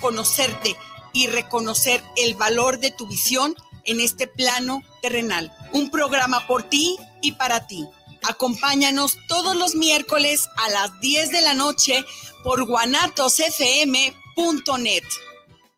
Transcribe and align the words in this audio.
conocerte 0.00 0.76
y 1.12 1.26
reconocer 1.26 2.02
el 2.16 2.34
valor 2.34 2.78
de 2.78 2.90
tu 2.90 3.06
visión 3.06 3.54
en 3.84 4.00
este 4.00 4.26
plano 4.26 4.82
terrenal. 5.00 5.52
Un 5.72 5.90
programa 5.90 6.46
por 6.46 6.64
ti 6.64 6.96
y 7.20 7.32
para 7.32 7.66
ti. 7.66 7.86
Acompáñanos 8.22 9.18
todos 9.28 9.56
los 9.56 9.74
miércoles 9.74 10.48
a 10.56 10.70
las 10.70 11.00
10 11.00 11.30
de 11.30 11.42
la 11.42 11.54
noche 11.54 12.04
por 12.44 12.64
guanatosfm.net. 12.66 15.02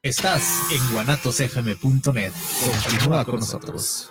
Estás 0.03 0.43
en 0.71 0.93
guanatosfm.net. 0.93 2.32
Continúa 2.61 3.25
con 3.25 3.41
nosotros. 3.41 4.11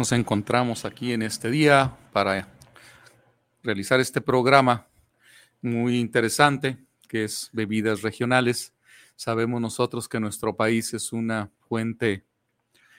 Nos 0.00 0.12
encontramos 0.12 0.86
aquí 0.86 1.12
en 1.12 1.20
este 1.20 1.50
día 1.50 1.94
para 2.14 2.48
realizar 3.62 4.00
este 4.00 4.22
programa 4.22 4.88
muy 5.60 5.98
interesante 5.98 6.78
que 7.06 7.24
es 7.24 7.50
bebidas 7.52 8.00
regionales. 8.00 8.72
Sabemos 9.14 9.60
nosotros 9.60 10.08
que 10.08 10.18
nuestro 10.18 10.56
país 10.56 10.94
es 10.94 11.12
una 11.12 11.50
fuente 11.68 12.24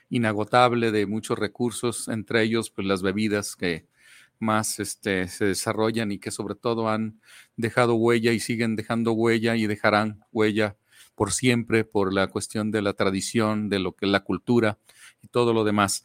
inagotable 0.09 0.91
de 0.91 1.07
muchos 1.07 1.39
recursos, 1.39 2.07
entre 2.07 2.43
ellos 2.43 2.69
pues 2.69 2.85
las 2.85 3.01
bebidas 3.01 3.55
que 3.55 3.87
más 4.37 4.79
este, 4.79 5.27
se 5.27 5.45
desarrollan 5.45 6.11
y 6.11 6.19
que 6.19 6.29
sobre 6.29 6.53
todo 6.53 6.87
han 6.87 7.19
dejado 7.57 7.95
huella 7.95 8.31
y 8.31 8.39
siguen 8.39 8.75
dejando 8.75 9.13
huella 9.13 9.55
y 9.55 9.65
dejarán 9.65 10.23
huella 10.31 10.77
por 11.15 11.31
siempre 11.31 11.83
por 11.83 12.13
la 12.13 12.27
cuestión 12.27 12.69
de 12.69 12.83
la 12.83 12.93
tradición, 12.93 13.69
de 13.69 13.79
lo 13.79 13.95
que 13.95 14.05
la 14.05 14.19
cultura 14.19 14.77
y 15.21 15.27
todo 15.29 15.51
lo 15.53 15.63
demás. 15.63 16.03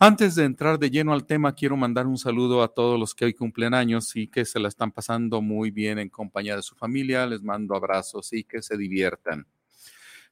Antes 0.00 0.36
de 0.36 0.44
entrar 0.44 0.78
de 0.78 0.90
lleno 0.90 1.12
al 1.12 1.26
tema, 1.26 1.56
quiero 1.56 1.76
mandar 1.76 2.06
un 2.06 2.18
saludo 2.18 2.62
a 2.62 2.68
todos 2.68 3.00
los 3.00 3.16
que 3.16 3.24
hoy 3.24 3.34
cumplen 3.34 3.74
años 3.74 4.14
y 4.14 4.28
que 4.28 4.44
se 4.44 4.60
la 4.60 4.68
están 4.68 4.92
pasando 4.92 5.42
muy 5.42 5.72
bien 5.72 5.98
en 5.98 6.08
compañía 6.08 6.54
de 6.54 6.62
su 6.62 6.76
familia. 6.76 7.26
Les 7.26 7.42
mando 7.42 7.74
abrazos 7.74 8.32
y 8.32 8.44
que 8.44 8.62
se 8.62 8.76
diviertan. 8.76 9.44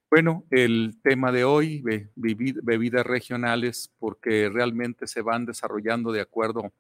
Bueno, 0.09 0.45
el 0.53 1.01
tema 1.03 1.33
de 1.33 1.43
hoy, 1.43 1.83
bebidas 2.15 3.05
regionales, 3.05 3.93
porque 3.99 4.49
realmente 4.49 5.09
se 5.09 5.21
van 5.21 5.47
desarrollando 5.47 6.13
de 6.13 6.21
acuerdo 6.21 6.73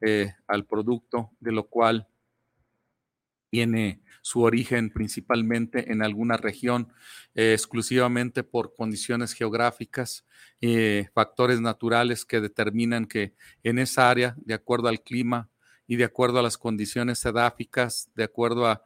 eh, 0.00 0.32
al 0.48 0.66
producto, 0.66 1.30
de 1.38 1.52
lo 1.52 1.68
cual 1.68 2.08
tiene 3.52 4.00
su 4.22 4.40
origen 4.40 4.88
principalmente 4.88 5.92
en 5.92 6.02
alguna 6.02 6.38
región, 6.38 6.90
eh, 7.34 7.52
exclusivamente 7.52 8.42
por 8.44 8.74
condiciones 8.74 9.34
geográficas, 9.34 10.24
eh, 10.62 11.08
factores 11.12 11.60
naturales 11.60 12.24
que 12.24 12.40
determinan 12.40 13.04
que 13.04 13.34
en 13.62 13.78
esa 13.78 14.08
área, 14.08 14.34
de 14.38 14.54
acuerdo 14.54 14.88
al 14.88 15.02
clima 15.02 15.50
y 15.86 15.96
de 15.96 16.04
acuerdo 16.04 16.38
a 16.38 16.42
las 16.42 16.56
condiciones 16.56 17.22
edáficas, 17.26 18.08
de 18.14 18.24
acuerdo 18.24 18.66
a, 18.66 18.82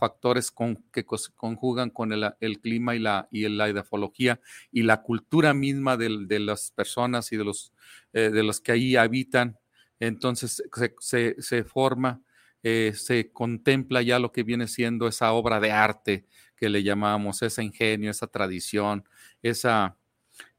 factores 0.00 0.50
que 0.90 1.04
conjugan 1.34 1.90
con 1.90 2.10
el, 2.10 2.60
clima 2.62 2.94
y 2.94 2.98
la, 2.98 3.28
y 3.30 3.46
la 3.46 3.68
edafología 3.68 4.40
y 4.72 4.84
la 4.84 5.02
cultura 5.02 5.52
misma 5.52 5.98
de, 5.98 6.38
las 6.40 6.70
personas 6.70 7.30
y 7.30 7.36
de 7.36 7.44
los, 7.44 7.74
eh, 8.14 8.30
de 8.30 8.42
los 8.42 8.62
que 8.62 8.72
ahí 8.72 8.96
habitan, 8.96 9.58
entonces 10.00 10.62
se 10.98 11.64
forma 11.64 12.22
eh, 12.68 12.94
se 12.94 13.30
contempla 13.30 14.02
ya 14.02 14.18
lo 14.18 14.32
que 14.32 14.42
viene 14.42 14.66
siendo 14.66 15.06
esa 15.06 15.32
obra 15.32 15.60
de 15.60 15.70
arte 15.70 16.26
que 16.56 16.68
le 16.68 16.82
llamamos, 16.82 17.40
ese 17.42 17.62
ingenio, 17.62 18.10
esa 18.10 18.26
tradición, 18.26 19.08
esa, 19.40 19.96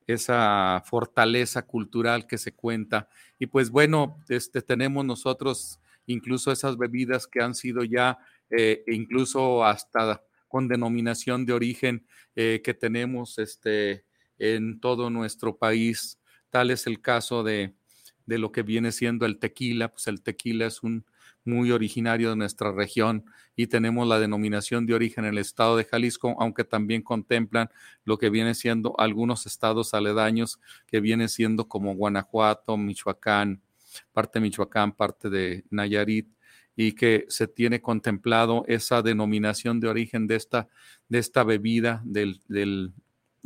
esa 0.06 0.81
fortaleza 0.85 1.63
cultural 1.63 2.25
que 2.25 2.38
se 2.38 2.53
cuenta. 2.53 3.09
Y 3.38 3.47
pues 3.47 3.69
bueno, 3.69 4.23
este, 4.29 4.62
tenemos 4.62 5.03
nosotros 5.03 5.81
incluso 6.06 6.50
esas 6.50 6.78
bebidas 6.78 7.28
que 7.28 7.41
han 7.41 7.53
sido 7.53 7.84
ya 7.84 8.17
eh, 8.51 8.85
incluso 8.88 9.66
hasta 9.66 10.23
con 10.47 10.69
denominación 10.69 11.46
de 11.46 11.51
origen 11.51 12.07
eh, 12.38 12.62
que 12.63 12.73
tenemos 12.73 13.38
este, 13.38 14.06
en 14.38 14.79
todo 14.79 15.09
nuestro 15.09 15.57
país. 15.57 16.22
Tal 16.51 16.72
es 16.72 16.88
el 16.88 17.01
caso 17.01 17.44
de, 17.44 17.75
de 18.25 18.38
lo 18.38 18.53
que 18.53 18.63
viene 18.63 18.94
siendo 18.94 19.25
el 19.25 19.40
tequila. 19.40 19.91
Pues 19.91 20.07
el 20.07 20.22
tequila 20.22 20.67
es 20.67 20.84
un, 20.84 21.03
muy 21.47 21.72
originario 21.72 22.30
de 22.30 22.35
nuestra 22.35 22.72
región 22.72 23.25
y 23.56 23.68
tenemos 23.68 24.08
la 24.08 24.19
denominación 24.19 24.85
de 24.85 24.94
origen 24.94 25.25
en 25.25 25.31
el 25.31 25.38
estado 25.40 25.78
de 25.78 25.85
Jalisco, 25.85 26.35
aunque 26.40 26.63
también 26.63 27.02
contemplan 27.02 27.69
lo 28.03 28.18
que 28.18 28.30
viene 28.30 28.53
siendo 28.53 28.94
algunos 29.00 29.46
estados 29.46 29.94
aledaños 29.94 30.59
que 30.85 31.00
viene 31.00 31.28
siendo 31.28 31.68
como 31.68 31.96
Guanajuato, 31.96 32.78
Michoacán, 32.78 33.62
parte 34.12 34.40
de 34.40 34.44
Michoacán, 34.44 34.91
parte 34.91 35.30
de 35.30 35.63
Nayarit 35.69 36.30
y 36.75 36.91
que 36.91 37.25
se 37.30 37.47
tiene 37.47 37.81
contemplado 37.81 38.64
esa 38.68 39.02
denominación 39.02 39.79
de 39.79 39.88
origen 39.88 40.28
de 40.28 40.35
esta, 40.35 40.68
de 41.09 41.18
esta 41.18 41.44
bebida 41.44 42.03
del, 42.06 42.40
del 42.47 42.94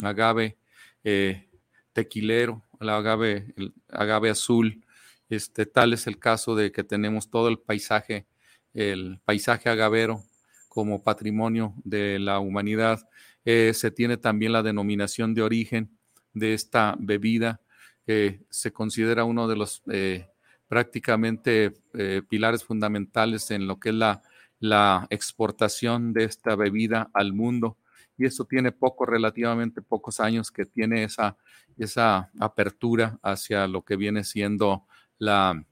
agave 0.03 0.57
eh, 1.03 1.47
tequilero, 1.93 2.63
el 2.79 2.89
agave, 2.89 3.53
el 3.55 3.73
agave 3.89 4.29
azul, 4.29 4.83
este, 5.31 5.65
tal 5.65 5.93
es 5.93 6.07
el 6.07 6.19
caso 6.19 6.55
de 6.55 6.73
que 6.73 6.83
tenemos 6.83 7.29
todo 7.29 7.47
el 7.47 7.57
paisaje, 7.57 8.27
el 8.73 9.19
paisaje 9.23 9.69
agavero 9.69 10.23
como 10.67 11.03
patrimonio 11.03 11.73
de 11.85 12.19
la 12.19 12.39
humanidad. 12.39 13.07
Eh, 13.45 13.73
se 13.73 13.91
tiene 13.91 14.17
también 14.17 14.51
la 14.51 14.61
denominación 14.61 15.33
de 15.33 15.41
origen 15.41 15.97
de 16.33 16.53
esta 16.53 16.95
bebida, 16.99 17.61
que 18.05 18.41
se 18.49 18.73
considera 18.73 19.23
uno 19.23 19.47
de 19.47 19.55
los 19.55 19.81
eh, 19.89 20.27
prácticamente 20.67 21.75
eh, 21.93 22.21
pilares 22.27 22.65
fundamentales 22.65 23.51
en 23.51 23.67
lo 23.67 23.79
que 23.79 23.89
es 23.89 23.95
la, 23.95 25.07
exportación 25.09 26.11
de 26.11 26.25
esta 26.25 26.55
bebida 26.57 27.09
al 27.13 27.31
mundo. 27.31 27.77
Y 28.17 28.25
esto 28.25 28.43
tiene 28.43 28.73
poco, 28.73 29.05
relativamente 29.05 29.81
pocos 29.81 30.19
años 30.19 30.51
que 30.51 30.65
tiene 30.65 31.05
esa, 31.05 31.37
esa 31.77 32.29
apertura 32.37 33.17
hacia 33.23 33.65
lo 33.67 33.83
que 33.83 33.95
viene 33.95 34.23
siendo 34.25 34.85
la, 35.21 35.63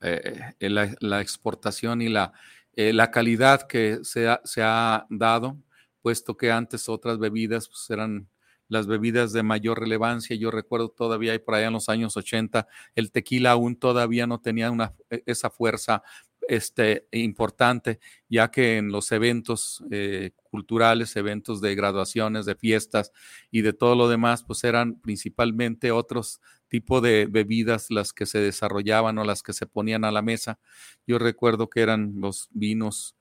eh, 0.00 0.54
la, 0.60 0.94
la, 1.00 1.20
exportación 1.20 2.02
y 2.02 2.08
la, 2.08 2.32
eh, 2.74 2.92
la 2.92 3.10
calidad 3.10 3.66
que 3.66 4.00
se 4.02 4.28
ha, 4.28 4.40
se 4.44 4.62
ha, 4.62 5.06
dado, 5.10 5.58
puesto 6.00 6.36
que 6.36 6.50
antes 6.50 6.88
otras 6.88 7.18
bebidas 7.18 7.68
pues, 7.68 7.88
eran 7.90 8.28
las 8.68 8.86
bebidas 8.86 9.32
de 9.32 9.42
mayor 9.42 9.80
relevancia. 9.80 10.34
Yo 10.34 10.50
recuerdo 10.50 10.88
todavía, 10.88 11.34
y 11.34 11.38
por 11.38 11.54
allá 11.54 11.66
en 11.66 11.74
los 11.74 11.90
años 11.90 12.16
80, 12.16 12.66
el 12.94 13.12
tequila 13.12 13.52
aún 13.52 13.76
todavía 13.76 14.26
no 14.26 14.40
tenía 14.40 14.70
una, 14.70 14.94
e, 15.10 15.22
esa 15.26 15.50
fuerza 15.50 16.02
este, 16.48 17.06
importante, 17.12 18.00
ya 18.28 18.50
que 18.50 18.78
en 18.78 18.90
los 18.90 19.12
eventos 19.12 19.84
eh, 19.90 20.32
culturales, 20.50 21.14
eventos 21.16 21.60
de 21.60 21.74
graduaciones, 21.74 22.46
de 22.46 22.56
fiestas 22.56 23.12
y 23.50 23.60
de 23.60 23.72
todo 23.72 23.94
lo 23.94 24.08
demás, 24.08 24.42
pues 24.42 24.64
eran 24.64 25.00
principalmente 25.00 25.92
otros 25.92 26.40
tipos 26.72 27.02
de 27.02 27.26
bebidas 27.28 27.90
las 27.90 28.14
que 28.14 28.24
se 28.24 28.38
desarrollaban 28.38 29.18
o 29.18 29.24
las 29.24 29.42
que 29.42 29.52
se 29.52 29.66
ponían 29.66 30.06
a 30.06 30.10
la 30.10 30.22
mesa. 30.22 30.58
Yo 31.06 31.18
recuerdo 31.18 31.68
que 31.68 31.82
eran 31.82 32.14
los 32.16 32.48
vinos, 32.50 33.14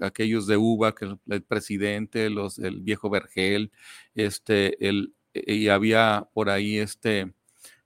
aquellos 0.00 0.46
de 0.46 0.56
uva, 0.56 0.94
que 0.94 1.14
el, 1.28 1.42
presidente, 1.42 2.30
los, 2.30 2.58
el 2.58 2.80
viejo 2.80 3.10
Vergel, 3.10 3.70
este, 4.14 4.88
el, 4.88 5.14
y 5.34 5.68
había 5.68 6.26
por 6.32 6.48
ahí 6.48 6.78
este, 6.78 7.34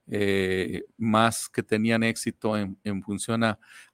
eh, 0.07 0.83
más 0.97 1.49
que 1.49 1.61
tenían 1.61 2.03
éxito 2.03 2.55
en, 2.57 3.03
función 3.03 3.43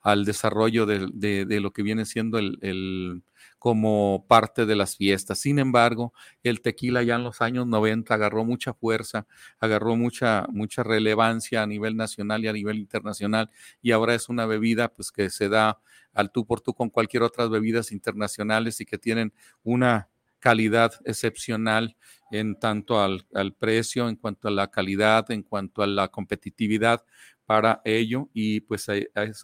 al 0.01 0.23
desarrollo 0.23 0.85
de, 0.85 1.59
lo 1.59 1.73
que 1.73 1.81
viene 1.81 2.05
siendo 2.05 2.37
el, 2.37 3.23
como 3.59 4.25
parte 4.27 4.65
de 4.65 4.75
las 4.75 4.97
fiestas. 4.97 5.39
Sin 5.39 5.59
embargo, 5.59 6.13
el 6.43 6.61
tequila 6.61 7.03
ya 7.03 7.15
en 7.15 7.23
los 7.23 7.41
años 7.41 7.67
90 7.67 8.13
agarró 8.13 8.45
mucha 8.45 8.73
fuerza, 8.73 9.27
agarró 9.59 9.95
mucha, 9.95 10.45
mucha 10.49 10.83
relevancia 10.83 11.63
a 11.63 11.67
nivel 11.67 11.95
nacional 11.97 12.43
y 12.43 12.47
a 12.47 12.53
nivel 12.53 12.77
internacional 12.77 13.49
y 13.81 13.91
ahora 13.91 14.15
es 14.15 14.29
una 14.29 14.45
bebida 14.45 14.89
pues 14.89 15.11
que 15.11 15.29
se 15.29 15.49
da 15.49 15.79
al 16.13 16.31
tú 16.31 16.45
por 16.45 16.61
tú 16.61 16.73
con 16.73 16.89
cualquier 16.89 17.23
otras 17.23 17.49
bebidas 17.49 17.91
internacionales 17.91 18.81
y 18.81 18.85
que 18.85 18.97
tienen 18.97 19.33
una 19.63 20.09
calidad 20.39 20.93
excepcional 21.05 21.97
en 22.31 22.59
tanto 22.59 23.01
al, 23.01 23.25
precio, 23.57 24.09
en 24.09 24.15
cuanto 24.15 24.47
a 24.47 24.51
la 24.51 24.69
calidad, 24.69 25.29
en 25.31 25.43
cuanto 25.43 25.81
a 25.81 25.87
la 25.87 26.09
competitividad 26.09 27.03
para 27.47 27.81
ello 27.85 28.29
y 28.33 28.59
pues 28.59 28.87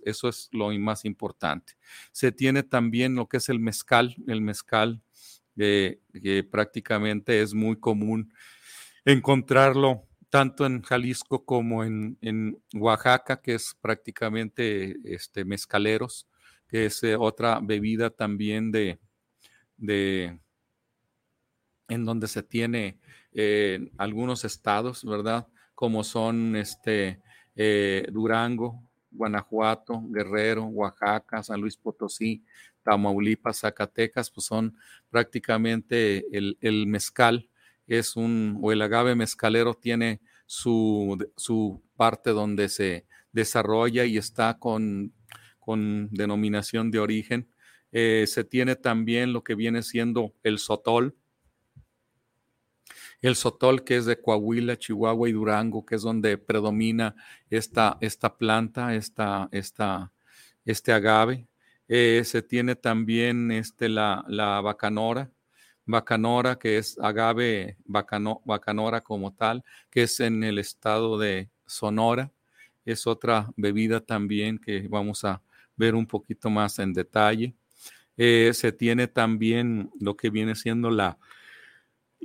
eso 0.05 0.29
es 0.29 0.49
lo 0.51 0.69
más 0.77 1.05
importante. 1.05 1.73
Se 2.11 2.31
tiene 2.31 2.61
también 2.61 3.15
lo 3.15 3.27
que 3.27 3.37
es 3.37 3.49
el 3.49 3.59
mezcal, 3.59 4.15
el 4.27 4.41
mezcal 4.41 5.01
que 5.55 6.47
prácticamente 6.51 7.41
es 7.41 7.53
muy 7.53 7.79
común 7.79 8.33
encontrarlo 9.05 10.07
tanto 10.29 10.65
en 10.65 10.81
Jalisco 10.81 11.45
como 11.45 11.83
en, 11.83 12.59
Oaxaca, 12.73 13.39
que 13.39 13.53
es 13.53 13.77
prácticamente 13.79 14.95
este, 15.03 15.45
mezcaleros, 15.45 16.27
que 16.67 16.87
es 16.87 17.03
eh, 17.03 17.15
otra 17.15 17.59
bebida 17.61 18.09
también 18.09 18.71
de, 18.71 18.99
de 19.77 20.39
en 21.87 22.03
donde 22.03 22.27
se 22.27 22.41
tiene 22.41 22.97
eh, 23.31 23.91
algunos 23.97 24.43
estados, 24.43 25.05
¿verdad? 25.05 25.47
Como 25.75 26.03
son 26.03 26.55
este, 26.55 27.21
eh, 27.55 28.07
Durango, 28.11 28.83
Guanajuato, 29.11 30.01
Guerrero, 30.09 30.65
Oaxaca, 30.65 31.43
San 31.43 31.61
Luis 31.61 31.77
Potosí, 31.77 32.43
Tamaulipas, 32.83 33.59
Zacatecas, 33.59 34.29
pues 34.31 34.45
son 34.47 34.75
prácticamente 35.09 36.25
el, 36.31 36.87
mezcal 36.87 37.49
es 37.87 38.15
un, 38.15 38.59
o 38.61 38.71
el 38.71 38.81
agave 38.81 39.15
mezcalero 39.15 39.73
tiene 39.73 40.21
su, 40.45 41.17
su 41.37 41.81
parte 41.95 42.31
donde 42.31 42.69
se 42.69 43.05
desarrolla 43.31 44.05
y 44.05 44.17
está 44.17 44.57
con, 44.57 45.13
con 45.59 46.09
denominación 46.11 46.91
de 46.91 46.99
origen. 46.99 47.49
Eh, 47.91 48.25
se 48.27 48.43
tiene 48.43 48.75
también 48.75 49.33
lo 49.33 49.43
que 49.43 49.55
viene 49.55 49.83
siendo 49.83 50.33
el 50.43 50.59
sotol. 50.59 51.15
El 53.23 53.37
sotol 53.37 53.85
que 53.85 53.95
es 53.95 54.05
de 54.05 54.19
Coahuila, 54.19 54.77
Chihuahua 54.77 55.29
y 55.29 55.31
Durango, 55.31 55.85
que 55.85 55.95
es 55.95 56.01
donde 56.01 56.37
predomina 56.37 57.15
esta, 57.49 57.97
esta 58.01 58.37
planta, 58.37 58.95
esta, 58.95 59.47
esta, 59.53 60.11
este 60.65 60.91
agave. 60.91 61.47
Eh, 61.87 62.23
se 62.25 62.41
tiene 62.41 62.75
también 62.75 63.49
este, 63.49 63.87
la, 63.87 64.25
la 64.27 64.59
bacanora, 64.59 65.31
bacanora, 65.85 66.59
que 66.59 66.77
es 66.77 66.99
agave 66.99 67.77
bacanora 67.85 68.99
como 68.99 69.33
tal, 69.33 69.63
que 69.89 70.03
es 70.03 70.19
en 70.19 70.43
el 70.43 70.59
estado 70.59 71.17
de 71.17 71.49
Sonora. 71.65 72.29
Es 72.83 73.07
otra 73.07 73.49
bebida 73.55 74.01
también 74.01 74.57
que 74.57 74.85
vamos 74.89 75.23
a 75.23 75.41
ver 75.77 75.95
un 75.95 76.05
poquito 76.05 76.49
más 76.49 76.77
en 76.77 76.91
detalle. 76.91 77.55
Eh, 78.17 78.51
se 78.53 78.73
tiene 78.73 79.07
también 79.07 79.89
lo 79.97 80.17
que 80.17 80.29
viene 80.29 80.55
siendo 80.55 80.91
la, 80.91 81.17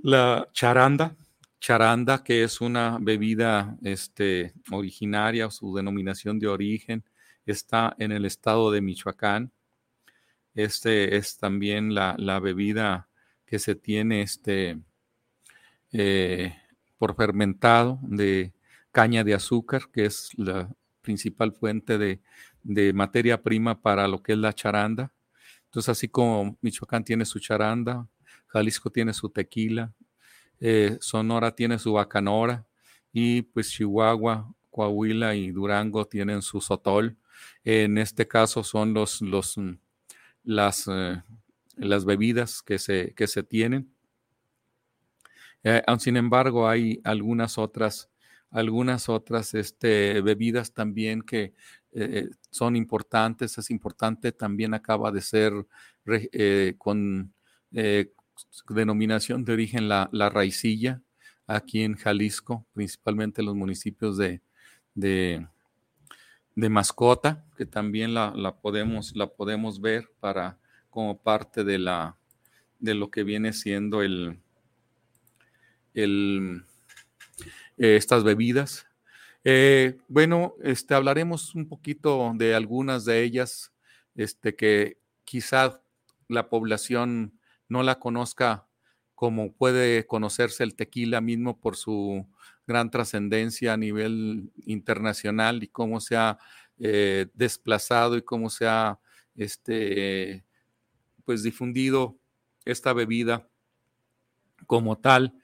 la 0.03 0.49
charanda, 0.53 1.17
charanda, 1.61 2.23
que 2.23 2.45
es 2.45 2.61
una 2.61 2.99
bebida 3.01 3.77
este, 3.83 4.53
originaria, 4.71 5.51
su 5.51 5.75
denominación 5.75 6.39
de 6.39 6.49
origen 6.49 7.05
está 7.47 7.95
en 7.99 8.13
el 8.13 8.25
estado 8.25 8.71
de 8.71 8.81
Michoacán. 8.81 9.53
Este 10.55 11.17
es 11.17 11.39
también 11.39 11.95
la, 11.95 12.15
la 12.19 12.41
bebida 12.41 13.09
que 13.47 13.59
se 13.59 13.75
tiene 13.75 14.23
este, 14.23 14.79
eh, 15.93 16.55
por 16.99 17.17
fermentado 17.17 17.99
de 18.03 18.53
caña 18.93 19.25
de 19.25 19.35
azúcar, 19.35 19.91
que 19.91 20.05
es 20.05 20.31
la 20.37 20.71
principal 21.01 21.53
fuente 21.53 21.97
de, 21.97 22.21
materia 22.93 23.43
prima 23.43 23.81
para 23.81 24.07
lo 24.07 24.23
que 24.23 24.33
es 24.33 24.39
la 24.39 24.53
charanda. 24.53 25.11
Entonces, 25.65 25.89
así 25.89 26.09
como 26.09 26.59
Michoacán 26.61 27.05
tiene 27.05 27.25
su 27.25 27.39
charanda, 27.39 28.07
Jalisco 28.49 28.91
tiene 28.91 29.15
su 29.15 29.31
tequila, 29.31 29.93
eh, 30.61 30.99
Sonora 31.01 31.55
tiene 31.55 31.79
su 31.79 31.93
bacanora 31.93 32.67
y 33.13 33.43
pues 33.43 33.71
Chihuahua, 33.71 34.53
Coahuila 34.71 35.35
y 35.35 35.51
Durango 35.51 36.07
tienen 36.07 36.43
su 36.43 36.61
sotol. 36.61 37.17
En 37.65 37.99
este 37.99 38.27
caso 38.27 38.65
son 38.65 38.93
los, 38.95 39.23
los 39.23 39.57
las 40.45 40.89
eh, 40.89 41.23
las 41.79 42.05
bebidas 42.05 42.63
que 42.63 42.79
se, 42.79 43.15
que 43.15 43.27
se 43.27 43.43
tienen. 43.43 43.93
Eh, 45.65 45.83
sin 45.99 46.17
embargo, 46.17 46.69
hay 46.69 47.01
algunas 47.05 47.59
otras, 47.59 48.11
algunas 48.51 49.09
otras 49.09 49.55
este, 49.55 50.21
bebidas 50.21 50.73
también 50.73 51.23
que 51.23 51.55
eh, 51.93 52.29
son 52.51 52.77
importantes. 52.77 53.59
Es 53.59 53.71
importante, 53.71 54.33
también 54.33 54.75
acaba 54.75 55.11
de 55.13 55.21
ser 55.21 55.53
con 56.79 57.33
denominación 58.69 59.45
de 59.45 59.53
origen 59.53 59.89
la, 59.89 60.09
la, 60.13 60.29
raicilla 60.31 61.03
aquí 61.47 61.83
en 61.83 61.95
Jalisco, 61.95 62.67
principalmente 62.73 63.41
en 63.41 63.47
los 63.47 63.55
municipios 63.55 64.17
de, 64.17 64.41
de, 64.95 65.47
Mascota, 66.55 67.45
que 67.57 67.67
también 67.67 68.15
la, 68.15 68.33
la, 68.35 68.57
podemos, 68.57 69.15
la 69.17 69.29
podemos 69.29 69.81
ver 69.81 70.11
para 70.21 70.59
como 70.91 71.19
parte 71.19 71.65
de 71.65 71.79
la 71.79 72.17
de 72.79 72.95
lo 72.95 73.11
que 73.11 73.25
viene 73.25 73.53
siendo 73.53 74.03
el, 74.03 74.39
el 75.95 76.65
eh, 77.77 77.97
estas 77.97 78.25
bebidas. 78.25 78.87
Eh, 79.45 79.99
bueno, 80.09 80.55
este, 80.63 80.95
hablaremos 80.95 81.55
un 81.55 81.69
poquito 81.69 82.33
de 82.35 82.55
algunas 82.55 83.05
de 83.05 83.23
ellas, 83.23 83.73
este, 84.15 84.55
que 84.55 84.99
quizá 85.25 85.81
la 86.29 86.49
población 86.49 87.38
no 87.69 87.83
la 87.83 87.99
conozca 87.99 88.67
como 89.15 89.53
puede 89.53 90.07
conocerse 90.07 90.63
el 90.63 90.77
tequila 90.77 91.21
mismo 91.21 91.59
por 91.59 91.77
su 91.77 92.25
gran 92.69 92.89
trascendencia 92.89 93.73
a 93.73 93.77
nivel 93.77 94.53
internacional 94.65 95.65
y 95.65 95.69
cómo 95.69 96.01
se 96.01 96.17
ha 96.17 96.39
eh, 96.79 97.27
desplazado 97.35 98.17
y 98.17 98.23
cómo 98.23 98.49
se 98.49 98.69
ha 98.69 99.01
este, 99.35 100.45
pues 101.25 101.43
difundido 101.43 102.17
esta 102.65 102.93
bebida 102.93 103.49
como 104.67 104.99
tal, 104.99 105.35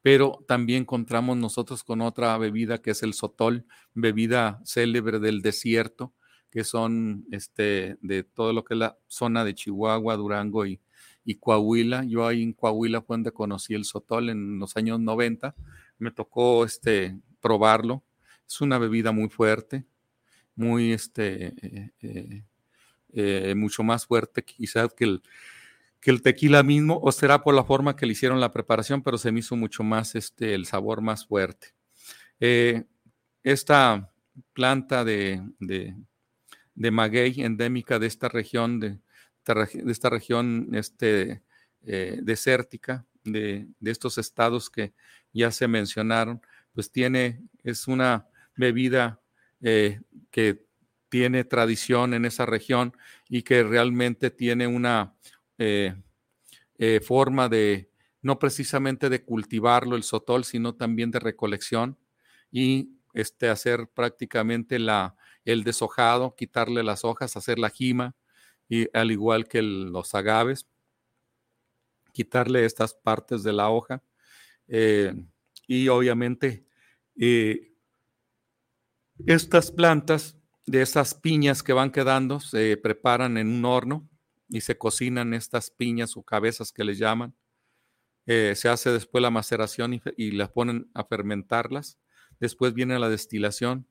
pero 0.00 0.44
también 0.46 0.82
encontramos 0.82 1.36
nosotros 1.36 1.82
con 1.82 2.02
otra 2.02 2.38
bebida 2.38 2.80
que 2.82 2.92
es 2.92 3.02
el 3.02 3.14
sotol, 3.14 3.66
bebida 3.94 4.60
célebre 4.64 5.18
del 5.18 5.42
desierto, 5.42 6.12
que 6.50 6.62
son 6.62 7.24
este, 7.32 7.96
de 8.00 8.22
todo 8.22 8.52
lo 8.52 8.64
que 8.64 8.74
es 8.74 8.78
la 8.78 8.98
zona 9.08 9.44
de 9.44 9.54
Chihuahua, 9.54 10.16
Durango 10.16 10.66
y, 10.66 10.80
y 11.24 11.36
Coahuila. 11.36 12.04
Yo 12.04 12.26
ahí 12.26 12.42
en 12.42 12.52
Coahuila 12.52 13.02
fue 13.02 13.14
donde 13.14 13.32
conocí 13.32 13.74
el 13.74 13.84
sotol 13.84 14.30
en 14.30 14.58
los 14.58 14.76
años 14.76 15.00
90. 15.00 15.54
Me 15.98 16.10
tocó 16.10 16.64
este, 16.64 17.18
probarlo. 17.40 18.02
Es 18.46 18.60
una 18.60 18.78
bebida 18.78 19.12
muy 19.12 19.28
fuerte, 19.28 19.84
muy 20.54 20.92
este, 20.92 21.54
eh, 21.62 21.90
eh, 22.00 22.44
eh, 23.12 23.54
mucho 23.56 23.82
más 23.82 24.06
fuerte 24.06 24.44
quizás 24.44 24.92
que 24.94 25.04
el, 25.04 25.22
que 26.00 26.10
el 26.10 26.20
tequila 26.20 26.62
mismo, 26.62 27.00
o 27.02 27.10
será 27.10 27.42
por 27.42 27.54
la 27.54 27.64
forma 27.64 27.96
que 27.96 28.04
le 28.06 28.12
hicieron 28.12 28.40
la 28.40 28.52
preparación, 28.52 29.02
pero 29.02 29.16
se 29.16 29.32
me 29.32 29.40
hizo 29.40 29.56
mucho 29.56 29.82
más 29.82 30.14
este, 30.14 30.54
el 30.54 30.66
sabor 30.66 31.00
más 31.00 31.26
fuerte. 31.26 31.74
Esta 33.42 34.10
planta 34.52 35.04
de, 35.04 35.42
de, 35.60 36.90
maguey 36.90 37.42
endémica 37.42 37.98
de 37.98 38.06
esta 38.06 38.28
región, 38.28 38.80
de, 38.80 38.98
de 39.44 39.92
esta 39.92 40.08
región 40.08 40.70
este, 40.72 41.42
eh, 41.82 42.20
desértica, 42.22 43.04
de, 43.24 43.66
de, 43.80 43.90
estos 43.90 44.18
estados 44.18 44.70
que 44.70 44.94
ya 45.32 45.50
se 45.50 45.68
mencionaron, 45.68 46.40
pues 46.72 46.90
tiene, 46.90 47.42
es 47.62 47.88
una 47.88 48.26
bebida 48.56 49.20
que 50.30 50.64
tiene 51.14 51.44
tradición 51.44 52.12
en 52.12 52.24
esa 52.24 52.44
región 52.44 52.92
y 53.28 53.42
que 53.42 53.62
realmente 53.62 54.32
tiene 54.32 54.66
una 54.66 55.14
eh, 55.58 55.94
eh, 56.76 56.98
forma 56.98 57.48
de, 57.48 57.88
no 58.20 58.40
precisamente 58.40 59.08
de 59.08 59.22
cultivarlo 59.22 59.94
el 59.94 60.02
sotol, 60.02 60.44
sino 60.44 60.74
también 60.74 61.12
de 61.12 61.20
recolección 61.20 61.96
y 62.50 62.90
este, 63.12 63.48
hacer 63.48 63.88
prácticamente 63.94 64.80
la, 64.80 65.14
el 65.44 65.62
deshojado, 65.62 66.34
quitarle 66.34 66.82
las 66.82 67.04
hojas, 67.04 67.36
hacer 67.36 67.60
la 67.60 67.70
jima, 67.70 68.16
y 68.68 68.88
al 68.96 69.10
igual 69.10 69.46
que 69.46 69.62
los 69.62 70.14
agaves, 70.14 70.66
quitarle 72.12 72.64
estas 72.64 72.94
partes 72.94 73.42
de 73.42 73.52
la 73.52 73.70
hoja. 73.70 74.02
Eh, 74.68 75.14
y 75.66 75.88
obviamente 75.88 76.66
estas 79.26 79.70
plantas 79.70 80.36
de 80.66 80.82
esas 80.82 81.14
piñas 81.14 81.62
que 81.62 81.72
van 81.72 81.90
quedando 81.90 82.40
se 82.40 82.76
preparan 82.76 83.36
en 83.36 83.48
un 83.48 83.64
horno 83.64 84.08
y 84.48 84.60
se 84.60 84.76
cocinan 84.78 85.34
estas 85.34 85.70
piñas 85.70 86.16
o 86.16 86.22
cabezas 86.22 86.72
que 86.72 86.84
les 86.84 86.98
llaman. 86.98 87.34
Eh, 88.26 88.54
se 88.56 88.68
hace 88.68 88.90
después 88.90 89.20
la 89.20 89.30
maceración 89.30 90.00
y, 90.16 90.30
las 90.32 90.50
ponen 90.50 90.90
a 90.94 91.04
fermentarlas. 91.04 91.98
Después 92.40 92.72
viene 92.72 92.98
la 92.98 93.08
destilación. 93.08 93.86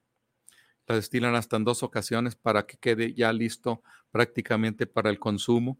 La 0.87 0.95
destilan 0.95 1.35
hasta 1.35 1.57
en 1.57 1.63
dos 1.63 1.83
ocasiones 1.83 2.35
para 2.35 2.65
que 2.65 2.77
quede 2.77 3.13
ya 3.13 3.31
listo 3.31 3.81
prácticamente 4.11 4.85
para 4.85 5.09
el 5.09 5.19
consumo. 5.19 5.79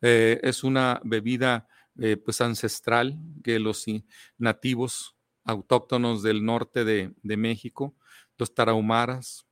Eh, 0.00 0.40
es 0.42 0.64
una 0.64 1.00
bebida 1.04 1.68
eh, 1.98 2.16
pues 2.16 2.40
ancestral 2.40 3.18
que 3.42 3.58
los 3.58 3.84
nativos 4.38 5.16
autóctonos 5.44 6.22
del 6.22 6.44
norte 6.44 6.84
de, 6.84 7.12
de 7.22 7.36
México, 7.36 7.94
los 8.36 8.54
tarahumaras, 8.54 9.46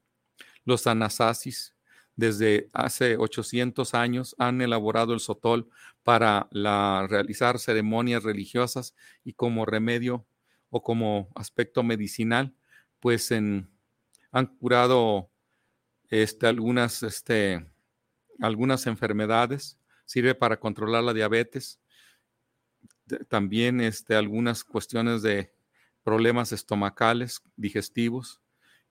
los 0.65 0.87
anasasis, 0.87 1.77
desde 2.17 2.69
hace 2.73 3.19
800 3.19 3.95
años 3.95 4.35
han 4.39 4.63
elaborado 4.63 5.13
el 5.13 5.21
sotol 5.21 5.69
para 6.03 6.49
realizar 7.09 7.59
ceremonias 7.59 8.23
religiosas 8.23 8.95
y 9.23 9.35
como 9.35 9.67
remedio 9.67 10.27
o 10.71 10.83
como 10.83 11.29
aspecto 11.35 11.83
medicinal, 11.83 12.55
pues 13.01 13.31
en, 13.31 13.71
han 14.37 14.49
curado 14.49 15.31
este, 16.11 16.47
algunas, 16.47 17.03
este, 17.03 17.67
algunas 18.39 18.87
enfermedades, 18.87 19.79
sirve 20.05 20.35
para 20.35 20.61
controlar 20.61 21.05
la 21.05 21.15
diabetes, 21.15 21.81
también 23.29 23.81
este, 23.81 24.15
algunas 24.15 24.63
cuestiones 24.63 25.23
de 25.23 25.55
problemas 26.03 26.53
estomacales, 26.53 27.41
digestivos, 27.57 28.43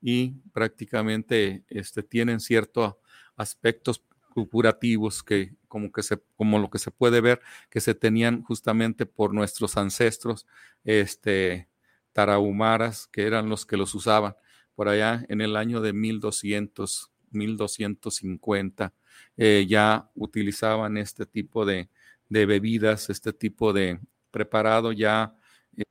y 0.02 0.32
prácticamente 0.52 1.64
este, 1.68 2.02
tienen 2.02 2.40
ciertos 2.40 2.96
aspectos 3.36 4.04
curativos 4.50 5.22
que 5.22 5.54
como 5.68 5.92
que 5.92 6.02
se 6.02 6.22
como 6.36 6.58
lo 6.58 6.70
que 6.70 6.80
se 6.80 6.92
puede 6.92 7.22
ver 7.22 7.40
que 7.70 7.80
se 7.80 7.96
tenían 7.96 8.44
justamente 8.44 9.06
por 9.06 9.34
nuestros 9.34 9.78
ancestros 9.78 10.46
este 10.84 11.70
tarahumaras 12.12 13.08
que 13.08 13.24
eran 13.24 13.48
los 13.48 13.66
que 13.66 13.78
los 13.78 13.96
usaban 13.96 14.36
por 14.76 14.90
allá 14.90 15.26
en 15.30 15.42
el 15.42 15.56
año 15.56 15.82
de 15.82 15.94
1200 15.94 17.12
1250 17.36 18.94
eh, 19.38 19.66
ya 19.68 20.10
utilizaban 20.16 20.98
este 20.98 21.26
tipo 21.26 21.66
de, 21.66 21.90
bebidas 22.30 23.10
este 23.10 23.34
tipo 23.34 23.74
de 23.74 24.00
preparado 24.32 24.92
ya 24.92 25.36
eh, 25.78 25.84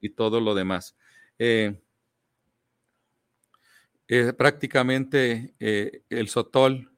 y 0.00 0.10
todo 0.10 0.40
lo 0.40 0.54
demás. 0.54 0.96
Eh, 1.38 1.80
prácticamente 4.36 5.54
el 5.58 6.28
sotol 6.28 6.90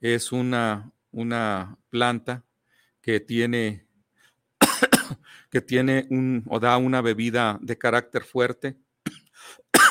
es 0.00 0.32
una, 0.32 0.92
una 1.10 1.76
planta 1.90 2.44
que 3.00 3.20
tiene, 3.20 3.86
que 5.50 5.60
tiene 5.60 6.06
un, 6.10 6.44
o 6.48 6.60
da 6.60 6.76
una 6.78 7.02
bebida 7.02 7.58
de 7.60 7.76
carácter 7.76 8.22
fuerte, 8.22 8.76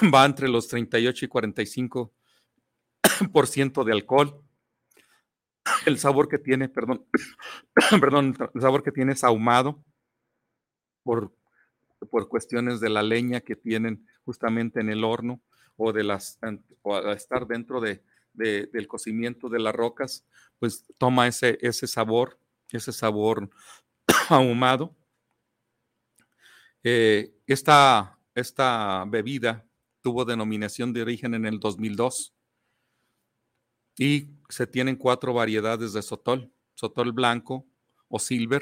va 0.13 0.25
entre 0.25 0.47
los 0.47 0.67
38 0.67 1.25
y 1.25 1.27
45 1.27 2.13
por 3.31 3.47
ciento 3.47 3.83
de 3.83 3.93
alcohol. 3.93 4.41
El 5.85 5.97
sabor 5.97 6.27
que 6.27 6.37
tiene, 6.37 6.69
perdón, 6.69 7.05
perdón, 8.01 8.35
el 8.53 8.61
sabor 8.61 8.83
que 8.83 8.91
tiene 8.91 9.13
es 9.13 9.23
ahumado 9.23 9.83
por, 11.03 11.33
por 12.09 12.27
cuestiones 12.27 12.79
de 12.79 12.89
la 12.89 13.01
leña 13.01 13.39
que 13.39 13.55
tienen 13.55 14.05
justamente 14.25 14.81
en 14.81 14.89
el 14.89 15.03
horno 15.03 15.41
o 15.77 15.93
de 15.93 16.03
las 16.03 16.37
o 16.81 17.11
estar 17.11 17.47
dentro 17.47 17.79
de, 17.79 18.03
del 18.33 18.87
cocimiento 18.87 19.47
de 19.47 19.59
las 19.59 19.73
rocas, 19.73 20.25
pues 20.59 20.85
toma 20.97 21.27
ese, 21.27 21.57
ese 21.61 21.87
sabor, 21.87 22.39
ese 22.69 22.91
sabor 22.91 23.49
ahumado. 24.29 24.95
Eh, 26.83 27.33
esta, 27.47 28.19
esta 28.35 29.05
bebida 29.07 29.65
tuvo 30.03 30.25
denominación 30.25 30.93
de 30.93 31.01
origen 31.01 31.33
en 31.33 31.45
el 31.45 31.59
2002 31.59 32.35
y 33.97 34.29
se 34.49 34.67
tienen 34.67 34.97
cuatro 34.97 35.33
variedades 35.33 35.93
de 35.93 36.01
sotol, 36.01 36.51
sotol 36.75 37.13
blanco 37.13 37.65
o 38.09 38.19
silver, 38.19 38.61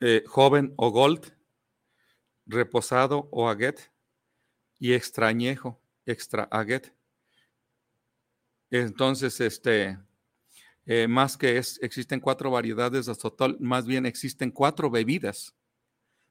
eh, 0.00 0.22
joven 0.26 0.72
o 0.76 0.90
gold, 0.90 1.34
reposado 2.46 3.28
o 3.32 3.48
aguet, 3.48 3.92
y 4.78 4.92
extrañejo, 4.92 5.80
extra 6.04 6.44
aguet. 6.44 6.94
Entonces, 8.70 9.40
este, 9.40 9.98
eh, 10.84 11.08
más 11.08 11.36
que 11.36 11.56
es, 11.56 11.80
existen 11.82 12.20
cuatro 12.20 12.50
variedades 12.50 13.06
de 13.06 13.14
sotol, 13.14 13.56
más 13.58 13.86
bien 13.86 14.06
existen 14.06 14.50
cuatro 14.50 14.90
bebidas 14.90 15.56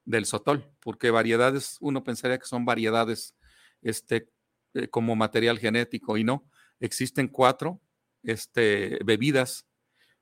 del 0.05 0.25
sotol, 0.25 0.71
porque 0.79 1.11
variedades, 1.11 1.77
uno 1.81 2.03
pensaría 2.03 2.37
que 2.37 2.45
son 2.45 2.63
variedades 2.63 3.35
este, 3.81 4.29
eh, 4.73 4.87
como 4.87 5.15
material 5.15 5.59
genético 5.59 6.17
y 6.17 6.23
no, 6.23 6.47
existen 6.79 7.27
cuatro 7.27 7.81
este, 8.23 8.99
bebidas 9.03 9.65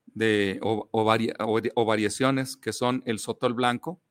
de, 0.05 0.59
o, 0.61 1.85
variaciones 1.85 2.57
que 2.57 2.73
son 2.73 3.03
el 3.05 3.19
sotol 3.19 3.53
blanco, 3.53 4.01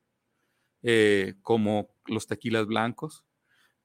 eh, 0.82 1.34
como 1.42 1.94
los 2.06 2.26
tequilas 2.26 2.66
blancos, 2.66 3.24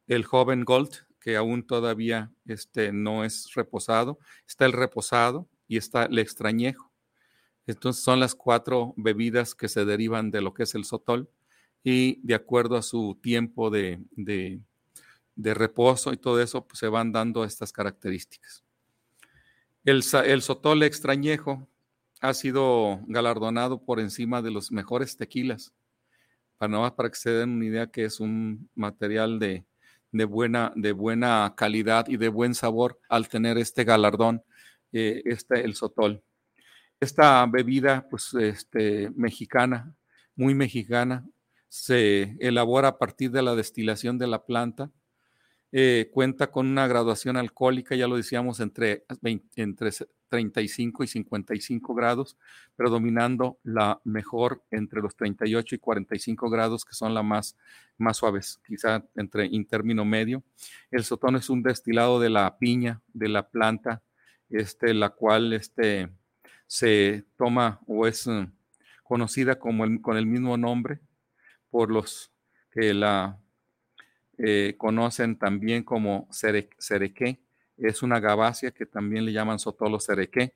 el 0.08 0.24
joven 0.24 0.64
Gold, 0.64 1.06
que 1.20 1.36
aún 1.36 1.66
todavía 1.66 2.32
este, 2.46 2.92
no 2.92 3.24
es 3.24 3.54
reposado, 3.54 4.20
está 4.48 4.66
el 4.66 4.74
reposado 4.74 5.50
y 5.68 5.78
está 5.78 6.06
el 6.06 6.20
extrañejo. 6.20 6.92
Entonces 7.66 8.02
son 8.02 8.22
las 8.22 8.34
cuatro 8.34 8.94
bebidas 8.96 9.54
que 9.54 9.68
se 9.68 9.84
derivan 9.84 10.32
de 10.32 10.42
lo 10.42 10.54
que 10.54 10.64
es 10.64 10.74
el 10.74 10.86
sotol 10.86 11.30
y 11.84 12.20
de 12.26 12.36
acuerdo 12.36 12.76
a 12.76 12.82
su 12.82 13.18
tiempo 13.22 13.70
de, 13.70 14.00
reposo 15.36 16.14
y 16.14 16.18
todo 16.18 16.42
eso, 16.42 16.66
pues, 16.68 16.80
se 16.80 16.88
van 16.88 17.12
dando 17.12 17.44
estas 17.44 17.72
características. 17.72 18.64
El, 19.84 20.04
el 20.26 20.42
sotol 20.42 20.84
extrañejo 20.84 21.68
ha 22.22 22.34
sido 22.34 23.00
galardonado 23.08 23.84
por 23.84 24.00
encima 24.00 24.42
de 24.42 24.52
los 24.52 24.72
mejores 24.72 25.18
tequilas. 25.18 25.74
Para, 26.58 26.96
para 26.96 27.10
que 27.10 27.16
se 27.16 27.30
den 27.30 27.52
una 27.52 27.66
idea 27.66 27.88
que 27.88 28.06
es 28.06 28.20
un 28.20 28.70
material 28.74 29.38
de, 29.40 29.64
de 30.12 30.26
buena, 30.26 30.72
de 30.76 30.92
buena 30.92 31.54
calidad 31.56 32.08
y 32.08 32.18
de 32.18 32.30
buen 32.30 32.56
sabor 32.56 33.00
al 33.10 33.28
tener 33.28 33.58
este 33.58 33.84
galardón, 33.84 34.44
eh, 34.92 35.22
este, 35.26 35.64
el 35.64 35.76
sotol. 35.76 36.24
Esta 37.00 37.46
bebida, 37.46 38.08
pues, 38.10 38.34
este, 38.34 39.12
mexicana, 39.16 39.94
muy 40.36 40.56
mexicana, 40.56 41.26
se 41.70 42.38
elabora 42.40 42.90
a 42.90 42.98
partir 42.98 43.32
de 43.32 43.42
la 43.42 43.56
destilación 43.56 44.18
de 44.18 44.28
la 44.28 44.46
planta. 44.46 44.92
Eh, 45.74 46.10
cuenta 46.14 46.50
con 46.50 46.68
una 46.68 46.88
graduación 46.88 47.36
alcohólica, 47.36 47.94
ya 47.96 48.08
lo 48.08 48.16
decíamos, 48.16 48.62
entre, 48.62 49.06
entre 49.56 49.92
35 50.30 51.04
y 51.04 51.08
55 51.08 51.94
grados, 51.94 52.38
predominando 52.78 53.60
la 53.64 54.00
mejor 54.06 54.64
entre 54.72 55.02
los 55.02 55.16
38 55.18 55.76
y 55.76 55.78
45 55.78 56.50
grados, 56.50 56.86
que 56.86 56.94
son 56.94 57.14
las 57.14 57.26
más, 57.26 57.58
más 57.98 58.18
suaves, 58.18 58.62
quizá 58.66 59.04
entre 59.16 59.46
en 59.46 59.66
término 59.66 60.06
medio. 60.06 60.42
El 60.90 61.04
sotón 61.04 61.36
es 61.36 61.50
un 61.50 61.64
destilado 61.64 62.20
de 62.22 62.30
la 62.30 62.58
piña, 62.58 63.02
de 63.14 63.28
la 63.28 63.50
planta, 63.50 64.02
este, 64.50 64.94
la 64.94 65.10
cual 65.10 65.52
este, 65.52 66.10
se 66.66 67.26
toma 67.36 67.82
o 67.88 68.08
es 68.08 68.26
eh, 68.28 68.48
conocida 69.04 69.60
como 69.60 69.84
con 70.02 70.16
el 70.16 70.26
mismo 70.26 70.56
nombre 70.56 71.02
por 71.78 71.92
los 71.92 72.32
que 72.72 72.92
la 72.92 73.40
eh, 74.40 74.74
conocen 74.80 75.38
también 75.38 75.84
como 75.84 76.28
cerequé 76.32 77.40
es 77.78 78.02
una 78.02 78.20
gabacia 78.20 78.72
que 78.72 78.88
también 78.88 79.26
le 79.26 79.32
llaman 79.32 79.60
sotolo 79.60 80.00
cerequé 80.00 80.56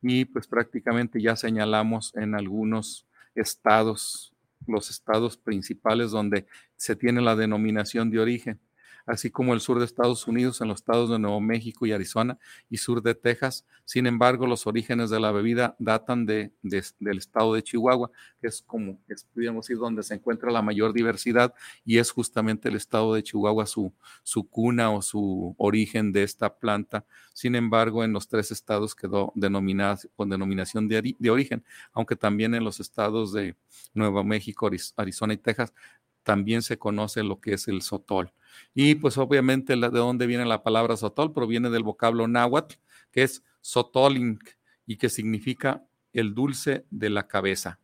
y 0.00 0.24
pues 0.24 0.46
prácticamente 0.46 1.20
ya 1.20 1.36
señalamos 1.36 2.16
en 2.16 2.34
algunos 2.34 3.06
estados, 3.34 4.32
los 4.66 4.88
estados 4.88 5.36
principales 5.36 6.10
donde 6.10 6.46
se 6.76 6.96
tiene 6.96 7.20
la 7.20 7.36
denominación 7.36 8.10
de 8.10 8.20
origen 8.20 8.58
así 9.06 9.30
como 9.30 9.54
el 9.54 9.60
sur 9.60 9.78
de 9.78 9.84
Estados 9.84 10.26
Unidos, 10.26 10.60
en 10.60 10.68
los 10.68 10.80
estados 10.80 11.10
de 11.10 11.18
Nuevo 11.18 11.40
México 11.40 11.86
y 11.86 11.92
Arizona 11.92 12.38
y 12.70 12.76
sur 12.78 13.02
de 13.02 13.14
Texas. 13.14 13.66
Sin 13.84 14.06
embargo, 14.06 14.46
los 14.46 14.66
orígenes 14.66 15.10
de 15.10 15.20
la 15.20 15.32
bebida 15.32 15.76
datan 15.78 16.26
de, 16.26 16.52
del 16.62 17.18
estado 17.18 17.54
de 17.54 17.62
Chihuahua, 17.62 18.10
que 18.40 18.48
es 18.48 18.62
como, 18.62 18.98
pudiéramos 19.34 19.66
decir, 19.66 19.78
donde 19.78 20.02
se 20.02 20.14
encuentra 20.14 20.50
la 20.50 20.62
mayor 20.62 20.92
diversidad 20.92 21.54
y 21.84 21.98
es 21.98 22.10
justamente 22.10 22.68
el 22.68 22.76
estado 22.76 23.14
de 23.14 23.22
Chihuahua 23.22 23.66
su, 23.66 23.92
su 24.22 24.48
cuna 24.48 24.90
o 24.90 25.02
su 25.02 25.54
origen 25.58 26.12
de 26.12 26.22
esta 26.22 26.54
planta. 26.54 27.04
Sin 27.32 27.54
embargo, 27.54 28.04
en 28.04 28.12
los 28.12 28.28
tres 28.28 28.50
estados 28.50 28.94
quedó 28.94 29.32
denominada 29.34 29.98
con 30.16 30.28
denominación 30.28 30.88
de, 30.88 31.16
de 31.18 31.30
origen, 31.30 31.64
aunque 31.92 32.16
también 32.16 32.54
en 32.54 32.64
los 32.64 32.80
estados 32.80 33.32
de 33.32 33.56
Nuevo 33.94 34.22
México, 34.24 34.70
Arizona 34.96 35.34
y 35.34 35.38
Texas 35.38 35.72
también 36.22 36.62
se 36.62 36.78
conoce 36.78 37.22
lo 37.22 37.40
que 37.40 37.54
es 37.54 37.68
el 37.68 37.82
sotol. 37.82 38.32
Y 38.74 38.94
pues 38.96 39.18
obviamente 39.18 39.76
de 39.76 39.88
dónde 39.88 40.26
viene 40.26 40.44
la 40.44 40.62
palabra 40.62 40.96
sotol 40.96 41.32
proviene 41.32 41.70
del 41.70 41.82
vocablo 41.82 42.28
náhuatl, 42.28 42.76
que 43.10 43.22
es 43.22 43.42
sotolink 43.60 44.42
y 44.86 44.96
que 44.96 45.08
significa 45.08 45.84
el 46.12 46.34
dulce 46.34 46.84
de 46.90 47.10
la 47.10 47.26
cabeza. 47.26 47.78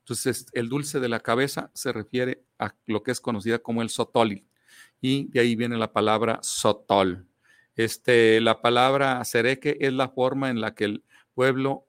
Entonces, 0.00 0.46
el 0.52 0.68
dulce 0.68 1.00
de 1.00 1.08
la 1.08 1.20
cabeza 1.20 1.70
se 1.74 1.92
refiere 1.92 2.44
a 2.58 2.74
lo 2.86 3.02
que 3.02 3.10
es 3.10 3.20
conocida 3.20 3.58
como 3.58 3.82
el 3.82 3.90
sotol 3.90 4.44
y 5.00 5.28
de 5.28 5.40
ahí 5.40 5.56
viene 5.56 5.76
la 5.76 5.92
palabra 5.92 6.38
sotol. 6.42 7.26
Este, 7.74 8.40
la 8.40 8.62
palabra 8.62 9.24
cereque 9.24 9.76
es 9.80 9.92
la 9.92 10.08
forma 10.08 10.48
en 10.50 10.60
la 10.60 10.74
que 10.74 10.84
el 10.84 11.04
pueblo 11.34 11.86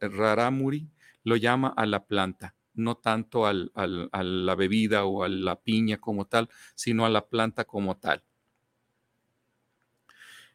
raramuri 0.00 0.88
lo 1.22 1.36
llama 1.36 1.72
a 1.76 1.86
la 1.86 2.04
planta, 2.04 2.54
no 2.74 2.96
tanto 2.96 3.46
a 3.46 3.52
la 3.52 4.54
bebida 4.54 5.04
o 5.04 5.24
a 5.24 5.28
la 5.28 5.60
piña 5.60 5.98
como 5.98 6.26
tal, 6.26 6.48
sino 6.74 7.04
a 7.04 7.10
la 7.10 7.26
planta 7.26 7.64
como 7.64 7.96
tal. 7.96 8.22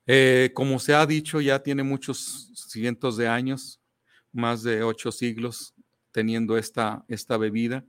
Eh, 0.05 0.51
como 0.53 0.79
se 0.79 0.95
ha 0.95 1.05
dicho, 1.05 1.41
ya 1.41 1.61
tiene 1.61 1.83
muchos 1.83 2.51
cientos 2.55 3.17
de 3.17 3.27
años, 3.27 3.81
más 4.31 4.63
de 4.63 4.81
ocho 4.81 5.11
siglos 5.11 5.73
teniendo 6.11 6.57
esta, 6.57 7.03
esta 7.09 7.37
bebida. 7.37 7.85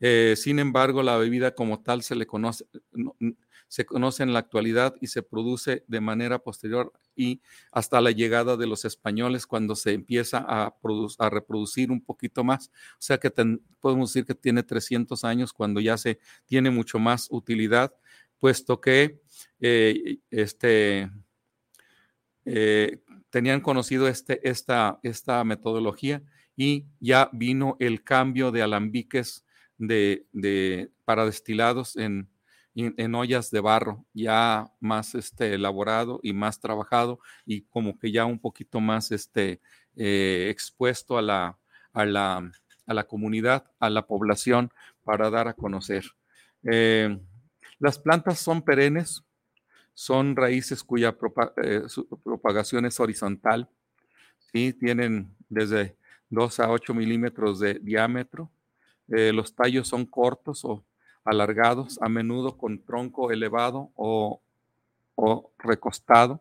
Eh, 0.00 0.34
sin 0.36 0.58
embargo, 0.58 1.02
la 1.02 1.16
bebida 1.16 1.54
como 1.54 1.82
tal 1.82 2.02
se 2.02 2.14
le 2.14 2.26
conoce, 2.26 2.64
se 3.68 3.86
conoce 3.86 4.24
en 4.24 4.32
la 4.32 4.40
actualidad 4.40 4.96
y 5.00 5.06
se 5.06 5.22
produce 5.22 5.84
de 5.86 6.00
manera 6.00 6.40
posterior 6.40 6.92
y 7.14 7.40
hasta 7.70 8.00
la 8.00 8.10
llegada 8.10 8.56
de 8.56 8.66
los 8.66 8.84
españoles 8.84 9.46
cuando 9.46 9.76
se 9.76 9.92
empieza 9.92 10.44
a, 10.48 10.74
a 11.18 11.30
reproducir 11.30 11.92
un 11.92 12.00
poquito 12.02 12.42
más. 12.42 12.70
O 12.94 12.96
sea 12.98 13.18
que 13.18 13.30
podemos 13.78 14.12
decir 14.12 14.26
que 14.26 14.34
tiene 14.34 14.64
300 14.64 15.22
años 15.22 15.52
cuando 15.52 15.80
ya 15.80 15.96
se 15.98 16.18
tiene 16.46 16.70
mucho 16.70 16.98
más 16.98 17.28
utilidad, 17.30 17.94
puesto 18.40 18.80
que 18.80 19.20
eh, 19.60 20.18
este, 20.30 21.10
eh, 22.44 22.98
tenían 23.30 23.60
conocido 23.60 24.08
este, 24.08 24.48
esta, 24.48 24.98
esta 25.04 25.44
metodología 25.44 26.22
y 26.56 26.86
ya 26.98 27.30
vino 27.32 27.76
el 27.78 28.02
cambio 28.02 28.50
de 28.50 28.62
alambiques 28.62 29.44
de, 29.80 30.26
de, 30.32 30.92
para 31.04 31.24
destilados 31.24 31.96
en, 31.96 32.28
en, 32.74 33.14
ollas 33.14 33.50
de 33.50 33.60
barro, 33.60 34.04
ya 34.12 34.70
más 34.78 35.14
este, 35.14 35.54
elaborado 35.54 36.20
y 36.22 36.34
más 36.34 36.60
trabajado 36.60 37.18
y 37.46 37.62
como 37.62 37.98
que 37.98 38.12
ya 38.12 38.26
un 38.26 38.38
poquito 38.38 38.78
más 38.80 39.10
este, 39.10 39.60
eh, 39.96 40.48
expuesto 40.50 41.16
a 41.16 41.22
la, 41.22 41.58
a, 41.94 42.04
la, 42.04 42.52
a 42.86 42.94
la, 42.94 43.04
comunidad, 43.04 43.64
a 43.80 43.88
la 43.88 44.06
población 44.06 44.70
para 45.02 45.30
dar 45.30 45.48
a 45.48 45.54
conocer. 45.54 46.04
Eh, 46.70 47.18
las 47.78 47.98
plantas 47.98 48.38
son 48.38 48.62
perennes, 48.62 49.24
son 49.94 50.36
raíces 50.36 50.84
cuya 50.84 51.16
eh, 51.62 51.82
propagación 52.22 52.84
es 52.84 53.00
horizontal, 53.00 53.70
¿sí? 54.52 54.74
tienen 54.74 55.34
desde 55.48 55.96
2 56.28 56.60
a 56.60 56.70
8 56.70 56.92
milímetros 56.92 57.60
de 57.60 57.74
diámetro. 57.74 58.50
Eh, 59.10 59.32
los 59.32 59.54
tallos 59.54 59.88
son 59.88 60.06
cortos 60.06 60.64
o 60.64 60.84
alargados, 61.24 61.98
a 62.00 62.08
menudo 62.08 62.56
con 62.56 62.82
tronco 62.84 63.30
elevado 63.30 63.90
o, 63.94 64.42
recostado. 65.58 66.40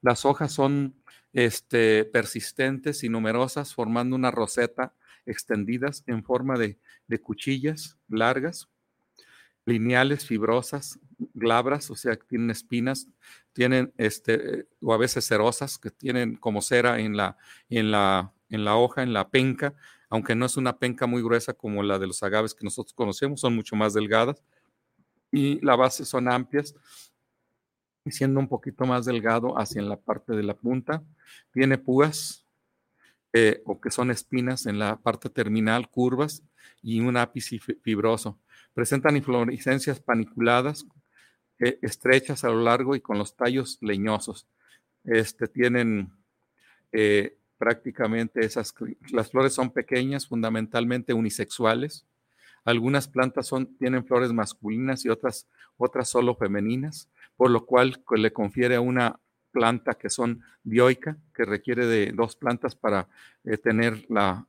Las 0.00 0.24
hojas 0.24 0.52
son 0.52 0.94
este, 1.32 2.04
persistentes 2.04 3.02
y 3.02 3.08
numerosas, 3.08 3.74
formando 3.74 4.14
una 4.14 4.30
roseta 4.30 4.94
extendidas 5.26 6.04
en 6.06 6.22
forma 6.22 6.56
de, 6.56 6.78
cuchillas 7.20 7.98
largas 8.08 8.68
lineales, 9.64 10.26
fibrosas, 10.26 10.98
glabras, 11.34 11.90
o 11.90 11.94
sea, 11.94 12.16
que 12.16 12.26
tienen 12.26 12.50
espinas, 12.50 13.08
tienen 13.52 13.92
este, 13.96 14.66
o 14.80 14.94
a 14.94 14.96
veces 14.96 15.24
cerosas, 15.24 15.78
que 15.78 15.90
tienen 15.90 16.36
como 16.36 16.62
cera 16.62 17.00
en 17.00 17.16
la, 17.16 17.36
en 17.68 17.90
la, 17.90 18.32
en 18.50 18.64
la 18.64 18.76
hoja, 18.76 19.02
en 19.02 19.12
la 19.12 19.28
penca, 19.28 19.74
aunque 20.12 20.34
no 20.34 20.44
es 20.44 20.58
una 20.58 20.76
penca 20.76 21.06
muy 21.06 21.22
gruesa 21.22 21.54
como 21.54 21.82
la 21.82 21.98
de 21.98 22.06
los 22.06 22.22
agaves 22.22 22.54
que 22.54 22.64
nosotros 22.64 22.92
conocemos, 22.92 23.40
son 23.40 23.56
mucho 23.56 23.76
más 23.76 23.94
delgadas. 23.94 24.42
Y 25.30 25.58
la 25.64 25.74
base 25.74 26.04
son 26.04 26.28
amplias, 26.28 26.74
siendo 28.04 28.38
un 28.38 28.46
poquito 28.46 28.84
más 28.84 29.06
delgado 29.06 29.58
hacia 29.58 29.80
la 29.80 29.96
parte 29.96 30.34
de 30.34 30.42
la 30.42 30.52
punta. 30.52 31.02
Tiene 31.50 31.78
púas, 31.78 32.44
eh, 33.32 33.62
o 33.64 33.80
que 33.80 33.90
son 33.90 34.10
espinas 34.10 34.66
en 34.66 34.78
la 34.78 34.96
parte 34.96 35.30
terminal, 35.30 35.88
curvas, 35.88 36.42
y 36.82 37.00
un 37.00 37.16
ápice 37.16 37.58
fibroso. 37.58 38.38
Presentan 38.74 39.16
inflorescencias 39.16 39.98
paniculadas, 39.98 40.84
eh, 41.58 41.78
estrechas 41.80 42.44
a 42.44 42.50
lo 42.50 42.60
largo 42.60 42.94
y 42.94 43.00
con 43.00 43.16
los 43.16 43.34
tallos 43.34 43.78
leñosos. 43.80 44.46
Este, 45.04 45.48
tienen 45.48 46.12
eh, 46.92 47.38
prácticamente 47.62 48.44
esas, 48.44 48.74
las 49.12 49.30
flores 49.30 49.52
son 49.52 49.70
pequeñas, 49.70 50.26
fundamentalmente 50.26 51.14
unisexuales. 51.14 52.04
Algunas 52.64 53.06
plantas 53.06 53.46
son, 53.46 53.76
tienen 53.76 54.04
flores 54.04 54.32
masculinas 54.32 55.04
y 55.04 55.10
otras, 55.10 55.46
otras 55.76 56.08
solo 56.08 56.34
femeninas, 56.34 57.08
por 57.36 57.52
lo 57.52 57.64
cual 57.64 58.02
le 58.16 58.32
confiere 58.32 58.74
a 58.74 58.80
una 58.80 59.20
planta 59.52 59.94
que 59.94 60.10
son 60.10 60.42
dioica, 60.64 61.16
que 61.32 61.44
requiere 61.44 61.86
de 61.86 62.10
dos 62.10 62.34
plantas 62.34 62.74
para 62.74 63.06
eh, 63.44 63.56
tener 63.58 64.06
la, 64.08 64.44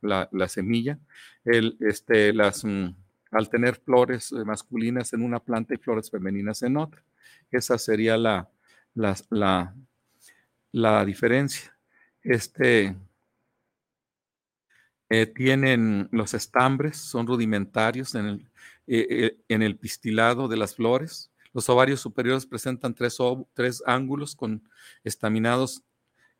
semilla. 0.47 0.97
El, 1.45 1.77
este, 1.81 2.33
las, 2.33 2.65
mm, 2.65 2.95
al 3.29 3.47
tener 3.47 3.75
flores 3.75 4.31
eh, 4.31 4.43
masculinas 4.43 5.13
en 5.13 5.21
una 5.21 5.39
planta 5.39 5.75
y 5.75 5.77
flores 5.77 6.09
femeninas 6.09 6.63
en 6.63 6.77
otra. 6.77 7.03
Esa 7.51 7.77
sería 7.77 8.17
la, 8.17 8.49
la, 8.95 9.75
la, 10.71 11.05
diferencia. 11.05 11.72
Este, 12.23 12.95
eh, 15.09 15.25
tienen 15.27 16.09
los 16.11 16.33
estambres, 16.33 16.97
son 16.97 17.27
rudimentarios 17.27 18.15
en 18.15 18.25
el, 18.25 18.51
eh, 18.87 19.37
en 19.47 19.61
el 19.61 19.77
pistilado 19.77 20.47
de 20.47 20.57
las 20.57 20.75
flores. 20.75 21.31
Los 21.53 21.69
ovarios 21.69 22.01
superiores 22.01 22.45
presentan 22.45 22.95
tres, 22.95 23.17
tres 23.53 23.83
ángulos 23.85 24.35
con 24.35 24.67
estaminados 25.03 25.83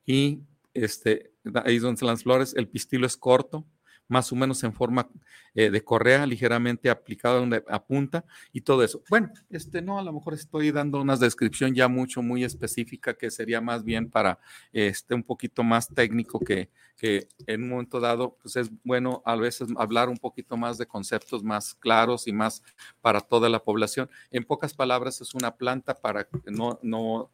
y 0.06 0.40
este, 0.74 1.32
ahí 1.66 1.78
donde 1.80 2.06
las 2.06 2.24
flores, 2.24 2.56
el 2.56 2.68
pistilo 2.68 3.06
es 3.06 3.16
corto, 3.16 3.66
más 4.14 4.32
o 4.32 4.36
menos 4.36 4.64
en 4.64 4.74
forma 4.74 5.10
eh, 5.56 5.72
de 5.72 5.84
correa, 5.84 6.26
ligeramente 6.26 6.90
aplicada 6.90 7.40
donde 7.40 7.64
apunta 7.68 8.24
y 8.52 8.62
todo 8.62 8.84
eso. 8.84 9.02
Bueno, 9.10 9.32
este 9.50 9.82
no, 9.82 9.98
a 9.98 10.04
lo 10.04 10.14
mejor 10.14 10.36
estoy 10.36 10.72
dando 10.72 11.02
una 11.02 11.18
descripción 11.18 11.74
ya 11.74 11.88
mucho, 11.88 12.22
muy 12.22 12.44
específica 12.44 13.16
que 13.16 13.32
sería 13.32 13.60
más 13.60 13.84
bien 13.84 14.10
para 14.10 14.40
este 14.72 15.16
un 15.16 15.24
poquito 15.24 15.64
más 15.64 15.88
técnico 15.90 16.40
que, 16.40 16.70
que 16.96 17.28
en 17.48 17.64
un 17.64 17.70
momento 17.70 18.00
dado, 18.00 18.38
pues 18.42 18.56
es 18.56 18.70
bueno 18.84 19.24
a 19.26 19.36
veces 19.36 19.70
hablar 19.78 20.10
un 20.10 20.18
poquito 20.18 20.58
más 20.58 20.78
de 20.78 20.86
conceptos 20.86 21.44
más 21.44 21.74
claros 21.74 22.28
y 22.28 22.34
más 22.34 22.62
para 23.02 23.20
toda 23.20 23.50
la 23.50 23.64
población. 23.64 24.10
En 24.30 24.44
pocas 24.44 24.74
palabras, 24.74 25.22
es 25.22 25.34
una 25.34 25.56
planta 25.56 25.96
para 25.96 26.28
no, 26.46 26.80
no 26.84 27.32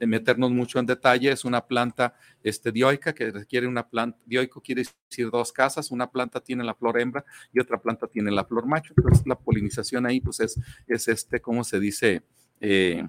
meternos 0.00 0.50
mucho 0.50 0.78
en 0.78 0.86
detalle, 0.86 1.30
es 1.30 1.44
una 1.44 1.66
planta 1.66 2.14
este, 2.42 2.72
dioica 2.72 3.14
que 3.14 3.30
requiere 3.30 3.66
una 3.66 3.88
planta, 3.88 4.18
dioico 4.24 4.60
quiere 4.60 4.82
decir 4.82 5.30
dos 5.30 5.52
casas, 5.52 5.90
una 5.90 6.10
planta 6.10 6.40
tiene 6.40 6.64
la 6.64 6.74
flor 6.74 7.00
hembra 7.00 7.24
y 7.52 7.60
otra 7.60 7.80
planta 7.80 8.06
tiene 8.06 8.30
la 8.30 8.44
flor 8.44 8.66
macho, 8.66 8.94
entonces 8.96 9.26
la 9.26 9.38
polinización 9.38 10.06
ahí 10.06 10.20
pues 10.20 10.40
es, 10.40 10.58
es 10.86 11.08
este, 11.08 11.40
¿cómo 11.40 11.64
se 11.64 11.78
dice? 11.78 12.22
Eh, 12.60 13.06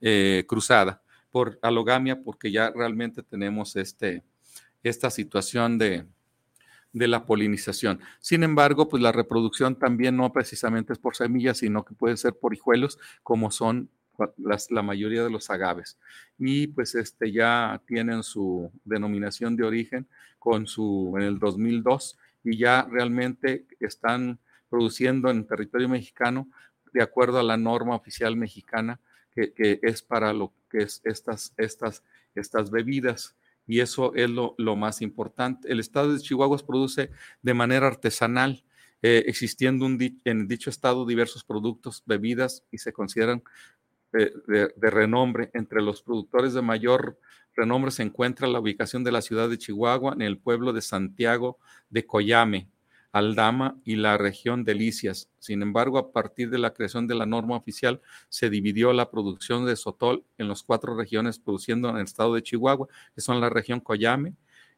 eh, 0.00 0.44
cruzada 0.46 1.02
por 1.30 1.58
alogamia 1.60 2.22
porque 2.22 2.52
ya 2.52 2.70
realmente 2.70 3.22
tenemos 3.22 3.74
este, 3.76 4.22
esta 4.82 5.10
situación 5.10 5.76
de, 5.76 6.06
de 6.92 7.08
la 7.08 7.26
polinización. 7.26 8.00
Sin 8.20 8.44
embargo, 8.44 8.88
pues 8.88 9.02
la 9.02 9.12
reproducción 9.12 9.76
también 9.76 10.16
no 10.16 10.32
precisamente 10.32 10.92
es 10.92 10.98
por 10.98 11.16
semillas, 11.16 11.58
sino 11.58 11.84
que 11.84 11.94
puede 11.94 12.16
ser 12.16 12.34
por 12.34 12.54
hijuelos, 12.54 12.98
como 13.22 13.50
son 13.50 13.90
la 14.68 14.82
mayoría 14.82 15.24
de 15.24 15.30
los 15.30 15.50
agaves. 15.50 15.98
Y 16.38 16.68
pues 16.68 16.94
este 16.94 17.32
ya 17.32 17.80
tienen 17.86 18.22
su 18.22 18.70
denominación 18.84 19.56
de 19.56 19.64
origen 19.64 20.08
con 20.38 20.66
su 20.66 21.14
en 21.16 21.22
el 21.22 21.38
2002 21.38 22.18
y 22.44 22.58
ya 22.58 22.86
realmente 22.90 23.66
están 23.80 24.38
produciendo 24.68 25.30
en 25.30 25.46
territorio 25.46 25.88
mexicano 25.88 26.48
de 26.92 27.02
acuerdo 27.02 27.38
a 27.38 27.42
la 27.42 27.56
norma 27.56 27.94
oficial 27.94 28.36
mexicana 28.36 29.00
que, 29.32 29.52
que 29.52 29.78
es 29.82 30.02
para 30.02 30.32
lo 30.32 30.52
que 30.70 30.78
es 30.78 31.00
estas, 31.04 31.52
estas, 31.56 32.02
estas 32.34 32.70
bebidas. 32.70 33.36
Y 33.66 33.80
eso 33.80 34.14
es 34.14 34.30
lo, 34.30 34.54
lo 34.58 34.76
más 34.76 35.02
importante. 35.02 35.70
El 35.70 35.80
estado 35.80 36.12
de 36.12 36.20
Chihuahua 36.20 36.58
produce 36.66 37.10
de 37.42 37.54
manera 37.54 37.86
artesanal, 37.86 38.64
eh, 39.02 39.24
existiendo 39.26 39.84
un, 39.84 40.20
en 40.24 40.48
dicho 40.48 40.70
estado 40.70 41.04
diversos 41.06 41.44
productos, 41.44 42.02
bebidas, 42.06 42.64
y 42.72 42.78
se 42.78 42.92
consideran 42.92 43.42
de, 44.12 44.72
renombre. 44.90 45.50
Entre 45.54 45.82
los 45.82 46.02
productores 46.02 46.54
de 46.54 46.62
mayor 46.62 47.18
renombre 47.54 47.90
se 47.90 48.02
encuentra 48.02 48.48
la 48.48 48.60
ubicación 48.60 49.04
de 49.04 49.12
la 49.12 49.22
ciudad 49.22 49.48
de 49.48 49.58
Chihuahua 49.58 50.12
en 50.14 50.22
el 50.22 50.38
pueblo 50.38 50.72
de 50.72 50.82
Santiago 50.82 51.58
de 51.90 52.06
Coyame, 52.06 52.68
Aldama 53.12 53.78
y 53.84 53.96
la 53.96 54.18
región 54.18 54.64
de 54.64 54.74
Licias. 54.74 55.30
Sin 55.38 55.62
embargo, 55.62 55.98
a 55.98 56.12
partir 56.12 56.50
de 56.50 56.58
la 56.58 56.72
creación 56.72 57.06
de 57.06 57.14
la 57.14 57.26
norma 57.26 57.56
oficial, 57.56 58.00
se 58.28 58.50
dividió 58.50 58.92
la 58.92 59.10
producción 59.10 59.66
de 59.66 59.76
sotol 59.76 60.24
en 60.36 60.48
las 60.48 60.62
cuatro 60.62 60.96
regiones 60.96 61.38
produciendo 61.38 61.88
en 61.88 61.96
el 61.96 62.04
estado 62.04 62.34
de 62.34 62.42
Chihuahua, 62.42 62.88
que 63.14 63.20
son 63.20 63.40
la 63.40 63.50
región 63.50 63.80
Coyame, 63.80 64.34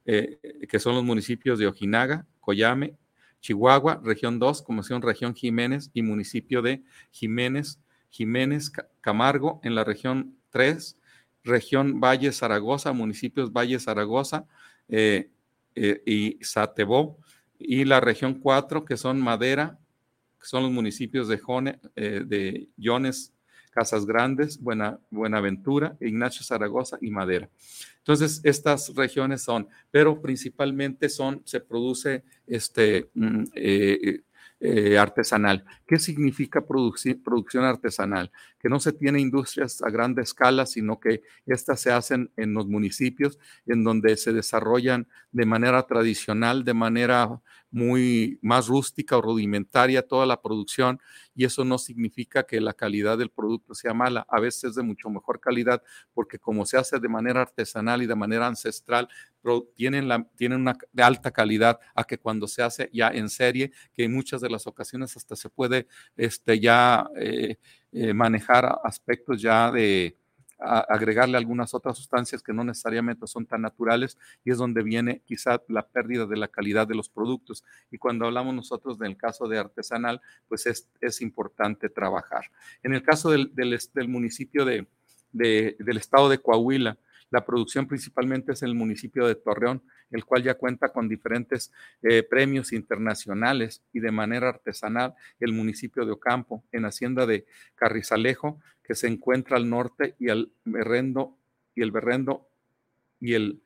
eh, 0.07 0.39
que 0.69 0.79
son 0.79 0.95
los 0.95 1.05
municipios 1.05 1.59
de 1.59 1.67
Ojinaga, 1.67 2.27
Coyame, 2.41 2.97
Chihuahua, 3.41 4.01
región 4.05 4.39
2, 4.39 4.63
como 4.63 4.83
región 4.83 5.35
Jiménez 5.35 5.91
y 5.95 6.03
municipio 6.03 6.63
de 6.63 6.83
Jiménez, 7.11 7.81
Jiménez 8.11 8.71
Camargo 9.01 9.61
en 9.65 9.75
la 9.75 9.85
región 9.85 10.37
3, 10.51 10.99
región 11.45 12.01
Valle 12.01 12.33
Zaragoza, 12.33 12.93
municipios 12.93 13.53
Valle 13.53 13.79
Zaragoza, 13.79 14.47
y 14.89 16.39
Satebó, 16.43 17.19
y 17.59 17.85
la 17.85 18.01
región 18.01 18.35
4, 18.35 18.85
que 18.85 18.97
son 18.97 19.21
Madera, 19.21 19.79
que 20.39 20.47
son 20.47 20.65
los 20.65 20.73
municipios 20.73 21.29
de, 21.29 21.39
Jone, 21.39 21.79
de 21.95 22.69
Jones, 22.83 23.33
Casas 23.71 24.05
Grandes, 24.05 24.61
Buena, 24.61 24.99
Buenaventura, 25.11 25.97
Ignacio 26.01 26.45
Zaragoza 26.45 26.99
y 27.01 27.11
Madera. 27.11 27.49
Entonces, 27.99 28.41
estas 28.45 28.95
regiones 28.95 29.43
son, 29.43 29.69
pero 29.91 30.21
principalmente 30.21 31.09
son, 31.09 31.43
se 31.45 31.61
produce 31.61 32.25
este, 32.47 33.11
mm, 33.15 33.45
eh, 33.55 34.23
eh, 34.61 34.99
artesanal. 34.99 35.65
¿Qué 35.87 35.99
significa 35.99 36.65
producción 36.67 37.65
artesanal? 37.65 38.31
Que 38.61 38.69
no 38.69 38.79
se 38.79 38.93
tiene 38.93 39.21
industrias 39.21 39.83
a 39.83 39.91
gran 39.91 40.19
escala, 40.19 40.67
sino 40.67 41.01
que 41.01 41.23
estas 41.47 41.81
se 41.81 41.91
hacen 41.91 42.31
en 42.37 42.55
los 42.55 42.67
municipios 42.67 43.39
en 43.67 43.85
donde 43.85 44.17
se 44.17 44.33
desarrollan 44.33 45.09
de 45.33 45.47
manera 45.47 45.83
tradicional, 45.87 46.65
de 46.65 46.75
manera 46.75 47.41
muy 47.71 48.39
más 48.43 48.67
rústica 48.67 49.17
o 49.17 49.23
rudimentaria 49.23 50.07
toda 50.07 50.27
la 50.27 50.43
producción 50.43 51.01
y 51.35 51.45
eso 51.45 51.65
no 51.65 51.79
significa 51.79 52.43
que 52.43 52.61
la 52.61 52.75
calidad 52.75 53.17
del 53.17 53.31
producto 53.31 53.75
sea 53.75 53.95
mala, 53.95 54.27
a 54.29 54.41
veces 54.41 54.65
es 54.65 54.75
de 54.75 54.83
mucho 54.83 55.09
mejor 55.09 55.41
calidad 55.41 55.83
porque 56.13 56.39
como 56.39 56.67
se 56.67 56.77
hace 56.77 56.99
de 56.99 57.09
manera 57.09 57.43
artesanal 57.43 58.03
y 58.03 58.07
de 58.07 58.17
manera 58.17 58.47
ancestral, 58.47 59.09
tienen, 59.75 60.09
la, 60.09 60.27
tienen 60.37 60.61
una 60.61 60.77
de 60.93 61.03
alta 61.03 61.31
calidad 61.31 61.79
a 61.95 62.05
que 62.05 62.19
cuando 62.19 62.47
se 62.47 62.63
hace 62.63 62.91
ya 62.93 63.09
en 63.09 63.29
serie, 63.31 63.73
que 63.95 64.05
en 64.05 64.13
muchas 64.13 64.41
de 64.41 64.51
las 64.51 64.67
ocasiones 64.67 65.17
hasta 65.17 65.37
se 65.37 65.49
puede 65.49 65.87
este, 66.17 66.61
ya 66.61 67.09
eh, 67.17 67.57
eh, 67.93 68.15
manejar 68.15 68.79
aspectos 68.85 69.41
ya 69.43 69.71
de 69.71 70.17
agregarle 70.61 71.39
algunas 71.39 71.73
otras 71.73 71.97
sustancias 71.97 72.43
que 72.43 72.53
no 72.53 72.63
necesariamente 72.63 73.27
son 73.27 73.47
tan 73.47 73.63
naturales 73.63 74.19
y 74.45 74.51
es 74.51 74.59
donde 74.59 74.83
viene 74.83 75.23
quizá 75.25 75.63
la 75.69 75.87
pérdida 75.87 76.27
de 76.27 76.37
la 76.37 76.49
calidad 76.49 76.87
de 76.87 76.95
los 76.95 77.09
productos. 77.09 77.65
Y 77.91 77.99
cuando 77.99 78.27
hablamos 78.27 78.55
nosotros 78.55 78.99
del 78.99 79.17
caso 79.17 79.49
de 79.49 79.59
artesanal, 79.59 80.21
pues 80.49 80.67
es, 80.67 80.89
es 81.01 81.23
importante 81.23 81.89
trabajar. 81.89 82.51
En 82.83 82.93
el 82.93 83.03
caso 83.03 83.31
del, 83.31 83.55
del, 83.55 84.09
municipio 84.09 84.65
de, 84.65 84.87
del 85.33 85.97
estado 85.97 86.29
de 86.29 86.39
Coahuila, 86.39 86.99
la 87.31 87.45
producción 87.45 87.87
principalmente 87.87 88.53
es 88.53 88.63
en 88.63 88.71
el 88.71 88.75
municipio 88.75 89.27
de 89.27 89.37
Torreón, 89.37 89.83
el 90.11 90.25
cual 90.25 90.43
ya 90.43 90.55
cuenta 90.55 90.93
con 90.93 91.09
diferentes 91.09 91.73
eh, 92.03 92.23
premios 92.23 92.73
internacionales 92.73 93.83
y 93.93 94.01
de 94.01 94.11
manera 94.11 94.49
artesanal 94.49 95.15
el 95.39 95.53
municipio 95.53 96.05
de 96.05 96.13
Ocampo, 96.13 96.65
en 96.73 96.85
Hacienda 96.85 97.27
de 97.27 97.47
Carrizalejo, 97.77 98.61
que 98.83 98.95
se 98.95 99.07
encuentra 99.07 99.57
al 99.57 99.71
norte 99.71 100.17
y 100.19 100.29
al 100.29 100.53
Berrendo 100.65 101.39
y 101.75 101.83
el 101.83 101.93
Berrendo 101.93 102.49
y 103.21 103.35
el 103.35 103.63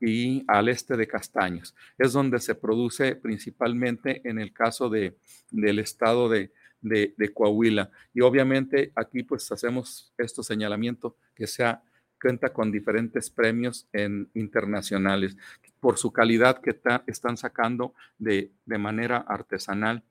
y, 0.00 0.44
al 0.48 0.68
este 0.68 0.96
de 0.96 1.06
Castaños. 1.06 1.74
Es 1.98 2.12
donde 2.12 2.40
se 2.40 2.54
produce 2.54 3.16
principalmente 3.16 4.22
en 4.24 4.38
el 4.38 4.52
caso 4.52 4.88
de, 4.88 5.18
del 5.50 5.78
estado 5.78 6.28
de, 6.28 6.52
de, 6.80 7.14
de 7.16 7.32
Coahuila. 7.32 7.90
Y 8.14 8.22
obviamente 8.22 8.92
aquí 8.94 9.22
pues 9.22 9.52
hacemos 9.52 10.12
estos 10.16 10.46
señalamiento 10.46 11.16
que 11.34 11.46
sea 11.46 11.82
cuenta 12.22 12.52
con 12.52 12.70
diferentes 12.70 13.30
premios 13.30 13.88
en, 13.92 14.30
internacionales 14.34 15.36
por 15.80 15.98
su 15.98 16.12
calidad 16.12 16.60
que 16.60 16.78
están 17.08 17.36
sacando 17.36 17.94
de, 18.16 18.52
de, 18.64 18.78
manera 18.78 19.16
artesanal. 19.18 20.04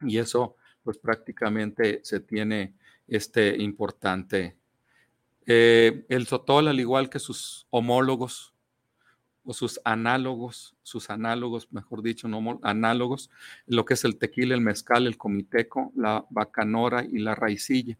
Y 0.00 0.16
eso, 0.16 0.56
pues 0.82 0.96
prácticamente 0.96 2.00
se 2.02 2.20
tiene 2.20 2.72
este 3.06 3.54
importante. 3.62 4.56
Eh, 5.44 6.06
el 6.08 6.26
sotol, 6.26 6.68
al 6.68 6.80
igual 6.80 7.10
que 7.10 7.18
sus 7.18 7.66
homólogos 7.68 8.54
o 9.44 9.52
sus 9.52 9.78
análogos, 9.84 10.74
sus 10.82 11.10
análogos, 11.10 11.70
mejor 11.70 12.02
dicho, 12.02 12.28
no 12.28 12.60
análogos, 12.62 13.28
lo 13.66 13.84
que 13.84 13.92
es 13.92 14.04
el 14.04 14.16
tequila, 14.16 14.54
el 14.54 14.62
mezcal, 14.62 15.06
el 15.06 15.18
comiteco, 15.18 15.92
la 15.94 16.24
bacanora 16.30 17.04
y 17.04 17.18
la 17.18 17.34
raicilla. 17.34 17.98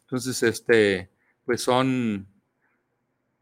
Entonces, 0.00 0.42
este, 0.42 1.10
pues 1.44 1.60
son 1.60 2.26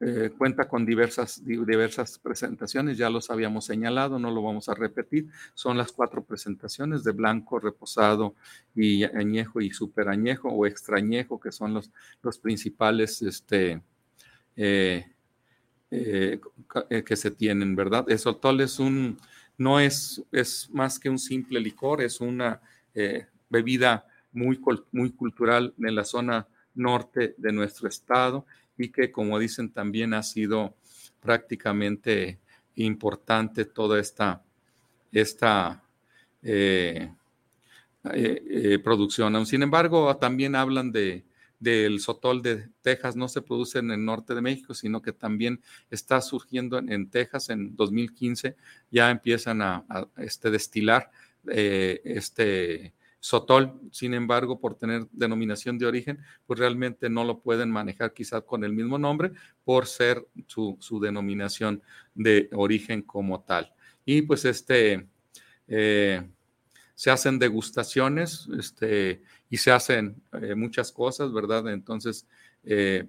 eh, 0.06 0.30
cuenta 0.36 0.68
con 0.68 0.84
diversas, 0.84 1.42
diversas 1.46 2.18
presentaciones, 2.18 2.98
ya 2.98 3.08
los 3.08 3.30
habíamos 3.30 3.64
señalado, 3.64 4.18
no 4.18 4.30
lo 4.30 4.42
vamos 4.42 4.68
a 4.68 4.74
repetir. 4.74 5.28
Son 5.54 5.78
las 5.78 5.92
cuatro 5.92 6.22
presentaciones 6.22 7.04
de 7.04 7.12
blanco, 7.12 7.58
reposado 7.58 8.34
y 8.74 9.04
añejo 9.04 9.62
y 9.62 9.70
super 9.70 10.10
añejo 10.10 10.50
o 10.50 10.66
extrañejo, 10.66 11.40
que 11.40 11.50
son 11.50 11.72
los, 11.72 11.90
los 12.20 12.38
principales 12.38 13.22
este, 13.22 13.80
eh, 14.56 15.06
eh, 15.90 16.38
que 17.06 17.16
se 17.16 17.30
tienen, 17.30 17.74
¿verdad? 17.74 18.04
El 18.06 18.18
sotol 18.18 18.60
es 18.60 18.78
un, 18.78 19.18
no 19.56 19.80
es, 19.80 20.22
es 20.32 20.68
más 20.70 20.98
que 20.98 21.08
un 21.08 21.18
simple 21.18 21.60
licor, 21.60 22.02
es 22.02 22.20
una 22.20 22.60
bebida 23.48 24.06
muy, 24.32 24.60
muy 24.92 25.12
cultural 25.12 25.72
en 25.78 25.94
la 25.94 26.04
zona 26.04 26.46
norte 26.74 27.34
de 27.38 27.52
nuestro 27.52 27.88
estado 27.88 28.44
y 28.76 28.90
que, 28.90 29.10
como 29.10 29.38
dicen, 29.38 29.70
también 29.70 30.14
ha 30.14 30.22
sido 30.22 30.74
prácticamente 31.20 32.40
importante 32.76 33.64
toda 33.64 34.00
esta, 34.00 34.42
esta 35.12 35.82
eh, 36.42 37.10
eh, 38.12 38.42
eh, 38.50 38.78
producción. 38.80 39.46
Sin 39.46 39.62
embargo, 39.62 40.14
también 40.16 40.54
hablan 40.54 40.92
de, 40.92 41.24
del 41.58 42.00
sotol 42.00 42.42
de 42.42 42.68
Texas, 42.82 43.16
no 43.16 43.28
se 43.28 43.42
produce 43.42 43.78
en 43.78 43.90
el 43.90 44.04
norte 44.04 44.34
de 44.34 44.42
México, 44.42 44.74
sino 44.74 45.00
que 45.00 45.12
también 45.12 45.60
está 45.90 46.20
surgiendo 46.20 46.78
en, 46.78 47.08
Texas 47.08 47.48
en 47.48 47.74
2015, 47.76 48.56
ya 48.90 49.10
empiezan 49.10 49.62
a, 49.62 49.84
a 49.88 50.06
este, 50.18 50.50
destilar 50.50 51.10
este 51.46 52.94
Sotol, 53.24 53.80
sin 53.90 54.12
embargo, 54.12 54.60
por 54.60 54.74
tener 54.74 55.06
denominación 55.10 55.78
de 55.78 55.86
origen, 55.86 56.18
pues 56.46 56.58
realmente 56.58 57.08
no 57.08 57.24
lo 57.24 57.40
pueden 57.40 57.70
manejar 57.70 58.12
quizás 58.12 58.42
con 58.42 58.64
el 58.64 58.74
mismo 58.74 58.98
nombre 58.98 59.32
por 59.64 59.86
ser 59.86 60.26
su, 60.46 60.76
denominación 61.02 61.80
de 62.14 62.50
origen 62.52 63.00
como 63.00 63.40
tal. 63.40 63.72
Y 64.04 64.20
pues 64.20 64.44
este, 64.44 65.06
eh, 65.66 66.22
se 66.94 67.10
hacen 67.10 67.38
degustaciones 67.38 68.46
este, 68.58 69.22
y 69.48 69.56
se 69.56 69.70
hacen 69.70 70.20
eh, 70.42 70.54
muchas 70.54 70.92
cosas, 70.92 71.32
¿verdad? 71.32 71.72
Entonces, 71.72 72.26
eh, 72.62 73.08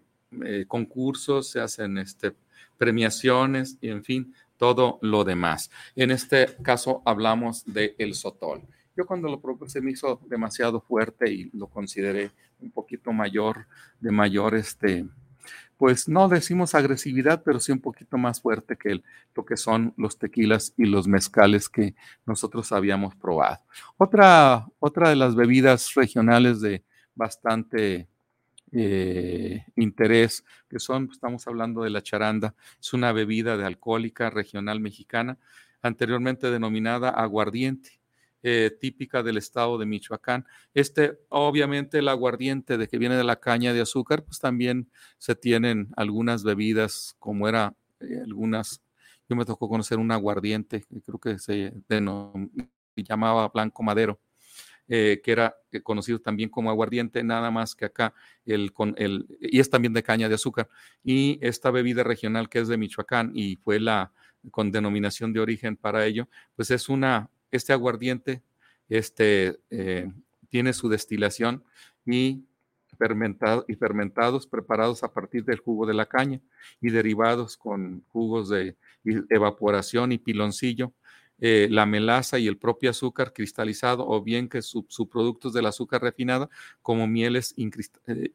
concursos, 0.70 1.50
se 1.50 1.60
hacen 1.60 1.98
este, 1.98 2.34
premiaciones 2.78 3.78
y 3.82 3.90
en 3.90 4.02
fin, 4.02 4.34
todo 4.56 4.98
lo 5.02 5.26
demás. 5.26 5.70
En 5.94 6.12
este 6.12 6.56
caso 6.64 7.02
hablamos 7.04 7.66
del 7.66 7.96
el 7.98 8.16
sotol. 8.16 8.62
Yo 8.96 9.06
cuando 9.06 9.30
lo 9.30 9.42
probé 9.42 9.70
se 9.70 9.82
me 9.82 9.92
hizo 9.92 10.22
demasiado 10.28 10.80
fuerte 10.82 11.32
y 11.32 11.50
lo 11.54 11.68
consideré 11.68 12.32
un 12.60 12.72
poquito 12.72 13.12
mayor, 13.12 13.68
de 14.00 14.12
mayor, 14.12 14.56
este, 14.56 15.06
pues 15.78 16.08
no 16.08 16.30
decimos 16.30 16.76
agresividad, 16.76 17.44
pero 17.44 17.60
sí 17.60 17.72
un 17.72 17.82
poquito 17.82 18.18
más 18.18 18.42
fuerte 18.42 18.78
que 18.78 18.92
el, 18.92 19.04
lo 19.36 19.46
que 19.46 19.58
son 19.58 19.94
los 19.98 20.18
tequilas 20.18 20.74
y 20.78 20.86
los 20.86 21.08
mezcales 21.08 21.68
que 21.68 21.96
nosotros 22.26 22.72
habíamos 22.72 23.16
probado. 23.16 23.60
Otra, 23.98 24.66
otra 24.80 25.10
de 25.10 25.16
las 25.16 25.36
bebidas 25.36 25.94
regionales 25.94 26.62
de 26.62 26.84
bastante 27.16 28.08
eh, 28.72 29.64
interés, 29.76 30.46
que 30.70 30.80
son, 30.80 31.10
estamos 31.12 31.48
hablando 31.48 31.84
de 31.84 31.90
la 31.90 32.02
charanda, 32.02 32.56
es 32.80 32.94
una 32.94 33.12
bebida 33.12 33.58
de 33.58 33.66
alcohólica 33.66 34.30
regional 34.30 34.80
mexicana, 34.80 35.38
anteriormente 35.82 36.50
denominada 36.50 37.10
aguardiente. 37.10 38.00
Eh, 38.48 38.70
típica 38.80 39.24
del 39.24 39.38
estado 39.38 39.80
de 39.80 39.88
Michoacán. 39.88 40.46
Este, 40.72 41.18
obviamente, 41.30 41.98
el 41.98 42.08
aguardiente 42.08 42.78
de 42.78 42.88
que 42.88 43.00
viene 43.00 43.16
de 43.16 43.24
la 43.24 43.40
caña 43.40 43.74
de 43.74 43.82
azúcar, 43.82 44.24
pues 44.24 44.38
también 44.38 44.92
se 45.18 45.34
tienen 45.34 45.90
algunas 45.98 46.44
bebidas, 46.44 47.16
como 47.18 47.50
era 47.50 47.74
eh, 48.02 48.20
algunas, 48.24 48.84
yo 49.28 49.36
me 49.36 49.46
tocó 49.46 49.68
conocer 49.68 49.98
un 49.98 50.12
aguardiente, 50.12 50.86
creo 51.04 51.18
que 51.18 51.40
se 51.40 51.74
llamaba 52.96 53.48
Blanco 53.48 53.82
Madero. 53.82 54.20
Eh, 54.88 55.22
que 55.24 55.32
era 55.32 55.56
conocido 55.82 56.20
también 56.22 56.48
como 56.48 56.70
aguardiente, 56.70 57.24
nada 57.24 57.50
más 57.50 57.74
que 57.74 57.86
acá, 57.86 58.14
el, 58.46 58.72
con 58.72 58.94
el, 59.00 59.26
y 59.42 59.60
es 59.60 59.72
también 59.72 59.94
de 59.94 60.04
caña 60.04 60.30
de 60.30 60.36
azúcar. 60.36 60.70
Y 61.04 61.40
esta 61.42 61.72
bebida 61.72 62.04
regional 62.04 62.48
que 62.48 62.60
es 62.60 62.68
de 62.68 62.78
Michoacán 62.78 63.32
y 63.34 63.56
fue 63.56 63.80
la 63.80 64.12
con 64.52 64.72
denominación 64.72 65.34
de 65.34 65.40
origen 65.40 65.76
para 65.76 66.06
ello, 66.06 66.30
pues 66.56 66.70
es 66.70 66.88
una, 66.90 67.32
este 67.56 67.74
aguardiente 67.74 68.42
este, 68.90 69.58
eh, 69.70 70.12
tiene 70.50 70.74
su 70.74 70.90
destilación 70.90 71.64
y, 72.06 72.44
fermentado, 72.98 73.66
y 73.68 73.76
fermentados 73.76 74.48
preparados 74.48 75.04
a 75.04 75.12
partir 75.12 75.44
del 75.44 75.60
jugo 75.60 75.86
de 75.86 75.94
la 75.94 76.06
caña 76.06 76.40
y 76.82 76.90
derivados 76.90 77.58
con 77.58 78.04
jugos 78.12 78.50
de 78.50 78.76
evaporación 79.30 80.12
y 80.12 80.18
piloncillo 80.18 80.94
eh, 81.40 81.68
la 81.70 81.86
melaza 81.86 82.40
y 82.40 82.48
el 82.48 82.58
propio 82.58 82.92
azúcar 82.92 83.34
cristalizado 83.34 84.08
o 84.08 84.22
bien 84.22 84.48
que 84.48 84.62
subproductos 84.62 85.52
del 85.52 85.66
azúcar 85.66 86.02
refinada 86.02 86.50
como 86.82 87.08
mieles 87.08 87.54
eh, 87.58 88.32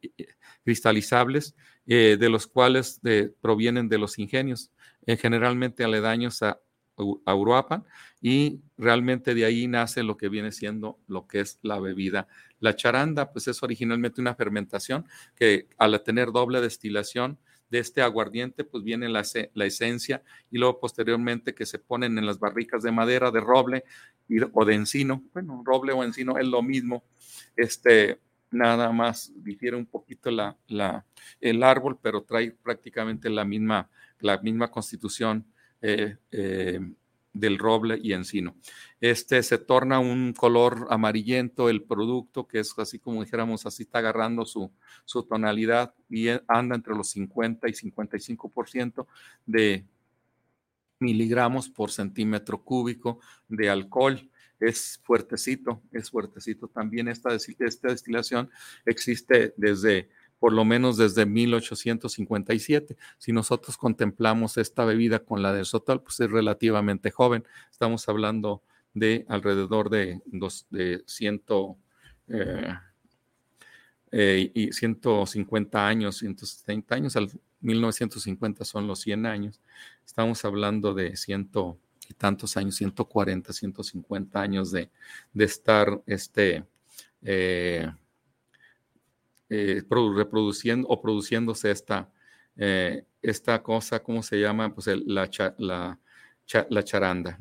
cristalizables 0.63 1.55
de 1.85 2.29
los 2.29 2.45
cuales 2.45 3.01
provienen 3.41 3.89
de 3.89 3.97
los 3.97 4.19
ingenios, 4.19 4.71
generalmente 5.17 5.83
aledaños 5.83 6.43
a 6.43 6.59
Uruapan 7.03 7.85
y 8.21 8.61
realmente 8.77 9.33
de 9.33 9.45
ahí 9.45 9.67
nace 9.67 10.03
lo 10.03 10.17
que 10.17 10.29
viene 10.29 10.51
siendo 10.51 10.99
lo 11.07 11.27
que 11.27 11.39
es 11.41 11.59
la 11.61 11.79
bebida. 11.79 12.27
La 12.59 12.75
charanda 12.75 13.31
pues 13.31 13.47
es 13.47 13.61
originalmente 13.63 14.21
una 14.21 14.35
fermentación 14.35 15.05
que 15.35 15.67
al 15.77 16.01
tener 16.03 16.31
doble 16.31 16.61
destilación 16.61 17.39
de 17.71 17.79
este 17.79 18.01
aguardiente, 18.01 18.65
pues 18.65 18.83
viene 18.83 19.07
la, 19.07 19.23
la, 19.53 19.65
esencia 19.65 20.21
y 20.51 20.57
luego 20.57 20.79
posteriormente 20.81 21.55
que 21.55 21.65
se 21.65 21.79
ponen 21.79 22.17
en 22.17 22.25
las 22.25 22.37
barricas 22.37 22.83
de 22.83 22.91
madera, 22.91 23.31
de 23.31 23.39
roble 23.39 23.85
o 24.51 24.65
de 24.65 24.75
encino. 24.75 25.23
Bueno, 25.33 25.63
roble 25.65 25.93
o 25.93 26.03
encino 26.03 26.37
es 26.37 26.45
lo 26.45 26.61
mismo. 26.61 27.05
Este, 27.55 28.19
nada 28.51 28.91
más 28.91 29.31
difiere 29.35 29.77
un 29.77 29.85
poquito 29.85 30.29
la, 30.29 30.57
el 31.39 31.63
árbol, 31.63 31.97
pero 32.01 32.23
trae 32.23 32.51
prácticamente 32.51 33.29
la 33.29 33.45
misma, 33.45 33.89
la 34.19 34.37
misma 34.39 34.69
constitución 34.69 35.45
eh, 35.81 36.17
eh, 36.31 36.79
del 37.33 37.57
roble 37.57 37.99
y 38.01 38.13
encino. 38.13 38.55
Este 38.99 39.41
se 39.41 39.57
torna 39.57 39.99
un 39.99 40.33
color 40.33 40.87
amarillento 40.89 41.69
el 41.69 41.83
producto, 41.83 42.47
que 42.47 42.59
es 42.59 42.73
así 42.77 42.99
como 42.99 43.23
dijéramos, 43.23 43.65
así 43.65 43.83
está 43.83 43.99
agarrando 43.99 44.45
su, 44.45 44.71
su 45.05 45.23
tonalidad 45.23 45.93
y 46.09 46.27
e, 46.27 46.41
anda 46.47 46.75
entre 46.75 46.93
los 46.93 47.09
50 47.11 47.69
y 47.69 47.71
55% 47.71 49.07
de 49.45 49.85
miligramos 50.99 51.69
por 51.69 51.91
centímetro 51.91 52.63
cúbico 52.63 53.19
de 53.47 53.69
alcohol. 53.69 54.29
Es 54.59 55.01
fuertecito, 55.03 55.81
es 55.91 56.11
fuertecito. 56.11 56.67
También 56.67 57.07
esta, 57.07 57.33
esta 57.33 57.87
destilación 57.87 58.49
existe 58.85 59.53
desde 59.57 60.09
por 60.41 60.53
lo 60.53 60.65
menos 60.65 60.97
desde 60.97 61.27
1857. 61.27 62.97
Si 63.19 63.31
nosotros 63.31 63.77
contemplamos 63.77 64.57
esta 64.57 64.83
bebida 64.85 65.19
con 65.19 65.43
la 65.43 65.53
del 65.53 65.67
Sotal, 65.67 66.01
pues 66.01 66.19
es 66.19 66.31
relativamente 66.31 67.11
joven. 67.11 67.43
Estamos 67.69 68.09
hablando 68.09 68.63
de 68.95 69.23
alrededor 69.29 69.91
de, 69.91 70.19
dos, 70.25 70.65
de 70.71 71.03
ciento, 71.05 71.77
eh, 72.27 72.73
eh, 74.11 74.51
y 74.55 74.73
150 74.73 75.87
años, 75.87 76.17
170 76.17 76.95
años, 76.95 77.15
al 77.15 77.29
1950 77.59 78.65
son 78.65 78.87
los 78.87 78.99
100 79.01 79.27
años. 79.27 79.61
Estamos 80.03 80.43
hablando 80.43 80.95
de 80.95 81.17
ciento 81.17 81.77
y 82.09 82.15
tantos 82.15 82.57
años, 82.57 82.77
140, 82.77 83.53
150 83.53 84.41
años 84.41 84.71
de, 84.71 84.89
de 85.33 85.45
estar 85.45 86.01
este, 86.07 86.65
eh, 87.21 87.91
eh, 89.53 89.83
reproduciendo 90.15 90.87
o 90.87 91.01
produciéndose 91.01 91.71
esta, 91.71 92.09
eh, 92.55 93.03
esta 93.21 93.61
cosa, 93.61 94.01
¿cómo 94.01 94.23
se 94.23 94.39
llama? 94.39 94.73
Pues 94.73 94.87
la, 94.87 95.29
la, 95.57 96.83
charanda. 96.85 97.37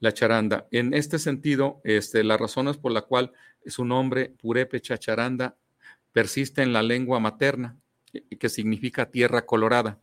La 0.00 0.12
charanda. 0.12 0.66
En 0.72 0.92
este 0.92 1.20
sentido, 1.20 1.80
este, 1.84 2.24
las 2.24 2.40
razones 2.40 2.78
por 2.78 2.90
la 2.90 3.02
cual 3.02 3.32
su 3.64 3.84
nombre, 3.84 4.34
Purépecha 4.40 4.98
charanda, 4.98 5.56
persiste 6.10 6.62
en 6.62 6.72
la 6.72 6.82
lengua 6.82 7.20
materna, 7.20 7.76
que 8.40 8.48
significa 8.48 9.08
tierra 9.08 9.46
colorada. 9.46 10.00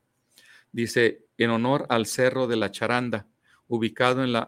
Dice, 0.72 1.26
en 1.38 1.50
honor 1.50 1.86
al 1.90 2.06
cerro 2.06 2.48
de 2.48 2.56
la 2.56 2.72
charanda, 2.72 3.28
ubicado 3.68 4.24
en 4.24 4.32
las 4.32 4.48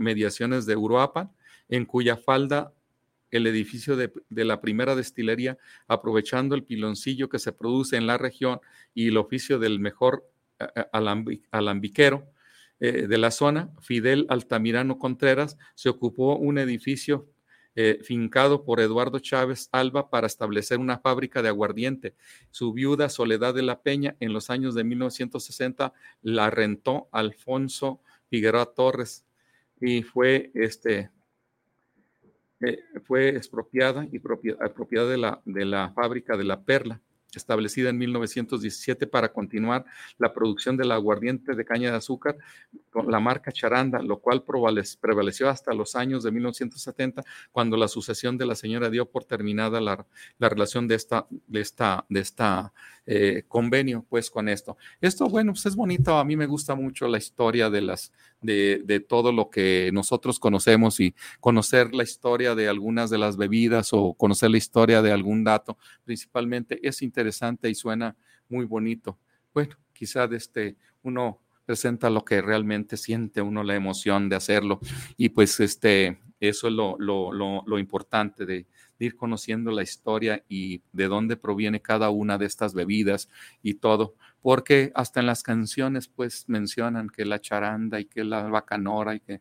mediaciones 0.00 0.66
de 0.66 0.74
Uruapan, 0.74 1.30
en 1.68 1.86
cuya 1.86 2.16
falda 2.16 2.72
el 3.36 3.46
edificio 3.46 3.96
de, 3.96 4.10
la 4.30 4.60
primera 4.60 4.94
destilería, 4.94 5.58
aprovechando 5.88 6.54
el 6.54 6.64
piloncillo 6.64 7.28
que 7.28 7.38
se 7.38 7.52
produce 7.52 7.96
en 7.96 8.06
la 8.06 8.18
región 8.18 8.60
y 8.94 9.08
el 9.08 9.16
oficio 9.16 9.58
del 9.58 9.80
mejor 9.80 10.28
alambiquero 11.50 12.30
eh, 12.80 13.06
de 13.06 13.18
la 13.18 13.30
zona, 13.30 13.70
Fidel 13.80 14.26
Altamirano 14.28 14.98
Contreras, 14.98 15.56
se 15.74 15.88
ocupó 15.88 16.36
un 16.36 16.58
edificio 16.58 17.28
eh, 17.76 17.98
fincado 18.04 18.64
por 18.64 18.78
Eduardo 18.78 19.18
Chávez 19.18 19.68
Alba 19.72 20.08
para 20.08 20.28
establecer 20.28 20.78
una 20.78 20.98
fábrica 20.98 21.42
de 21.42 21.48
aguardiente. 21.48 22.14
Su 22.52 22.72
viuda 22.72 23.08
Soledad 23.08 23.52
de 23.52 23.62
la 23.62 23.82
Peña 23.82 24.16
en 24.20 24.32
los 24.32 24.48
años 24.48 24.76
de 24.76 24.84
1960 24.84 25.92
la 26.22 26.50
rentó 26.50 27.08
Alfonso 27.10 28.00
Figueroa 28.30 28.66
Torres 28.66 29.24
y 29.80 30.02
fue 30.02 30.52
este 30.54 31.10
fue 33.06 33.30
expropiada 33.30 34.06
y 34.10 34.18
propiedad 34.18 35.08
de 35.08 35.18
la, 35.18 35.40
de 35.44 35.64
la 35.64 35.92
fábrica 35.94 36.36
de 36.36 36.44
la 36.44 36.62
Perla 36.62 37.00
establecida 37.36 37.90
en 37.90 37.98
1917 37.98 39.06
para 39.06 39.32
continuar 39.32 39.84
la 40.18 40.32
producción 40.32 40.76
del 40.76 40.92
aguardiente 40.92 41.54
de 41.54 41.64
caña 41.64 41.90
de 41.90 41.96
azúcar 41.96 42.36
con 42.90 43.10
la 43.10 43.20
marca 43.20 43.52
Charanda, 43.52 44.00
lo 44.02 44.18
cual 44.20 44.44
prevaleció 44.44 45.48
hasta 45.48 45.74
los 45.74 45.96
años 45.96 46.22
de 46.22 46.30
1970, 46.30 47.22
cuando 47.52 47.76
la 47.76 47.88
sucesión 47.88 48.38
de 48.38 48.46
la 48.46 48.54
señora 48.54 48.90
dio 48.90 49.06
por 49.06 49.24
terminada 49.24 49.80
la, 49.80 50.06
relación 50.38 50.88
de 50.88 50.94
esta, 50.94 51.26
de 51.30 51.60
esta, 51.60 52.04
de 52.08 52.20
esta 52.20 52.72
eh, 53.06 53.44
convenio, 53.48 54.06
pues 54.08 54.30
con 54.30 54.48
esto. 54.48 54.76
Esto, 55.00 55.28
bueno, 55.28 55.52
pues 55.52 55.66
es 55.66 55.76
bonito, 55.76 56.16
a 56.16 56.24
mí 56.24 56.36
me 56.36 56.46
gusta 56.46 56.74
mucho 56.74 57.06
la 57.06 57.18
historia 57.18 57.70
de 57.70 57.82
las, 57.82 58.12
de, 58.40 58.82
de 58.84 59.00
todo 59.00 59.32
lo 59.32 59.50
que 59.50 59.90
nosotros 59.92 60.38
conocemos 60.38 61.00
y 61.00 61.14
conocer 61.40 61.94
la 61.94 62.02
historia 62.02 62.54
de 62.54 62.68
algunas 62.68 63.10
de 63.10 63.18
las 63.18 63.36
bebidas 63.36 63.90
o 63.92 64.14
conocer 64.14 64.50
la 64.50 64.58
historia 64.58 65.02
de 65.02 65.12
algún 65.12 65.44
dato, 65.44 65.76
principalmente 66.04 66.80
es 66.86 67.02
interesante 67.02 67.68
y 67.68 67.74
suena 67.74 68.16
muy 68.48 68.64
bonito. 68.64 69.18
Bueno, 69.52 69.76
quizá 69.92 70.26
de 70.26 70.36
este 70.36 70.76
uno 71.02 71.40
presenta 71.64 72.10
lo 72.10 72.24
que 72.24 72.42
realmente 72.42 72.96
siente 72.96 73.40
uno 73.40 73.62
la 73.62 73.74
emoción 73.74 74.28
de 74.28 74.36
hacerlo 74.36 74.80
y 75.16 75.30
pues 75.30 75.60
este 75.60 76.18
eso 76.40 76.68
es 76.68 76.74
lo, 76.74 76.96
lo, 76.98 77.32
lo, 77.32 77.78
importante 77.78 78.44
de, 78.98 79.06
ir 79.06 79.16
conociendo 79.16 79.70
la 79.70 79.82
historia 79.82 80.44
y 80.48 80.82
de 80.92 81.08
dónde 81.08 81.36
proviene 81.36 81.80
cada 81.80 82.10
una 82.10 82.38
de 82.38 82.46
estas 82.46 82.74
bebidas 82.74 83.28
y 83.62 83.74
todo, 83.74 84.14
porque 84.40 84.92
hasta 84.94 85.20
en 85.20 85.26
las 85.26 85.42
canciones 85.42 86.08
pues 86.08 86.48
mencionan 86.48 87.08
que 87.08 87.24
la 87.24 87.40
charanda 87.40 88.00
y 88.00 88.04
que 88.04 88.24
la 88.24 88.42
bacanora 88.44 89.14
y 89.14 89.20
que 89.20 89.40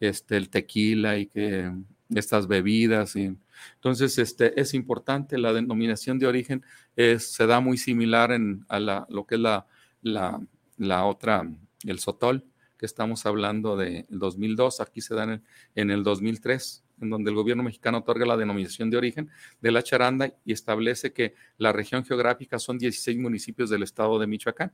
este 0.00 0.36
el 0.36 0.48
tequila 0.50 1.18
y 1.18 1.26
que 1.26 1.70
estas 2.10 2.46
bebidas 2.46 3.16
y 3.16 3.36
entonces, 3.76 4.18
este, 4.18 4.58
es 4.60 4.74
importante, 4.74 5.38
la 5.38 5.52
denominación 5.52 6.18
de 6.18 6.26
origen 6.26 6.64
se 6.96 7.46
da 7.46 7.60
muy 7.60 7.76
similar 7.76 8.32
en, 8.32 8.64
a 8.68 8.80
la, 8.80 9.06
lo 9.08 9.26
que 9.26 9.36
es 9.36 9.40
la, 9.40 9.66
la, 10.02 11.04
otra, 11.04 11.48
el 11.84 11.98
sotol, 11.98 12.44
que 12.78 12.86
estamos 12.86 13.26
hablando 13.26 13.76
del 13.76 14.06
2002, 14.08 14.80
aquí 14.80 15.00
se 15.00 15.14
da 15.14 15.40
en, 15.74 15.90
el 15.90 16.02
2003, 16.02 16.83
en 17.00 17.10
donde 17.10 17.30
el 17.30 17.36
gobierno 17.36 17.62
mexicano 17.62 17.98
otorga 17.98 18.26
la 18.26 18.36
denominación 18.36 18.90
de 18.90 18.96
origen 18.96 19.30
de 19.60 19.72
la 19.72 19.82
charanda 19.82 20.32
y 20.44 20.52
establece 20.52 21.12
que 21.12 21.34
la 21.58 21.72
región 21.72 22.04
geográfica 22.04 22.58
son 22.58 22.78
16 22.78 23.18
municipios 23.18 23.70
del 23.70 23.82
estado 23.82 24.18
de 24.18 24.26
Michoacán. 24.26 24.72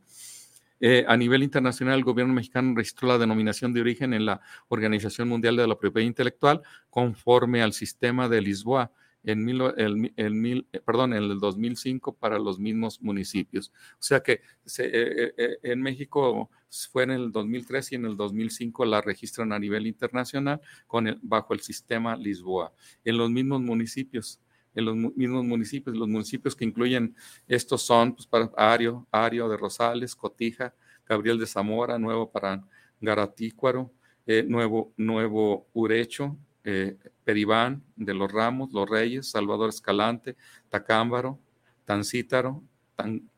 Eh, 0.83 1.05
a 1.07 1.17
nivel 1.17 1.43
internacional, 1.43 1.99
el 1.99 2.05
gobierno 2.05 2.33
mexicano 2.33 2.75
registró 2.75 3.09
la 3.09 3.19
denominación 3.19 3.75
de 3.75 3.83
origen 3.83 4.15
en 4.15 4.25
la 4.25 4.41
Organización 4.69 5.29
Mundial 5.29 5.57
de 5.57 5.67
la 5.67 5.79
Propiedad 5.79 6.07
Intelectual 6.07 6.63
conforme 6.89 7.63
al 7.63 7.75
sistema 7.75 8.29
de 8.29 8.41
Lisboa 8.41 8.91
en, 9.25 9.49
el, 9.49 10.67
eh, 10.73 10.81
perdón, 10.81 11.13
en 11.13 11.25
el 11.25 11.39
2005 11.39 12.15
para 12.15 12.39
los 12.39 12.59
mismos 12.59 13.01
municipios. 13.03 13.73
O 13.95 14.03
sea 14.03 14.21
que 14.21 14.41
eh, 14.79 15.59
en 15.63 15.83
México 15.83 16.51
fue 16.91 17.05
en 17.05 17.11
el 17.11 17.33
2003 17.33 17.93
y 17.93 17.95
en 17.97 18.07
el 18.07 18.17
2005 18.17 18.85
la 18.85 19.01
registran 19.01 19.53
a 19.53 19.59
nivel 19.59 19.87
internacional 19.87 20.61
con 20.87 21.19
bajo 21.23 21.55
el 21.55 21.61
sistema 21.61 22.17
Lisboa. 22.17 22.73
En 23.05 23.19
los 23.19 23.31
mismos 23.31 23.61
municipios 23.61 24.41
en 24.75 24.85
los 24.85 24.97
mismos 24.97 25.45
municipios. 25.45 25.97
Los 25.97 26.09
municipios 26.09 26.55
que 26.55 26.65
incluyen 26.65 27.15
estos 27.49 27.83
son 27.83 28.15
pues, 28.15 28.27
para 28.27 28.51
Ario, 28.57 29.07
Ario 29.11 29.49
de 29.49 29.57
Rosales, 29.57 30.15
Cotija, 30.15 30.75
Gabriel 31.07 31.39
de 31.39 31.47
Zamora, 31.47 31.99
Nuevo 31.99 32.31
para 32.31 32.65
Garatícuaro, 33.01 33.93
eh, 34.27 34.45
Nuevo, 34.47 34.93
Nuevo 34.97 35.67
Urecho, 35.73 36.37
eh, 36.65 36.99
Peribán 37.25 37.83
de 37.97 38.15
los 38.15 38.31
Ramos, 38.31 38.73
Los 38.73 38.89
Reyes, 38.89 39.31
Salvador 39.31 39.71
Escalante, 39.71 40.37
Tacámbaro, 40.69 41.39
Tancítaro, 41.85 42.63
Tan, 42.97 43.29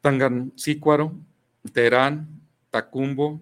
Tangancícuaro, 0.00 1.14
Terán, 1.72 2.40
Tacumbo, 2.70 3.40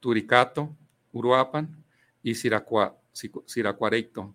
Turicato, 0.00 0.76
Uruapan 1.12 1.84
y 2.22 2.34
Siracuareito. 2.34 4.34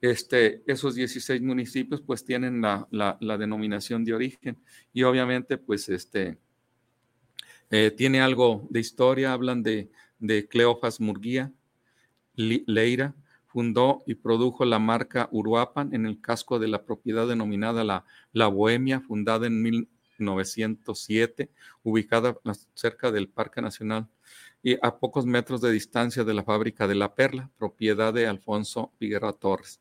Este, 0.00 0.62
esos 0.66 0.94
16 0.94 1.42
municipios 1.42 2.00
pues 2.00 2.24
tienen 2.24 2.60
la, 2.60 2.88
la, 2.90 3.38
denominación 3.38 4.04
de 4.04 4.14
origen 4.14 4.58
y 4.92 5.04
obviamente 5.04 5.58
pues 5.58 5.88
este, 5.88 6.38
eh, 7.70 7.92
tiene 7.92 8.20
algo 8.20 8.66
de 8.68 8.80
historia, 8.80 9.32
hablan 9.32 9.62
de, 9.62 9.90
de 10.18 10.48
Cleofas 10.48 11.00
Murguía 11.00 11.52
Leira, 12.34 13.14
fundó 13.46 14.02
y 14.06 14.14
produjo 14.14 14.64
la 14.64 14.78
marca 14.78 15.28
Uruapan 15.30 15.94
en 15.94 16.06
el 16.06 16.20
casco 16.20 16.58
de 16.58 16.68
la 16.68 16.84
propiedad 16.84 17.28
denominada 17.28 17.84
La, 17.84 18.04
la 18.32 18.48
Bohemia, 18.48 19.00
fundada 19.00 19.46
en 19.46 19.60
1907, 19.62 21.50
ubicada 21.82 22.36
cerca 22.74 23.10
del 23.10 23.28
Parque 23.28 23.60
Nacional 23.60 24.08
y 24.62 24.78
a 24.80 24.96
pocos 24.98 25.26
metros 25.26 25.60
de 25.60 25.72
distancia 25.72 26.24
de 26.24 26.34
la 26.34 26.44
fábrica 26.44 26.86
de 26.86 26.94
La 26.94 27.14
Perla, 27.14 27.50
propiedad 27.58 28.14
de 28.14 28.26
Alfonso 28.26 28.92
Figueroa 28.98 29.32
Torres. 29.32 29.80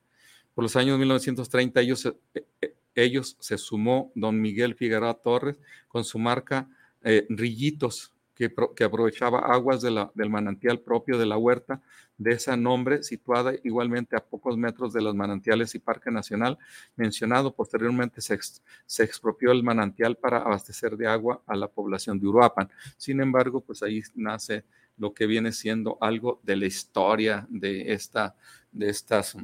Por 0.53 0.63
los 0.63 0.75
años 0.75 0.97
1930 0.97 1.79
ellos, 1.81 2.05
eh, 2.05 2.45
eh, 2.61 2.75
ellos 2.95 3.37
se 3.39 3.57
sumó 3.57 4.11
don 4.15 4.41
Miguel 4.41 4.75
Figueroa 4.75 5.13
Torres 5.13 5.57
con 5.87 6.03
su 6.03 6.19
marca 6.19 6.67
eh, 7.03 7.25
Rillitos, 7.29 8.11
que, 8.35 8.51
que, 8.75 8.83
aprovechaba 8.83 9.39
aguas 9.39 9.81
del 9.81 10.29
manantial 10.29 10.79
propio 10.79 11.19
de 11.19 11.27
la 11.27 11.37
huerta 11.37 11.81
de 12.21 12.34
ese 12.34 12.55
nombre, 12.55 13.01
situada 13.01 13.53
igualmente 13.63 14.15
a 14.15 14.19
pocos 14.19 14.55
metros 14.55 14.93
de 14.93 15.01
los 15.01 15.15
manantiales 15.15 15.73
y 15.73 15.79
Parque 15.79 16.12
Nacional 16.12 16.60
mencionado. 16.95 17.55
Posteriormente 17.55 18.21
se, 18.21 19.03
expropió 19.03 19.51
el 19.51 19.63
manantial 19.63 20.15
para 20.15 20.38
abastecer 20.38 20.97
de 20.97 21.07
agua 21.07 21.41
a 21.47 21.55
la 21.55 21.67
población 21.67 22.19
de 22.19 22.27
Uruapan. 22.27 22.69
Sin 22.97 23.21
embargo, 23.21 23.62
pues 23.62 23.81
ahí 23.81 24.03
nace 24.13 24.65
lo 24.97 25.15
que 25.15 25.25
viene 25.25 25.51
siendo 25.51 25.97
algo 25.99 26.39
de 26.43 26.57
la 26.57 26.67
historia 26.67 27.47
de 27.49 27.91
esta, 27.91 28.36
de 28.71 28.89
estas, 28.89 29.36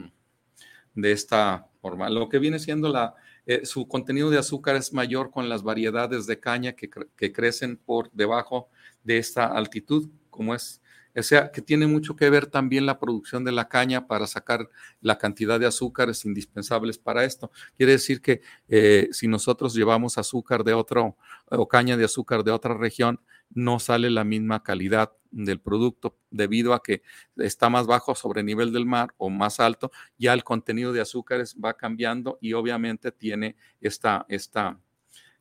de 0.94 1.12
esta 1.12 1.68
forma. 1.82 2.12
Lo 2.12 2.30
que 2.30 2.38
viene 2.38 2.60
siendo 2.60 2.90
la, 2.90 3.16
eh, 3.48 3.66
su 3.66 3.88
contenido 3.88 4.30
de 4.30 4.38
azúcar 4.38 4.76
es 4.76 4.94
mayor 4.94 5.32
con 5.32 5.50
las 5.50 5.64
variedades 5.64 6.28
de 6.28 6.40
caña 6.40 6.74
que, 6.74 6.92
que 7.16 7.34
crecen 7.34 7.78
por 7.78 8.12
debajo 8.12 8.70
de 9.04 9.18
esta 9.18 9.48
altitud, 9.48 10.12
como 10.30 10.54
es 10.54 10.80
o 11.18 11.24
sea, 11.24 11.52
que 11.52 11.62
tiene 11.62 11.88
mucho 11.88 12.16
que 12.16 12.30
ver 12.30 12.46
también 12.46 12.86
la 12.86 13.00
producción 13.00 13.44
de 13.44 13.52
la 13.52 13.68
caña 13.68 14.08
para 14.08 14.28
sacar 14.28 14.70
la 15.02 15.18
cantidad 15.18 15.60
de 15.60 15.66
azúcares 15.66 16.26
indispensables 16.26 16.98
para 16.98 17.24
esto. 17.24 17.52
Quiere 17.76 17.94
decir 17.94 18.22
que 18.22 18.42
eh, 18.68 19.10
si 19.12 19.28
nosotros 19.28 19.74
llevamos 19.74 20.18
azúcar 20.18 20.64
de 20.64 20.74
otro 20.74 21.18
o 21.48 21.68
caña 21.68 21.98
de 21.98 22.06
azúcar 22.06 22.44
de 22.44 22.52
otra 22.52 22.76
región, 22.76 23.20
no 23.50 23.80
sale 23.80 24.10
la 24.10 24.24
misma 24.24 24.62
calidad 24.62 25.14
del 25.32 25.60
producto 25.60 26.18
debido 26.30 26.74
a 26.74 26.84
que 26.84 27.02
está 27.38 27.70
más 27.70 27.88
bajo 27.88 28.16
sobre 28.16 28.44
nivel 28.44 28.72
del 28.72 28.86
mar 28.86 29.14
o 29.18 29.30
más 29.30 29.60
alto, 29.60 29.92
ya 30.18 30.34
el 30.34 30.44
contenido 30.44 30.94
de 30.94 31.02
azúcares 31.02 31.56
va 31.64 31.76
cambiando 31.76 32.38
y 32.42 32.54
obviamente 32.54 33.12
tiene 33.12 33.56
esta, 33.82 34.26
esta, 34.30 34.80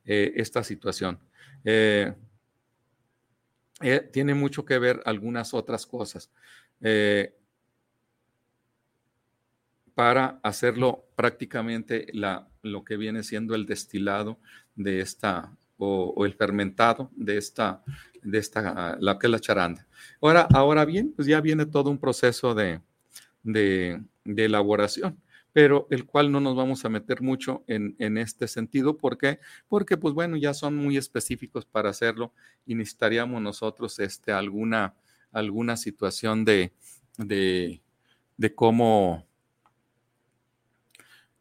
eh, 0.05 0.33
esta 0.35 0.63
situación. 0.63 1.19
Eh, 1.63 2.13
eh, 3.81 4.09
tiene 4.11 4.33
mucho 4.33 4.65
que 4.65 4.79
ver 4.79 5.01
algunas 5.05 5.53
otras 5.53 5.85
cosas. 5.85 6.31
Eh, 6.81 7.33
para 9.93 10.39
hacerlo 10.43 11.05
prácticamente 11.15 12.07
la, 12.13 12.47
lo 12.61 12.83
que 12.83 12.97
viene 12.97 13.23
siendo 13.23 13.55
el 13.55 13.65
destilado 13.65 14.39
de 14.75 15.01
esta, 15.01 15.51
o, 15.77 16.25
el 16.25 16.33
fermentado 16.35 17.09
de 17.15 17.37
esta, 17.37 17.81
de 18.21 18.37
esta, 18.37 18.97
la 18.99 19.17
que 19.17 19.25
es 19.27 19.31
la 19.31 19.39
charanda. 19.39 19.87
Ahora, 20.21 20.47
ahora 20.53 20.85
bien, 20.85 21.13
pues 21.15 21.27
ya 21.27 21.41
viene 21.41 21.65
todo 21.65 21.89
un 21.89 21.97
proceso 21.97 22.53
de, 22.53 22.79
de, 23.41 24.01
de 24.23 24.45
elaboración 24.45 25.19
pero 25.57 25.87
el 25.89 26.05
cual 26.05 26.31
no 26.31 26.39
nos 26.39 26.55
vamos 26.55 26.85
a 26.85 26.89
meter 26.89 27.23
mucho 27.23 27.63
en, 27.65 28.19
este 28.19 28.47
sentido. 28.47 28.95
¿Por 28.95 29.17
qué? 29.17 29.39
Porque, 29.67 29.97
pues 29.97 30.13
bueno, 30.13 30.37
ya 30.37 30.53
son 30.53 30.75
muy 30.75 30.97
específicos 30.97 31.65
para 31.65 31.89
hacerlo 31.89 32.31
y 32.67 32.75
necesitaríamos 32.75 33.41
nosotros 33.41 33.97
este, 33.97 34.31
alguna, 34.31 34.93
alguna 35.31 35.75
situación 35.75 36.45
de, 36.45 36.73
de, 37.17 37.81
cómo, 38.53 39.25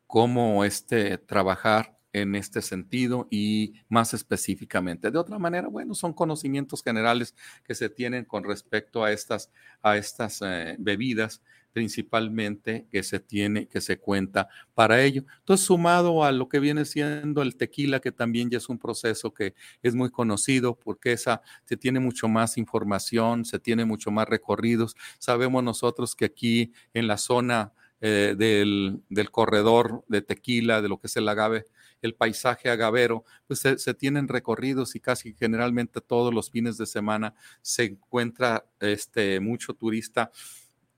cómo 0.06 0.64
este, 0.64 1.18
trabajar 1.18 1.98
en 2.14 2.36
este 2.36 2.62
sentido 2.62 3.28
y 3.30 3.74
más 3.90 4.14
específicamente. 4.14 5.10
De 5.10 5.18
otra 5.18 5.38
manera, 5.38 5.68
bueno, 5.68 5.94
son 5.94 6.14
conocimientos 6.14 6.82
generales 6.82 7.34
que 7.64 7.74
se 7.74 7.90
tienen 7.90 8.24
con 8.24 8.44
respecto 8.44 9.04
a 9.04 9.12
estas, 9.12 9.52
a 9.82 9.98
estas 9.98 10.40
eh, 10.40 10.74
bebidas 10.78 11.42
principalmente 11.76 12.86
que 12.90 13.02
se 13.02 13.20
tiene, 13.20 13.68
que 13.68 13.82
se 13.82 13.98
cuenta 13.98 14.48
para 14.72 15.02
ello. 15.02 15.24
Entonces, 15.40 15.66
sumado 15.66 16.24
a 16.24 16.32
lo 16.32 16.48
que 16.48 16.58
viene 16.58 16.86
siendo 16.86 17.42
el 17.42 17.54
tequila, 17.54 18.00
que 18.00 18.12
también 18.12 18.48
ya 18.48 18.56
es 18.56 18.70
un 18.70 18.78
proceso 18.78 19.34
que 19.34 19.52
es 19.82 19.94
muy 19.94 20.08
conocido 20.08 20.74
porque 20.74 21.12
esa 21.12 21.42
se 21.66 21.76
tiene 21.76 22.00
mucho 22.00 22.28
más 22.28 22.56
información, 22.56 23.44
se 23.44 23.58
tiene 23.58 23.84
mucho 23.84 24.10
más 24.10 24.26
recorridos. 24.26 24.96
Sabemos 25.18 25.62
nosotros 25.62 26.16
que 26.16 26.24
aquí 26.24 26.72
en 26.94 27.08
la 27.08 27.18
zona 27.18 27.74
eh, 28.00 28.34
del, 28.38 29.02
del, 29.10 29.30
corredor 29.30 30.02
de 30.08 30.22
tequila, 30.22 30.80
de 30.80 30.88
lo 30.88 30.98
que 30.98 31.08
es 31.08 31.16
el 31.18 31.28
agave, 31.28 31.66
el 32.00 32.14
paisaje 32.14 32.70
agavero, 32.70 33.26
pues 33.46 33.60
se, 33.60 33.78
se, 33.78 33.92
tienen 33.92 34.28
recorridos 34.28 34.96
y 34.96 35.00
casi 35.00 35.34
generalmente 35.34 36.00
todos 36.00 36.32
los 36.32 36.50
fines 36.50 36.78
de 36.78 36.86
semana 36.86 37.34
se 37.60 37.84
encuentra 37.84 38.64
este, 38.80 39.40
mucho 39.40 39.74
turista 39.74 40.30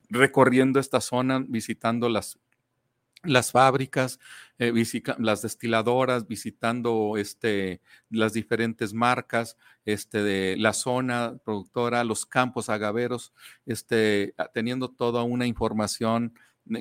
recorriendo 0.09 0.81
esta 0.81 1.01
zona, 1.01 1.45
visitando 1.47 2.09
las, 2.09 2.39
las 3.23 3.53
fábricas, 3.53 4.19
eh, 4.59 4.73
las 5.19 5.43
destiladoras, 5.43 6.27
visitando 6.27 7.17
este, 7.17 7.81
las 8.11 8.33
diferentes 8.33 8.95
marcas 8.95 9.57
este, 9.85 10.23
de 10.23 10.57
la 10.59 10.73
zona 10.73 11.37
productora, 11.45 12.05
los 12.05 12.27
campos 12.27 12.69
agaveros, 12.69 13.33
este, 13.67 14.35
teniendo 14.55 14.89
toda 14.89 15.23
una 15.23 15.47
información 15.47 16.35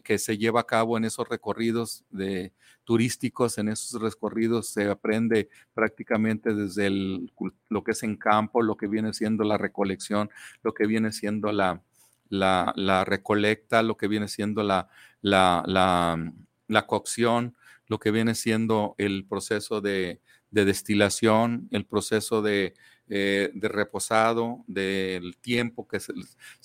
que 0.04 0.18
se 0.18 0.38
lleva 0.38 0.62
a 0.62 0.66
cabo 0.66 0.98
en 0.98 1.06
esos 1.06 1.28
recorridos 1.30 2.04
de, 2.10 2.52
turísticos, 2.88 3.58
en 3.58 3.68
esos 3.68 4.02
recorridos 4.02 4.70
se 4.70 4.90
aprende 4.90 5.50
prácticamente 5.74 6.54
desde 6.54 6.88
el, 6.88 7.34
lo 7.68 7.84
que 7.84 7.92
es 7.92 8.02
en 8.02 8.16
campo, 8.16 8.62
lo 8.62 8.78
que 8.78 8.88
viene 8.88 9.14
siendo 9.14 9.44
la 9.44 9.58
recolección, 9.58 10.30
lo 10.64 10.74
que 10.74 10.88
viene 10.88 11.12
siendo 11.12 11.52
la, 11.52 11.84
la, 12.30 13.04
recolecta, 13.06 13.84
lo 13.84 13.98
que 13.98 14.08
viene 14.08 14.28
siendo 14.28 14.64
la, 14.64 14.90
la, 15.22 16.88
cocción, 16.88 17.56
lo 17.88 18.00
que 18.00 18.12
viene 18.12 18.36
siendo 18.36 18.96
el 18.98 19.26
proceso 19.26 19.82
de, 19.82 20.22
destilación, 20.52 21.68
el 21.72 21.86
proceso 21.86 22.42
de, 22.42 22.74
eh, 23.10 23.52
de, 23.54 23.70
reposado, 23.70 24.66
del 24.68 25.38
tiempo 25.38 25.88
que 25.88 26.00
se, 26.02 26.14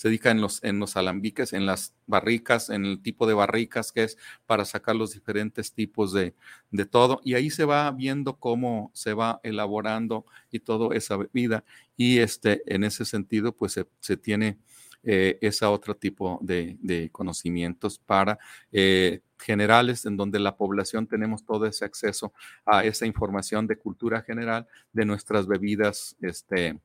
dedica 0.03 0.31
en 0.31 0.41
los, 0.41 0.65
en 0.65 0.81
los 0.81 0.97
alambiques, 0.97 1.53
en 1.53 1.67
las 1.67 1.95
barricas, 2.07 2.69
en 2.69 2.85
el 2.85 3.01
tipo 3.01 3.29
de 3.29 3.35
barricas 3.35 3.93
que 3.93 4.05
es 4.05 4.19
para 4.47 4.65
sacar 4.65 4.97
los 4.97 5.13
diferentes 5.13 5.73
tipos 5.73 6.13
de, 6.13 6.35
de 6.71 6.85
todo. 6.85 7.21
Y 7.23 7.35
ahí 7.35 7.51
se 7.51 7.65
va 7.65 7.91
viendo 7.93 8.39
cómo 8.39 8.91
se 8.93 9.15
va 9.15 9.41
elaborando 9.45 10.27
y 10.51 10.59
toda 10.59 10.97
esa 10.97 11.17
bebida. 11.17 11.65
Y 11.97 12.19
este, 12.19 12.63
en 12.67 12.83
ese 12.83 13.05
sentido, 13.05 13.55
pues 13.55 13.73
se, 13.73 13.87
se 14.01 14.17
tiene 14.17 14.59
eh, 15.05 15.39
ese 15.41 15.65
otro 15.65 15.97
tipo 15.97 16.39
de, 16.43 17.09
conocimientos 17.13 17.99
para 17.99 18.39
eh, 18.71 19.21
generales 19.39 20.07
en 20.07 20.17
donde 20.17 20.39
la 20.39 20.57
población 20.57 21.07
tenemos 21.07 21.45
todo 21.45 21.67
ese 21.67 21.85
acceso 21.85 22.33
a 22.65 22.85
esa 22.85 23.07
información 23.07 23.67
de 23.67 23.77
cultura 23.77 24.23
general 24.23 24.67
de 24.93 25.05
nuestras 25.05 25.47
bebidas 25.47 26.17
este, 26.21 26.79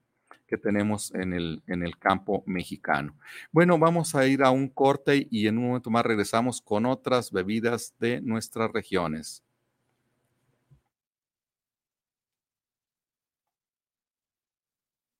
que 0.47 0.57
tenemos 0.57 1.13
en 1.13 1.33
el, 1.33 1.61
en 1.67 1.83
el 1.83 1.97
campo 1.97 2.43
mexicano. 2.47 3.15
Bueno, 3.51 3.77
vamos 3.77 4.15
a 4.15 4.25
ir 4.25 4.43
a 4.43 4.49
un 4.49 4.69
corte 4.69 5.27
y 5.29 5.47
en 5.47 5.57
un 5.57 5.67
momento 5.67 5.89
más 5.89 6.05
regresamos 6.05 6.61
con 6.61 6.85
otras 6.85 7.31
bebidas 7.31 7.93
de 7.99 8.21
nuestras 8.21 8.71
regiones. 8.71 9.43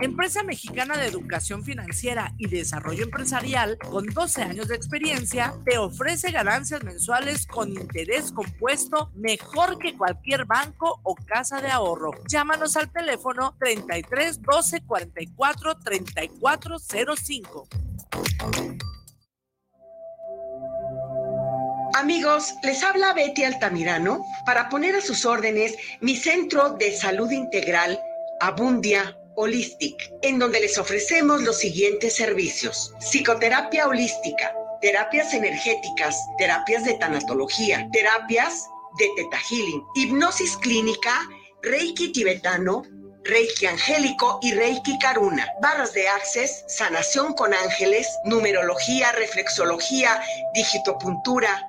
Empresa 0.00 0.42
mexicana 0.42 0.96
de 0.96 1.06
educación 1.06 1.64
financiera 1.64 2.32
y 2.38 2.48
desarrollo 2.48 3.04
empresarial 3.04 3.78
con 3.78 4.06
12 4.06 4.42
años 4.42 4.68
de 4.68 4.76
experiencia, 4.76 5.54
te 5.64 5.78
ofrece 5.78 6.30
ganancias 6.30 6.84
mensuales 6.84 7.46
con 7.46 7.70
interés 7.70 8.32
compuesto 8.32 9.10
mejor 9.14 9.78
que 9.78 9.96
cualquier 9.96 10.44
banco 10.44 11.00
o 11.02 11.14
casa 11.14 11.60
de 11.60 11.68
ahorro. 11.68 12.10
Llámanos 12.28 12.76
al 12.76 12.90
teléfono 12.90 13.56
33 13.58 14.42
12 14.42 14.80
44 14.82 15.78
34 15.78 16.76
05. 16.78 17.68
Amigos, 21.94 22.54
les 22.62 22.82
habla 22.82 23.14
Betty 23.14 23.44
Altamirano 23.44 24.22
para 24.44 24.68
poner 24.68 24.96
a 24.96 25.00
sus 25.00 25.24
órdenes 25.24 25.74
mi 26.02 26.14
centro 26.14 26.70
de 26.70 26.92
salud 26.92 27.30
integral 27.30 27.98
Abundia 28.38 29.16
Holistic, 29.36 30.10
en 30.22 30.38
donde 30.38 30.60
les 30.60 30.78
ofrecemos 30.78 31.42
los 31.42 31.58
siguientes 31.58 32.14
servicios. 32.14 32.94
Psicoterapia 32.98 33.86
holística, 33.86 34.54
terapias 34.80 35.34
energéticas, 35.34 36.16
terapias 36.38 36.84
de 36.84 36.94
tanatología, 36.94 37.86
terapias 37.92 38.68
de 38.98 39.08
teta 39.16 39.38
healing, 39.50 39.84
hipnosis 39.94 40.56
clínica, 40.56 41.20
reiki 41.62 42.12
tibetano, 42.12 42.82
reiki 43.24 43.66
angélico 43.66 44.38
y 44.40 44.52
reiki 44.52 44.98
karuna, 44.98 45.46
barras 45.60 45.92
de 45.92 46.08
access, 46.08 46.64
sanación 46.68 47.34
con 47.34 47.52
ángeles, 47.52 48.08
numerología, 48.24 49.12
reflexología, 49.12 50.22
digitopuntura, 50.54 51.68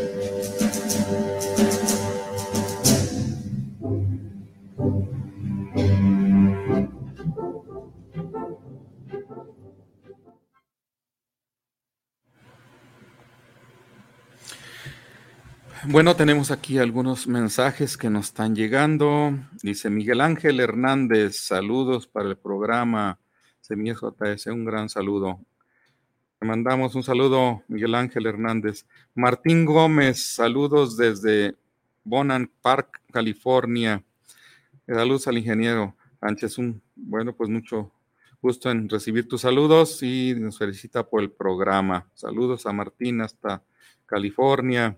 Bueno, 15.87 16.15
tenemos 16.15 16.51
aquí 16.51 16.77
algunos 16.77 17.27
mensajes 17.27 17.97
que 17.97 18.11
nos 18.11 18.27
están 18.27 18.55
llegando. 18.55 19.33
Dice 19.63 19.89
Miguel 19.89 20.21
Ángel 20.21 20.59
Hernández, 20.59 21.37
saludos 21.37 22.05
para 22.05 22.29
el 22.29 22.37
programa 22.37 23.17
Semillas 23.61 23.99
JS, 23.99 24.47
un 24.47 24.63
gran 24.63 24.89
saludo. 24.89 25.39
Le 26.39 26.47
mandamos 26.47 26.93
un 26.93 27.01
saludo, 27.01 27.63
Miguel 27.67 27.95
Ángel 27.95 28.27
Hernández. 28.27 28.85
Martín 29.15 29.65
Gómez, 29.65 30.23
saludos 30.35 30.97
desde 30.97 31.55
Bonan 32.03 32.51
Park, 32.61 33.01
California. 33.11 34.03
Saludos 34.85 35.27
al 35.27 35.39
ingeniero 35.39 35.95
Sánchez. 36.19 36.59
Un, 36.59 36.79
bueno, 36.95 37.33
pues 37.33 37.49
mucho 37.49 37.91
gusto 38.39 38.69
en 38.69 38.87
recibir 38.87 39.27
tus 39.27 39.41
saludos 39.41 40.03
y 40.03 40.35
nos 40.37 40.59
felicita 40.59 41.03
por 41.07 41.23
el 41.23 41.31
programa. 41.31 42.07
Saludos 42.13 42.67
a 42.67 42.71
Martín 42.71 43.21
hasta 43.21 43.63
California. 44.05 44.95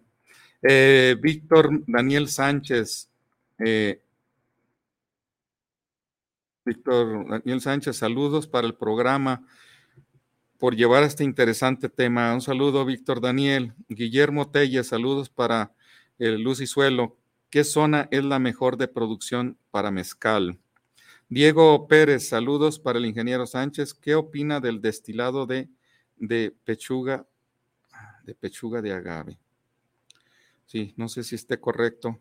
Eh, 0.65 1.17
Víctor 1.19 1.83
Daniel 1.85 2.29
Sánchez. 2.29 3.09
Eh, 3.59 4.01
Víctor 6.65 7.27
Daniel 7.29 7.59
Sánchez, 7.59 7.97
saludos 7.97 8.47
para 8.47 8.65
el 8.65 8.73
programa 8.73 9.45
por 10.57 10.77
llevar 10.77 11.03
este 11.03 11.25
interesante 11.25 11.89
tema. 11.89 12.33
Un 12.33 12.39
saludo, 12.39 12.85
Víctor 12.85 13.19
Daniel. 13.19 13.73
Guillermo 13.89 14.49
Telle, 14.49 14.85
saludos 14.85 15.29
para 15.29 15.73
el 16.17 16.41
Luz 16.41 16.61
y 16.61 16.67
Suelo. 16.67 17.17
¿Qué 17.49 17.65
zona 17.65 18.07
es 18.11 18.23
la 18.23 18.39
mejor 18.39 18.77
de 18.77 18.87
producción 18.87 19.57
para 19.71 19.91
mezcal? 19.91 20.57
Diego 21.27 21.87
Pérez, 21.89 22.29
saludos 22.29 22.79
para 22.79 22.99
el 22.99 23.05
ingeniero 23.05 23.45
Sánchez. 23.45 23.93
¿Qué 23.93 24.15
opina 24.15 24.61
del 24.61 24.79
destilado 24.79 25.45
de, 25.45 25.67
de 26.15 26.55
pechuga, 26.63 27.27
de 28.23 28.33
pechuga 28.33 28.81
de 28.81 28.93
agave? 28.93 29.42
Sí, 30.73 30.91
no 30.97 31.07
sé 31.07 31.23
si 31.23 31.35
esté 31.35 31.59
correcto, 31.59 32.19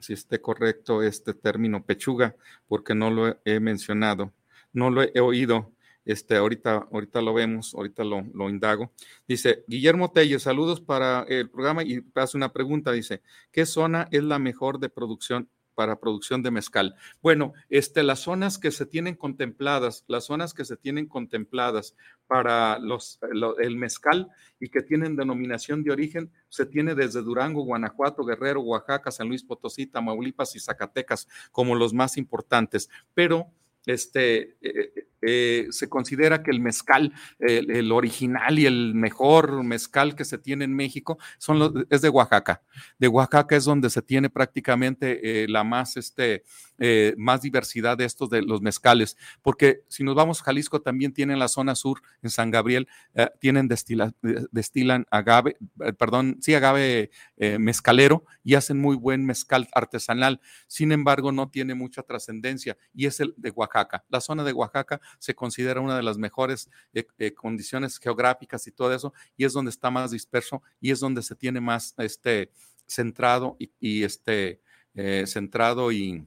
si 0.00 0.14
esté 0.14 0.40
correcto 0.40 1.04
este 1.04 1.32
término 1.32 1.86
pechuga, 1.86 2.34
porque 2.66 2.92
no 2.92 3.08
lo 3.08 3.38
he 3.44 3.60
mencionado, 3.60 4.32
no 4.72 4.90
lo 4.90 5.02
he 5.02 5.20
oído. 5.20 5.70
Este, 6.04 6.34
ahorita, 6.34 6.88
ahorita 6.90 7.22
lo 7.22 7.32
vemos, 7.34 7.72
ahorita 7.72 8.02
lo, 8.02 8.50
indago. 8.50 8.92
Dice 9.28 9.62
Guillermo 9.68 10.10
Tello, 10.10 10.40
saludos 10.40 10.80
para 10.80 11.22
el 11.28 11.48
programa 11.48 11.84
y 11.84 12.04
hace 12.16 12.36
una 12.36 12.52
pregunta. 12.52 12.90
Dice: 12.90 13.22
¿Qué 13.52 13.64
zona 13.64 14.08
es 14.10 14.24
la 14.24 14.40
mejor 14.40 14.80
de 14.80 14.88
producción 14.88 15.48
para 15.74 15.98
producción 15.98 16.42
de 16.42 16.50
mezcal. 16.50 16.94
Bueno, 17.22 17.52
este, 17.68 18.02
las 18.02 18.20
zonas 18.20 18.58
que 18.58 18.70
se 18.70 18.86
tienen 18.86 19.14
contempladas, 19.14 20.04
las 20.06 20.24
zonas 20.24 20.54
que 20.54 20.64
se 20.64 20.76
tienen 20.76 21.06
contempladas 21.06 21.94
para 22.26 22.78
los, 22.78 23.18
el 23.58 23.76
mezcal 23.76 24.28
y 24.60 24.68
que 24.68 24.82
tienen 24.82 25.16
denominación 25.16 25.82
de 25.82 25.92
origen, 25.92 26.30
se 26.48 26.66
tiene 26.66 26.94
desde 26.94 27.22
Durango, 27.22 27.64
Guanajuato, 27.64 28.24
Guerrero, 28.24 28.60
Oaxaca, 28.60 29.10
San 29.10 29.28
Luis 29.28 29.42
Potosí, 29.42 29.86
Tamaulipas 29.86 30.56
y 30.56 30.60
Zacatecas 30.60 31.28
como 31.52 31.74
los 31.74 31.92
más 31.92 32.16
importantes. 32.16 32.88
Pero 33.12 33.50
este, 33.86 34.56
eh, 34.62 35.08
eh, 35.26 35.66
se 35.70 35.88
considera 35.88 36.42
que 36.42 36.50
el 36.50 36.60
mezcal, 36.60 37.12
el, 37.38 37.92
original 37.92 38.58
y 38.58 38.66
el 38.66 38.94
mejor 38.94 39.62
mezcal 39.62 40.14
que 40.14 40.24
se 40.24 40.38
tiene 40.38 40.64
en 40.64 40.74
México 40.74 41.18
son 41.38 41.86
es 41.90 42.02
de 42.02 42.08
Oaxaca. 42.08 42.62
De 42.98 43.08
Oaxaca 43.08 43.56
es 43.56 43.64
donde 43.64 43.90
se 43.90 44.02
tiene 44.02 44.30
prácticamente 44.30 45.44
eh, 45.44 45.48
la 45.48 45.64
más, 45.64 45.96
este, 45.96 46.44
eh, 46.78 47.14
más 47.16 47.42
diversidad 47.42 47.96
de 47.96 48.04
estos 48.04 48.30
de 48.30 48.42
los 48.42 48.60
mezcales, 48.60 49.16
porque 49.42 49.82
si 49.88 50.04
nos 50.04 50.14
vamos 50.14 50.40
a 50.40 50.44
Jalisco 50.44 50.80
también 50.80 51.12
tienen 51.12 51.38
la 51.38 51.48
zona 51.48 51.74
sur, 51.74 52.02
en 52.22 52.30
San 52.30 52.50
Gabriel, 52.50 52.88
tienen 53.40 53.68
destilan 53.68 55.06
agave, 55.10 55.56
perdón, 55.98 56.38
sí, 56.40 56.54
agave 56.54 57.10
mezcalero 57.58 58.24
y 58.42 58.54
hacen 58.54 58.80
muy 58.80 58.96
buen 58.96 59.24
mezcal 59.24 59.68
artesanal. 59.72 60.40
Sin 60.66 60.92
embargo, 60.92 61.32
no 61.32 61.50
tiene 61.50 61.74
mucha 61.74 62.02
trascendencia 62.02 62.76
y 62.92 63.06
es 63.06 63.20
el 63.20 63.34
de 63.36 63.50
Oaxaca. 63.50 64.04
La 64.08 64.20
zona 64.20 64.44
de 64.44 64.52
Oaxaca 64.52 65.00
se 65.18 65.34
considera 65.34 65.80
una 65.80 65.96
de 65.96 66.02
las 66.02 66.18
mejores 66.18 66.70
eh, 66.92 67.06
eh, 67.18 67.32
condiciones 67.34 67.98
geográficas 67.98 68.66
y 68.66 68.72
todo 68.72 68.92
eso, 68.94 69.12
y 69.36 69.44
es 69.44 69.52
donde 69.52 69.70
está 69.70 69.90
más 69.90 70.10
disperso 70.10 70.62
y 70.80 70.90
es 70.90 71.00
donde 71.00 71.22
se 71.22 71.34
tiene 71.34 71.60
más 71.60 71.94
este, 71.98 72.50
centrado 72.86 73.56
y, 73.58 74.02
este, 74.02 74.60
eh, 74.94 75.24
centrado 75.26 75.92
y, 75.92 76.26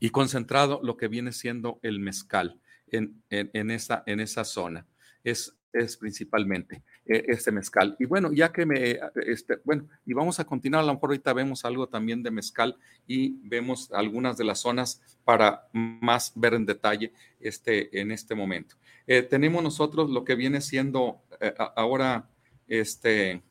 y 0.00 0.10
concentrado 0.10 0.80
lo 0.82 0.96
que 0.96 1.08
viene 1.08 1.32
siendo 1.32 1.78
el 1.82 2.00
mezcal 2.00 2.60
en, 2.88 3.22
en, 3.30 3.70
esa, 3.70 4.02
en 4.06 4.20
esa 4.20 4.44
zona. 4.44 4.86
Es, 5.22 5.56
es 5.74 5.96
principalmente 5.96 6.82
eh, 7.04 7.24
este 7.28 7.50
mezcal. 7.50 7.96
Y 7.98 8.06
bueno, 8.06 8.32
ya 8.32 8.52
que 8.52 8.64
me, 8.64 8.98
este, 9.26 9.58
bueno, 9.64 9.88
y 10.06 10.14
vamos 10.14 10.38
a 10.38 10.44
continuar, 10.44 10.82
a 10.82 10.86
lo 10.86 10.94
mejor 10.94 11.10
ahorita 11.10 11.32
vemos 11.32 11.64
algo 11.64 11.88
también 11.88 12.22
de 12.22 12.30
mezcal 12.30 12.76
y 13.06 13.36
vemos 13.42 13.92
algunas 13.92 14.36
de 14.38 14.44
las 14.44 14.60
zonas 14.60 15.02
para 15.24 15.68
más 15.72 16.32
ver 16.36 16.54
en 16.54 16.64
detalle 16.64 17.12
este, 17.40 18.00
en 18.00 18.12
este 18.12 18.34
momento. 18.34 18.76
Eh, 19.06 19.22
tenemos 19.22 19.62
nosotros 19.62 20.08
lo 20.08 20.24
que 20.24 20.36
viene 20.36 20.60
siendo 20.60 21.20
eh, 21.40 21.52
ahora 21.76 22.28
este, 22.68 23.42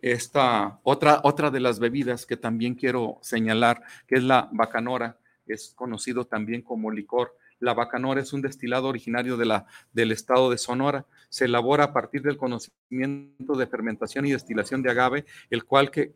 esta 0.00 0.78
otra, 0.82 1.20
otra 1.24 1.50
de 1.50 1.60
las 1.60 1.78
bebidas 1.80 2.26
que 2.26 2.36
también 2.36 2.74
quiero 2.74 3.18
señalar, 3.22 3.82
que 4.06 4.16
es 4.16 4.22
la 4.22 4.48
bacanora, 4.52 5.18
es 5.46 5.72
conocido 5.74 6.26
también 6.26 6.62
como 6.62 6.90
licor 6.90 7.36
la 7.64 7.72
bacanora 7.72 8.20
es 8.20 8.32
un 8.34 8.42
destilado 8.42 8.88
originario 8.88 9.38
del 9.38 10.12
estado 10.12 10.50
de 10.50 10.58
Sonora. 10.58 11.06
Se 11.30 11.46
elabora 11.46 11.84
a 11.84 11.92
partir 11.94 12.20
del 12.20 12.36
conocimiento 12.36 13.56
de 13.56 13.66
fermentación 13.66 14.26
y 14.26 14.32
destilación 14.32 14.82
de 14.82 14.90
agave, 14.90 15.24
el 15.48 15.64
cual 15.64 15.90
que 15.90 16.12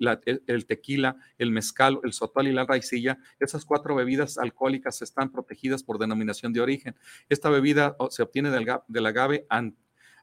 el, 0.46 0.66
tequila, 0.66 1.16
el 1.38 1.51
mezcal, 1.51 2.01
el 2.05 2.12
sotol 2.12 2.49
y 2.49 2.53
la 2.53 2.66
raicilla, 2.66 3.18
esas 3.40 3.64
cuatro 3.64 3.94
bebidas 3.94 4.36
alcohólicas 4.36 5.01
están 5.01 5.32
protegidas 5.32 5.82
por 5.82 5.99
denominación 5.99 6.53
de 6.53 6.61
origen. 6.61 6.94
Esta 7.30 7.49
bebida 7.49 7.96
se 8.11 8.22
obtiene 8.22 8.51
del, 8.51 9.07
agave 9.07 9.46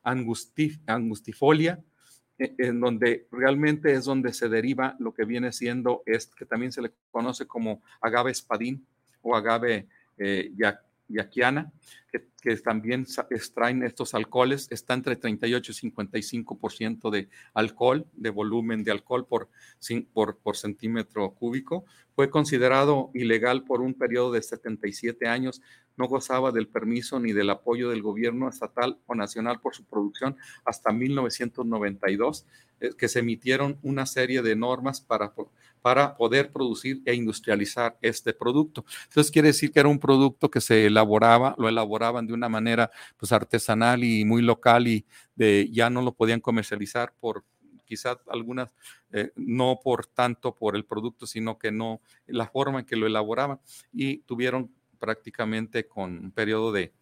angustifolia, 0.03 1.83
e, 2.37 2.53
en 2.59 2.79
donde 2.79 3.27
realmente 3.31 3.93
es 3.93 4.05
donde 4.05 4.31
se 4.31 4.47
deriva 4.47 4.95
lo 4.99 5.13
que 5.13 5.25
viene 5.25 5.51
siendo, 5.51 6.03
es, 6.05 6.27
que 6.27 6.45
también 6.45 6.71
se 6.71 6.83
le 6.83 6.91
conoce 7.09 7.47
como 7.47 7.81
agave 7.99 8.29
espadín 8.29 8.85
o 9.21 9.35
agave 9.35 9.87
eh, 10.17 10.51
yaquiana, 11.09 11.71
que, 12.41 12.55
también 12.57 13.05
extraen 13.29 13.83
estos 13.83 14.13
alcoholes, 14.13 14.67
está 14.71 14.93
entre 14.93 15.15
38 15.15 15.71
y 15.71 15.91
55% 15.91 17.09
de 17.09 17.29
alcohol, 17.53 18.05
de 18.13 18.29
volumen 18.29 18.83
de 18.83 18.91
alcohol 18.91 19.25
por, 19.25 19.49
por, 20.13 20.37
por 20.37 20.57
centímetro 20.57 21.31
cúbico. 21.31 21.85
Fue 22.15 22.29
considerado 22.29 23.11
ilegal 23.13 23.63
por 23.63 23.81
un 23.81 23.93
periodo 23.93 24.31
de 24.31 24.41
77 24.41 25.27
años 25.27 25.61
no 25.97 26.07
gozaba 26.07 26.51
del 26.51 26.67
permiso 26.67 27.19
ni 27.19 27.33
del 27.33 27.49
apoyo 27.49 27.89
del 27.89 28.01
gobierno 28.01 28.49
estatal 28.49 28.97
o 29.05 29.15
nacional 29.15 29.59
por 29.61 29.75
su 29.75 29.83
producción 29.85 30.35
hasta 30.65 30.91
1992, 30.91 32.45
eh, 32.79 32.91
que 32.97 33.07
se 33.07 33.19
emitieron 33.19 33.79
una 33.81 34.05
serie 34.05 34.41
de 34.41 34.55
normas 34.55 35.01
para, 35.01 35.33
para 35.81 36.17
poder 36.17 36.51
producir 36.51 37.01
e 37.05 37.15
industrializar 37.15 37.97
este 38.01 38.33
producto. 38.33 38.85
Entonces 39.05 39.31
quiere 39.31 39.49
decir 39.49 39.71
que 39.71 39.79
era 39.79 39.89
un 39.89 39.99
producto 39.99 40.49
que 40.51 40.61
se 40.61 40.87
elaboraba, 40.87 41.55
lo 41.57 41.67
elaboraban 42.05 42.27
de 42.27 42.33
una 42.33 42.49
manera 42.49 42.91
pues 43.17 43.31
artesanal 43.31 44.03
y 44.03 44.25
muy 44.25 44.41
local 44.41 44.87
y 44.87 45.05
de, 45.35 45.69
ya 45.71 45.89
no 45.89 46.01
lo 46.01 46.13
podían 46.13 46.39
comercializar 46.39 47.13
por 47.19 47.43
quizás 47.85 48.17
algunas, 48.27 48.73
eh, 49.11 49.31
no 49.35 49.79
por 49.83 50.07
tanto 50.07 50.55
por 50.55 50.75
el 50.75 50.85
producto, 50.85 51.27
sino 51.27 51.57
que 51.57 51.71
no, 51.71 52.01
la 52.25 52.47
forma 52.47 52.79
en 52.79 52.85
que 52.85 52.95
lo 52.95 53.05
elaboraban. 53.05 53.59
Y 53.93 54.19
tuvieron 54.19 54.71
prácticamente 54.97 55.87
con 55.87 56.17
un 56.17 56.31
periodo 56.31 56.71
de, 56.71 56.93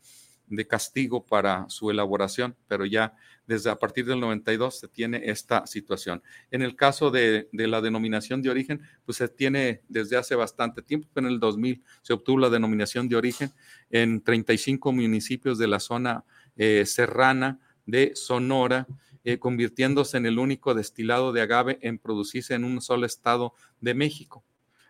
castigo 0.68 1.26
para 1.26 1.70
su 1.70 1.90
elaboración, 1.90 2.56
pero 2.68 2.86
ya 2.86 3.16
desde 3.48 3.70
a 3.70 3.76
partir 3.76 4.06
del 4.06 4.20
92 4.20 4.80
se 4.80 4.88
tiene 4.88 5.22
esta 5.26 5.66
situación. 5.68 6.22
En 6.52 6.62
el 6.62 6.76
caso 6.76 7.12
de, 7.12 7.50
la 7.52 7.82
denominación 7.82 8.42
de 8.42 8.50
origen, 8.50 8.82
pues 9.06 9.18
se 9.18 9.28
tiene 9.28 9.82
desde 9.90 10.18
hace 10.18 10.36
bastante 10.36 10.82
tiempo, 10.82 11.08
en 11.16 11.26
el 11.26 11.40
2000 11.40 11.84
se 12.02 12.14
obtuvo 12.14 12.40
la 12.40 12.50
denominación 12.50 13.10
de 13.10 13.16
origen 13.16 13.52
en 13.90 14.22
35 14.22 14.92
municipios 14.92 15.58
de 15.58 15.68
la 15.68 15.80
zona 15.80 16.24
eh, 16.56 16.86
serrana 16.86 17.60
de 17.86 18.14
Sonora, 18.16 18.88
eh, 19.26 19.40
convirtiéndose 19.40 20.18
en 20.18 20.26
el 20.26 20.40
único 20.40 20.74
destilado 20.74 21.34
de 21.34 21.42
agave 21.42 21.80
en 21.82 21.98
producirse 21.98 22.54
en 22.54 22.64
un 22.64 22.82
solo 22.82 23.06
estado 23.06 23.54
de 23.82 23.94
México. 23.94 24.44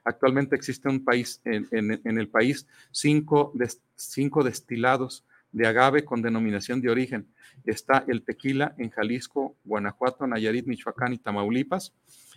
Actualmente 0.04 0.56
existe 0.56 0.90
un 0.90 1.04
país, 1.04 1.40
en, 1.46 2.18
el 2.18 2.28
país 2.28 2.68
cinco, 2.92 3.54
cinco 3.96 4.44
destilados 4.44 5.24
de 5.54 5.68
agave 5.68 6.04
con 6.04 6.22
denominación 6.22 6.82
de 6.82 6.90
origen. 6.90 7.28
Está 7.64 8.04
el 8.08 8.24
tequila 8.24 8.76
en 8.78 8.90
Jalisco, 8.90 9.56
Guanajuato, 9.64 10.28
Nayarit, 10.28 10.66
Michoacán 10.66 11.14
y 11.14 11.20
Tamaulipas. 11.20 11.94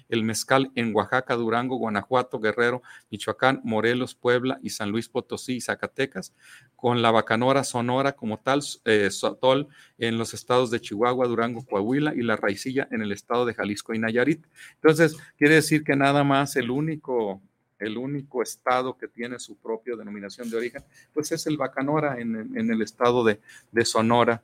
El 0.08 0.22
mezcal 0.22 0.70
en 0.76 0.94
Oaxaca, 0.94 1.34
Durango, 1.34 1.78
Guanajuato, 1.78 2.38
Guerrero, 2.38 2.80
Michoacán, 3.10 3.60
Morelos, 3.64 4.14
Puebla 4.14 4.60
y 4.62 4.70
San 4.70 4.90
Luis 4.90 5.08
Potosí 5.08 5.56
y 5.56 5.60
Zacatecas. 5.60 6.32
Con 6.76 7.02
la 7.02 7.10
bacanora 7.10 7.64
sonora 7.64 8.12
como 8.12 8.38
tal, 8.38 8.60
eh, 8.84 9.10
Sotol 9.10 9.66
en 9.98 10.16
los 10.16 10.32
estados 10.32 10.70
de 10.70 10.80
Chihuahua, 10.80 11.26
Durango, 11.26 11.64
Coahuila 11.64 12.14
y 12.14 12.22
la 12.22 12.36
raicilla 12.36 12.86
en 12.92 13.02
el 13.02 13.10
estado 13.10 13.46
de 13.46 13.54
Jalisco 13.54 13.94
y 13.94 13.98
Nayarit. 13.98 14.46
Entonces, 14.74 15.16
quiere 15.36 15.56
decir 15.56 15.82
que 15.82 15.96
nada 15.96 16.22
más 16.22 16.54
el 16.54 16.70
único 16.70 17.42
el 17.78 17.98
único 17.98 18.42
estado 18.42 18.96
que 18.96 19.08
tiene 19.08 19.38
su 19.38 19.56
propia 19.56 19.96
denominación 19.96 20.50
de 20.50 20.56
origen, 20.56 20.84
pues 21.12 21.32
es 21.32 21.46
el 21.46 21.56
Bacanora 21.56 22.18
en, 22.18 22.70
el 22.70 22.82
estado 22.82 23.24
de, 23.24 23.38
Sonora 23.84 24.42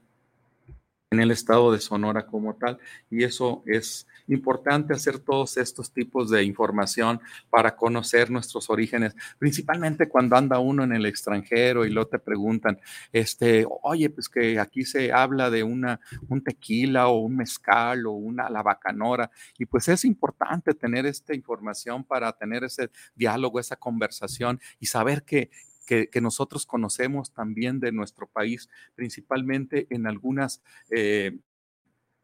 en 1.12 1.20
el 1.20 1.30
estado 1.30 1.70
de 1.72 1.78
Sonora 1.78 2.26
como 2.26 2.54
tal. 2.54 2.78
Y 3.10 3.22
eso 3.22 3.62
es 3.66 4.06
importante 4.28 4.94
hacer 4.94 5.18
todos 5.18 5.58
estos 5.58 5.92
tipos 5.92 6.30
de 6.30 6.42
información 6.42 7.20
para 7.50 7.76
conocer 7.76 8.30
nuestros 8.30 8.70
orígenes, 8.70 9.14
principalmente 9.38 10.08
cuando 10.08 10.36
anda 10.36 10.58
uno 10.58 10.84
en 10.84 10.92
el 10.92 11.04
extranjero 11.04 11.84
y 11.84 11.90
lo 11.90 12.06
te 12.06 12.18
preguntan, 12.18 12.80
este, 13.12 13.66
oye, 13.82 14.08
pues 14.08 14.30
que 14.30 14.58
aquí 14.58 14.84
se 14.86 15.12
habla 15.12 15.50
de 15.50 15.62
una, 15.62 16.00
un 16.28 16.42
tequila 16.42 17.08
o 17.08 17.18
un 17.18 17.36
mezcal 17.36 18.06
o 18.06 18.12
una 18.12 18.48
lavacanora. 18.48 19.30
Y 19.58 19.66
pues 19.66 19.88
es 19.88 20.06
importante 20.06 20.72
tener 20.72 21.04
esta 21.04 21.34
información 21.34 22.04
para 22.04 22.32
tener 22.32 22.64
ese 22.64 22.90
diálogo, 23.14 23.60
esa 23.60 23.76
conversación 23.76 24.60
y 24.80 24.86
saber 24.86 25.24
que, 25.24 25.50
que, 25.86 26.08
nosotros 26.20 26.66
conocemos 26.66 27.32
también 27.32 27.80
de 27.80 27.92
nuestro 27.92 28.26
país, 28.26 28.68
principalmente 28.94 29.86
en 29.90 30.06
algunas, 30.06 30.62
eh, 30.90 31.38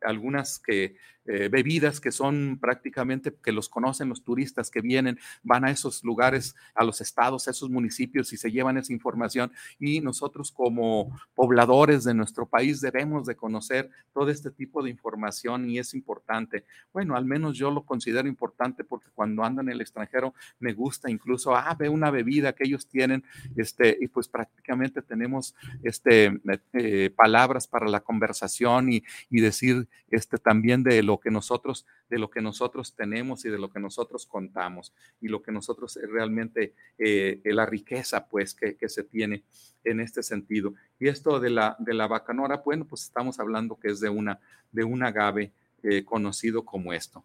algunas 0.00 0.58
que 0.58 0.96
eh, 1.30 1.50
bebidas 1.50 2.00
que 2.00 2.10
son 2.10 2.58
prácticamente, 2.58 3.34
que 3.44 3.52
los 3.52 3.68
conocen 3.68 4.08
los 4.08 4.24
turistas 4.24 4.70
que 4.70 4.80
vienen, 4.80 5.18
van 5.42 5.66
a 5.66 5.70
esos 5.70 6.02
lugares, 6.02 6.56
a 6.74 6.84
los 6.84 7.02
estados, 7.02 7.46
a 7.46 7.50
esos 7.50 7.68
municipios 7.68 8.32
y 8.32 8.38
se 8.38 8.50
llevan 8.50 8.78
esa 8.78 8.94
información. 8.94 9.52
Y 9.78 10.00
nosotros 10.00 10.50
como 10.50 11.14
pobladores 11.34 12.04
de 12.04 12.14
nuestro 12.14 12.46
país 12.46 12.80
debemos 12.80 13.26
de 13.26 13.36
conocer 13.36 13.90
todo 14.14 14.30
este 14.30 14.50
tipo 14.50 14.82
de 14.82 14.88
información 14.88 15.68
y 15.68 15.78
es 15.78 15.92
importante. 15.92 16.64
Bueno, 16.94 17.14
al 17.14 17.26
menos 17.26 17.58
yo 17.58 17.70
lo 17.70 17.84
considero 17.84 18.26
importante 18.26 18.82
porque 18.82 19.10
cuando 19.14 19.44
ando 19.44 19.60
en 19.60 19.68
el 19.68 19.82
extranjero 19.82 20.32
me 20.58 20.72
gusta 20.72 21.10
incluso, 21.10 21.54
ah, 21.54 21.76
ve 21.78 21.90
una 21.90 22.10
bebida 22.10 22.54
que 22.54 22.64
ellos 22.64 22.86
tienen, 22.86 23.22
este, 23.54 23.98
y 24.00 24.08
pues 24.08 24.28
prácticamente 24.28 25.02
tenemos 25.02 25.54
este, 25.82 26.40
eh, 26.72 27.10
palabras 27.14 27.66
para 27.66 27.86
la 27.86 28.00
conversación 28.00 28.90
y, 28.90 29.04
y 29.28 29.40
decir 29.42 29.88
este, 30.10 30.38
también 30.38 30.82
de 30.82 31.02
lo 31.02 31.17
que 31.20 31.30
nosotros, 31.30 31.86
de 32.08 32.18
lo 32.18 32.30
que 32.30 32.40
nosotros 32.40 32.94
tenemos 32.94 33.44
y 33.44 33.50
de 33.50 33.58
lo 33.58 33.70
que 33.70 33.80
nosotros 33.80 34.26
contamos 34.26 34.92
y 35.20 35.28
lo 35.28 35.42
que 35.42 35.52
nosotros 35.52 35.96
eh, 35.96 36.06
realmente, 36.06 36.74
eh, 36.98 37.40
la 37.44 37.66
riqueza 37.66 38.28
pues 38.28 38.54
que, 38.54 38.76
se 38.88 39.04
tiene 39.04 39.44
en 39.84 40.00
este 40.00 40.22
sentido. 40.22 40.74
Y 40.98 41.08
esto 41.08 41.40
de 41.40 41.50
la, 41.50 41.76
de 41.78 41.94
la 41.94 42.06
bacanora, 42.06 42.62
bueno, 42.64 42.86
pues 42.86 43.04
estamos 43.04 43.38
hablando 43.38 43.78
que 43.78 43.88
es 43.88 44.00
de 44.00 44.08
una, 44.08 44.40
de 44.72 44.84
un 44.84 45.02
agave 45.02 45.52
eh, 45.82 46.04
conocido 46.04 46.64
como 46.64 46.92
esto. 46.92 47.24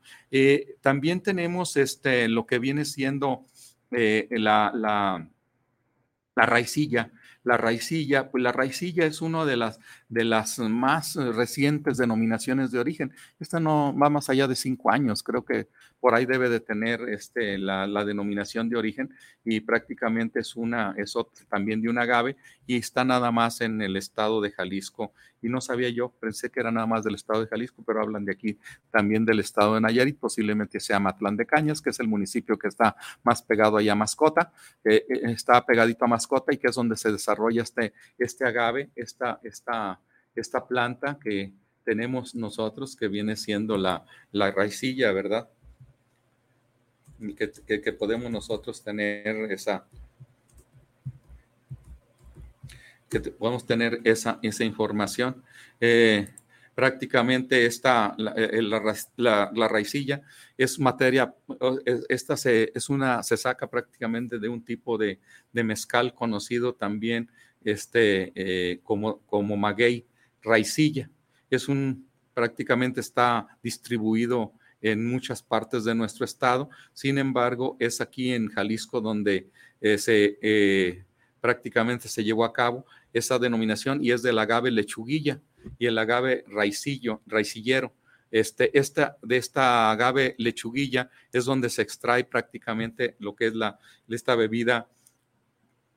también 0.82 1.22
tenemos 1.22 1.78
este, 1.78 2.28
lo 2.28 2.46
que 2.46 2.60
viene 2.60 2.86
siendo 2.86 3.46
la, 3.92 4.72
la, 4.74 5.28
la 6.36 6.46
raicilla, 6.46 7.12
la 7.44 7.58
raicilla, 7.58 8.32
pues 8.32 8.44
la 8.44 8.52
raicilla 8.52 9.06
es 9.06 9.22
una 9.22 9.46
de 9.46 9.58
las, 9.58 9.80
de 10.14 10.24
las 10.24 10.60
más 10.60 11.16
recientes 11.16 11.98
denominaciones 11.98 12.72
de 12.72 12.80
origen. 12.80 13.14
Esta 13.40 13.60
no 13.60 13.96
va 13.98 14.10
más 14.10 14.30
allá 14.30 14.48
de 14.48 14.56
cinco 14.56 14.92
años, 14.92 15.24
creo 15.24 15.44
que 15.44 15.68
por 16.00 16.14
ahí 16.14 16.26
debe 16.26 16.50
de 16.50 16.60
tener 16.60 17.02
este, 17.10 17.58
la, 17.58 17.88
denominación 18.04 18.68
de 18.68 18.76
origen 18.76 19.10
y 19.46 19.62
prácticamente 19.62 20.42
es 20.42 20.56
una, 20.56 20.94
es 20.98 21.14
también 21.48 21.82
de 21.82 21.88
un 21.88 21.98
agave 21.98 22.36
y 22.68 22.76
está 22.76 23.06
nada 23.06 23.32
más 23.32 23.62
en 23.62 23.82
el 23.82 23.96
estado 23.96 24.42
de 24.42 24.52
Jalisco. 24.52 25.14
Y 25.42 25.48
no 25.48 25.62
sabía 25.62 25.90
yo, 25.90 26.10
pensé 26.10 26.50
que 26.50 26.60
era 26.60 26.72
nada 26.72 26.88
más 26.88 27.06
del 27.06 27.16
estado 27.16 27.42
de 27.42 27.48
Jalisco, 27.48 27.84
pero 27.86 28.02
hablan 28.02 28.26
de 28.26 28.34
aquí 28.34 28.58
también 28.92 29.26
del 29.26 29.40
estado 29.40 29.76
de 29.76 29.82
Nayarit, 29.82 30.18
posiblemente 30.18 30.80
sea 30.82 31.00
Matlán 31.00 31.38
de 31.38 31.46
Cañas, 31.46 31.82
que 31.82 31.90
es 31.90 32.00
el 32.02 32.08
municipio 32.10 32.58
que 32.58 32.68
está 32.68 32.98
más 33.24 33.42
pegado 33.42 33.78
allá 33.78 33.94
a 33.94 33.96
Mascota, 33.96 34.52
eh, 34.84 35.06
eh, 35.08 35.22
está 35.32 35.66
pegadito 35.66 36.04
a 36.04 36.10
Mascota 36.10 36.54
y 36.54 36.58
que 36.58 36.68
es 36.68 36.76
donde 36.76 36.98
se 36.98 37.14
desarrolla 37.14 37.64
este, 37.64 37.94
este 38.18 38.46
agave, 38.46 38.90
esta, 38.96 39.40
esta, 39.44 40.00
esta 40.36 40.68
planta 40.68 41.18
que 41.22 41.52
tenemos 41.84 42.36
nosotros, 42.36 42.96
que 42.96 43.08
viene 43.08 43.36
siendo 43.36 43.78
la, 43.78 44.06
la 44.32 44.52
raicilla, 44.52 45.12
¿verdad? 45.12 45.50
que, 47.36 47.94
podemos 47.94 48.30
nosotros 48.30 48.84
tener 48.84 49.52
esa, 49.52 49.86
que 53.10 53.20
podemos 53.20 53.66
tener 53.66 54.02
esa, 54.04 54.40
esa 54.42 54.64
información. 54.64 55.44
Eh, 55.80 56.28
prácticamente 56.76 57.66
esta, 57.66 58.16
eh, 58.36 58.62
la, 58.62 59.52
la, 59.54 59.68
raicilla 59.68 60.24
es 60.58 60.80
materia, 60.80 61.34
esta 62.10 62.36
se, 62.36 62.72
es 62.74 62.90
una, 62.90 63.22
se 63.22 63.38
saca 63.38 63.68
prácticamente 63.68 64.40
de 64.40 64.50
un 64.50 64.64
tipo 64.66 64.98
de, 64.98 65.20
de 65.52 65.64
mezcal 65.64 66.14
conocido 66.14 66.74
también 66.74 67.30
este, 67.64 68.32
eh, 68.36 68.80
como, 68.84 69.20
como 69.20 69.56
maguey 69.56 70.06
raicilla. 70.44 71.10
Es 71.50 71.68
un, 71.68 72.08
prácticamente 72.34 73.00
está 73.00 73.48
distribuido 73.64 74.54
en 74.82 75.06
muchas 75.06 75.42
partes 75.42 75.86
de 75.86 75.96
nuestro 75.96 76.26
estado. 76.26 76.70
Sin 76.94 77.18
embargo, 77.18 77.78
es 77.80 78.02
aquí 78.02 78.34
en 78.34 78.50
Jalisco 78.50 79.02
donde 79.02 79.50
eh, 79.82 79.98
se, 79.98 80.38
eh, 80.42 81.06
prácticamente 81.40 82.08
se 82.08 82.24
llevó 82.24 82.46
a 82.46 82.54
cabo 82.54 82.86
esa 83.14 83.40
denominación 83.40 84.04
y 84.04 84.12
es 84.12 84.22
del 84.22 84.40
agave 84.40 84.72
lechuguilla 84.72 85.40
y 85.80 85.86
el 85.86 85.98
agave 85.98 86.44
raicillo, 86.48 87.22
raicillero. 87.26 87.94
Este, 88.30 88.78
esta, 88.78 89.18
de 89.22 89.38
esta 89.38 89.92
agave 89.92 90.36
lechuguilla 90.40 91.10
es 91.32 91.46
donde 91.46 91.70
se 91.70 91.84
extrae 91.84 92.24
prácticamente 92.24 93.16
lo 93.20 93.36
que 93.36 93.48
es 93.48 93.54
la, 93.54 93.78
esta 94.10 94.36
bebida 94.36 94.90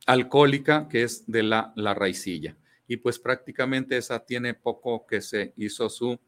alcohólica 0.04 0.86
que 0.88 1.02
es 1.02 1.24
de 1.26 1.42
la, 1.42 1.72
la 1.76 1.94
raicilla. 1.94 2.54
Y 2.88 2.96
pues 2.98 3.18
prácticamente 3.18 3.96
esa 3.96 4.20
tiene 4.20 4.54
poco 4.54 5.06
que 5.06 5.20
se 5.20 5.52
hizo 5.56 5.88
su 5.88 6.18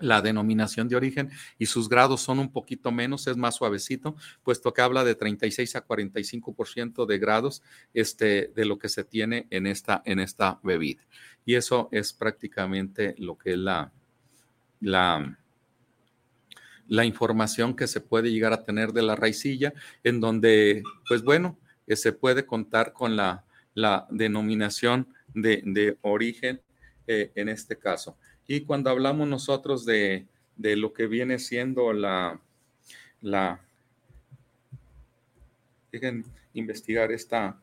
la 0.00 0.22
denominación 0.22 0.88
de 0.88 0.96
origen 0.96 1.30
y 1.58 1.66
sus 1.66 1.88
grados 1.88 2.20
son 2.22 2.38
un 2.38 2.50
poquito 2.50 2.90
menos, 2.90 3.26
es 3.26 3.36
más 3.36 3.56
suavecito, 3.56 4.16
puesto 4.42 4.72
que 4.72 4.82
habla 4.82 5.04
de 5.04 5.14
36 5.14 5.76
a 5.76 5.86
45% 5.86 7.06
de 7.06 7.18
grados 7.18 7.62
este, 7.94 8.52
de 8.54 8.64
lo 8.64 8.78
que 8.78 8.88
se 8.88 9.04
tiene 9.04 9.46
en 9.50 9.66
esta, 9.66 10.02
en 10.04 10.18
esta 10.18 10.58
bebida. 10.62 11.02
Y 11.44 11.54
eso 11.54 11.88
es 11.92 12.12
prácticamente 12.12 13.14
lo 13.18 13.36
que 13.36 13.52
es 13.52 13.58
la, 13.58 13.92
la, 14.80 15.38
la 16.88 17.04
información 17.04 17.74
que 17.74 17.86
se 17.86 18.00
puede 18.00 18.30
llegar 18.30 18.52
a 18.52 18.64
tener 18.64 18.92
de 18.92 19.02
la 19.02 19.16
raicilla, 19.16 19.72
en 20.02 20.20
donde, 20.20 20.82
pues 21.08 21.22
bueno, 21.22 21.58
eh, 21.86 21.96
se 21.96 22.12
puede 22.12 22.46
contar 22.46 22.92
con 22.92 23.16
la, 23.16 23.44
la 23.74 24.06
denominación 24.10 25.08
de, 25.34 25.62
de 25.64 25.96
origen 26.02 26.60
eh, 27.06 27.32
en 27.34 27.48
este 27.48 27.76
caso. 27.76 28.16
Y 28.46 28.62
cuando 28.62 28.90
hablamos 28.90 29.26
nosotros 29.28 29.84
de, 29.84 30.26
lo 30.56 30.92
que 30.92 31.06
viene 31.06 31.38
siendo 31.38 31.92
la, 31.92 32.40
la, 33.20 33.60
dejen 35.90 36.24
investigar 36.52 37.10
esta, 37.10 37.60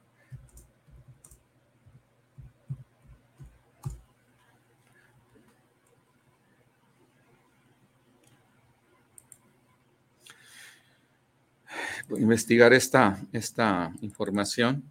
investigar 12.10 12.74
esta, 12.74 13.22
esta 13.32 13.94
información. 14.02 14.84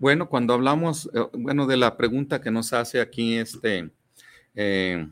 Bueno, 0.00 0.30
cuando 0.30 0.54
hablamos, 0.54 1.10
eh, 1.12 1.20
bueno, 1.34 1.66
de 1.66 1.76
la 1.76 1.98
pregunta 1.98 2.40
que 2.40 2.50
nos 2.50 2.72
hace 2.72 3.02
aquí 3.02 3.36
este 3.36 3.90
eh, 4.54 5.06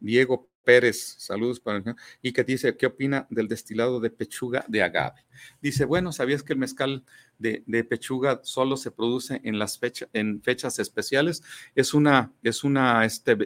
Diego 0.00 0.50
Pérez, 0.64 1.14
saludos 1.16 1.60
para 1.60 1.78
el 1.78 1.96
y 2.20 2.32
que 2.32 2.44
dice, 2.44 2.76
¿qué 2.76 2.84
opina 2.84 3.26
del 3.30 3.48
destilado 3.48 4.00
de 4.00 4.10
pechuga 4.10 4.66
de 4.68 4.82
agave? 4.82 5.24
Dice, 5.62 5.86
bueno, 5.86 6.12
¿sabías 6.12 6.42
que 6.42 6.52
el 6.52 6.58
mezcal 6.58 7.06
de, 7.38 7.62
pechuga 7.88 8.40
solo 8.44 8.76
se 8.76 8.90
produce 8.90 9.40
en 9.44 9.58
las 9.58 9.78
fechas, 9.78 10.10
en 10.12 10.42
fechas 10.42 10.78
especiales? 10.78 11.42
Es 11.74 11.94
una, 11.94 12.30
es 12.42 12.64
una, 12.64 13.06
este, 13.06 13.38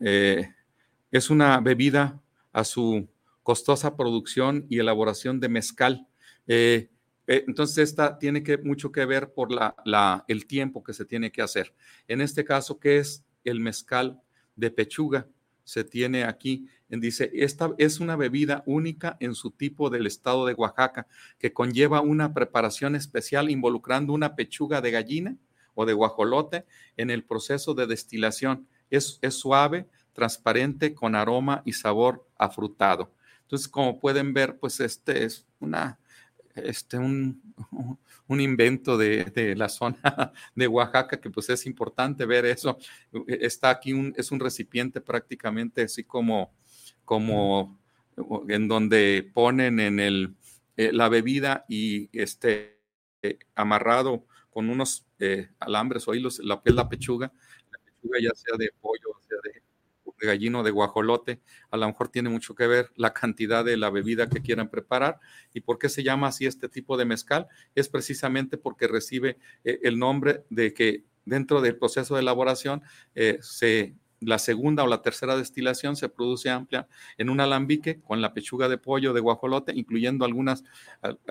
eh, 0.00 0.48
es 1.10 1.28
una 1.28 1.60
bebida 1.60 2.22
a 2.54 2.64
su 2.64 3.06
costosa 3.42 3.98
producción 3.98 4.64
y 4.70 4.78
elaboración 4.78 5.40
de 5.40 5.50
mezcal. 5.50 6.06
Entonces, 7.46 7.78
esta 7.78 8.18
tiene 8.18 8.42
que, 8.42 8.58
mucho 8.58 8.90
que 8.90 9.04
ver 9.04 9.32
por 9.32 9.52
la, 9.52 10.24
el 10.28 10.46
tiempo 10.46 10.82
que 10.82 10.92
se 10.92 11.04
tiene 11.04 11.30
que 11.30 11.42
hacer. 11.42 11.74
En 12.08 12.20
este 12.20 12.44
caso, 12.44 12.78
¿qué 12.78 12.98
es 12.98 13.24
el 13.44 13.60
mezcal 13.60 14.20
de 14.56 14.70
pechuga 14.70 15.26
se 15.70 15.84
tiene 15.84 16.24
aquí. 16.24 16.66
Dice, 16.88 17.30
esta 17.32 17.72
es 17.78 18.00
una 18.00 18.16
bebida 18.16 18.64
única 18.66 19.16
en 19.20 19.36
su 19.36 19.52
tipo 19.52 19.88
del 19.88 20.06
estado 20.06 20.44
de 20.44 20.54
Oaxaca, 20.54 21.06
que 21.38 21.52
conlleva 21.52 22.00
una 22.00 22.34
preparación 22.34 22.96
especial 22.96 23.50
involucrando 23.50 24.12
una 24.12 24.34
pechuga 24.34 24.80
de 24.80 24.90
gallina 24.90 25.36
o 25.74 25.86
de 25.86 25.92
guajolote 25.92 26.66
en 26.96 27.10
el 27.10 27.22
proceso 27.22 27.74
de 27.74 27.86
destilación. 27.86 28.66
Es, 28.90 29.20
es 29.22 29.34
suave, 29.34 29.88
transparente, 30.12 30.92
con 30.92 31.14
aroma 31.14 31.62
y 31.64 31.72
sabor 31.74 32.26
afrutado. 32.36 33.12
Entonces, 33.42 33.68
como 33.68 34.00
pueden 34.00 34.34
ver, 34.34 34.58
pues 34.58 34.80
este 34.80 35.24
es 35.24 35.46
una, 35.60 36.00
este, 36.54 36.98
un, 36.98 37.42
un 38.26 38.40
invento 38.40 38.96
de, 38.96 39.54
la 39.56 39.68
zona 39.68 39.98
de 40.54 40.66
Oaxaca, 40.66 41.20
que 41.20 41.30
pues 41.30 41.48
es 41.50 41.66
importante 41.66 42.26
ver 42.26 42.44
eso. 42.46 42.78
Está 43.26 43.70
aquí, 43.70 43.92
un, 43.92 44.14
es 44.16 44.30
un 44.30 44.40
recipiente 44.40 45.00
prácticamente 45.00 45.82
así 45.82 46.04
como, 46.04 46.52
como 47.04 47.78
en 48.48 48.68
donde 48.68 49.30
ponen 49.34 49.80
en 49.80 50.00
el, 50.00 50.34
eh, 50.76 50.92
la 50.92 51.08
bebida 51.08 51.64
y 51.68 52.08
este, 52.18 52.78
amarrado 53.54 54.26
con 54.50 54.68
unos 54.68 55.06
eh, 55.18 55.50
alambres 55.58 56.06
o 56.08 56.14
hilos, 56.14 56.40
la, 56.40 56.60
la 56.64 56.88
pechuga, 56.88 57.32
la 57.70 57.78
pechuga 57.78 58.18
ya 58.20 58.30
sea 58.34 58.56
de 58.56 58.70
pollo, 58.80 59.16
sea 59.28 59.38
de 59.44 59.62
de 60.20 60.26
gallino, 60.26 60.62
de 60.62 60.70
guajolote, 60.70 61.40
a 61.70 61.76
lo 61.76 61.86
mejor 61.86 62.08
tiene 62.08 62.28
mucho 62.28 62.54
que 62.54 62.66
ver 62.66 62.90
la 62.96 63.12
cantidad 63.12 63.64
de 63.64 63.76
la 63.76 63.90
bebida 63.90 64.28
que 64.28 64.42
quieran 64.42 64.68
preparar. 64.68 65.18
¿Y 65.54 65.60
por 65.60 65.78
qué 65.78 65.88
se 65.88 66.02
llama 66.02 66.28
así 66.28 66.46
este 66.46 66.68
tipo 66.68 66.96
de 66.96 67.04
mezcal? 67.04 67.48
Es 67.74 67.88
precisamente 67.88 68.58
porque 68.58 68.88
recibe 68.88 69.38
eh, 69.64 69.80
el 69.82 69.98
nombre 69.98 70.44
de 70.50 70.74
que 70.74 71.04
dentro 71.24 71.60
del 71.60 71.76
proceso 71.76 72.14
de 72.14 72.20
elaboración 72.20 72.82
eh, 73.14 73.38
se 73.40 73.94
la 74.20 74.38
segunda 74.38 74.84
o 74.84 74.86
la 74.86 75.02
tercera 75.02 75.36
destilación 75.36 75.96
se 75.96 76.08
produce 76.08 76.50
amplia 76.50 76.86
en 77.16 77.30
un 77.30 77.40
alambique 77.40 78.00
con 78.02 78.20
la 78.20 78.34
pechuga 78.34 78.68
de 78.68 78.76
pollo 78.78 79.12
de 79.12 79.20
guajolote, 79.20 79.72
incluyendo 79.74 80.24
algunas, 80.24 80.62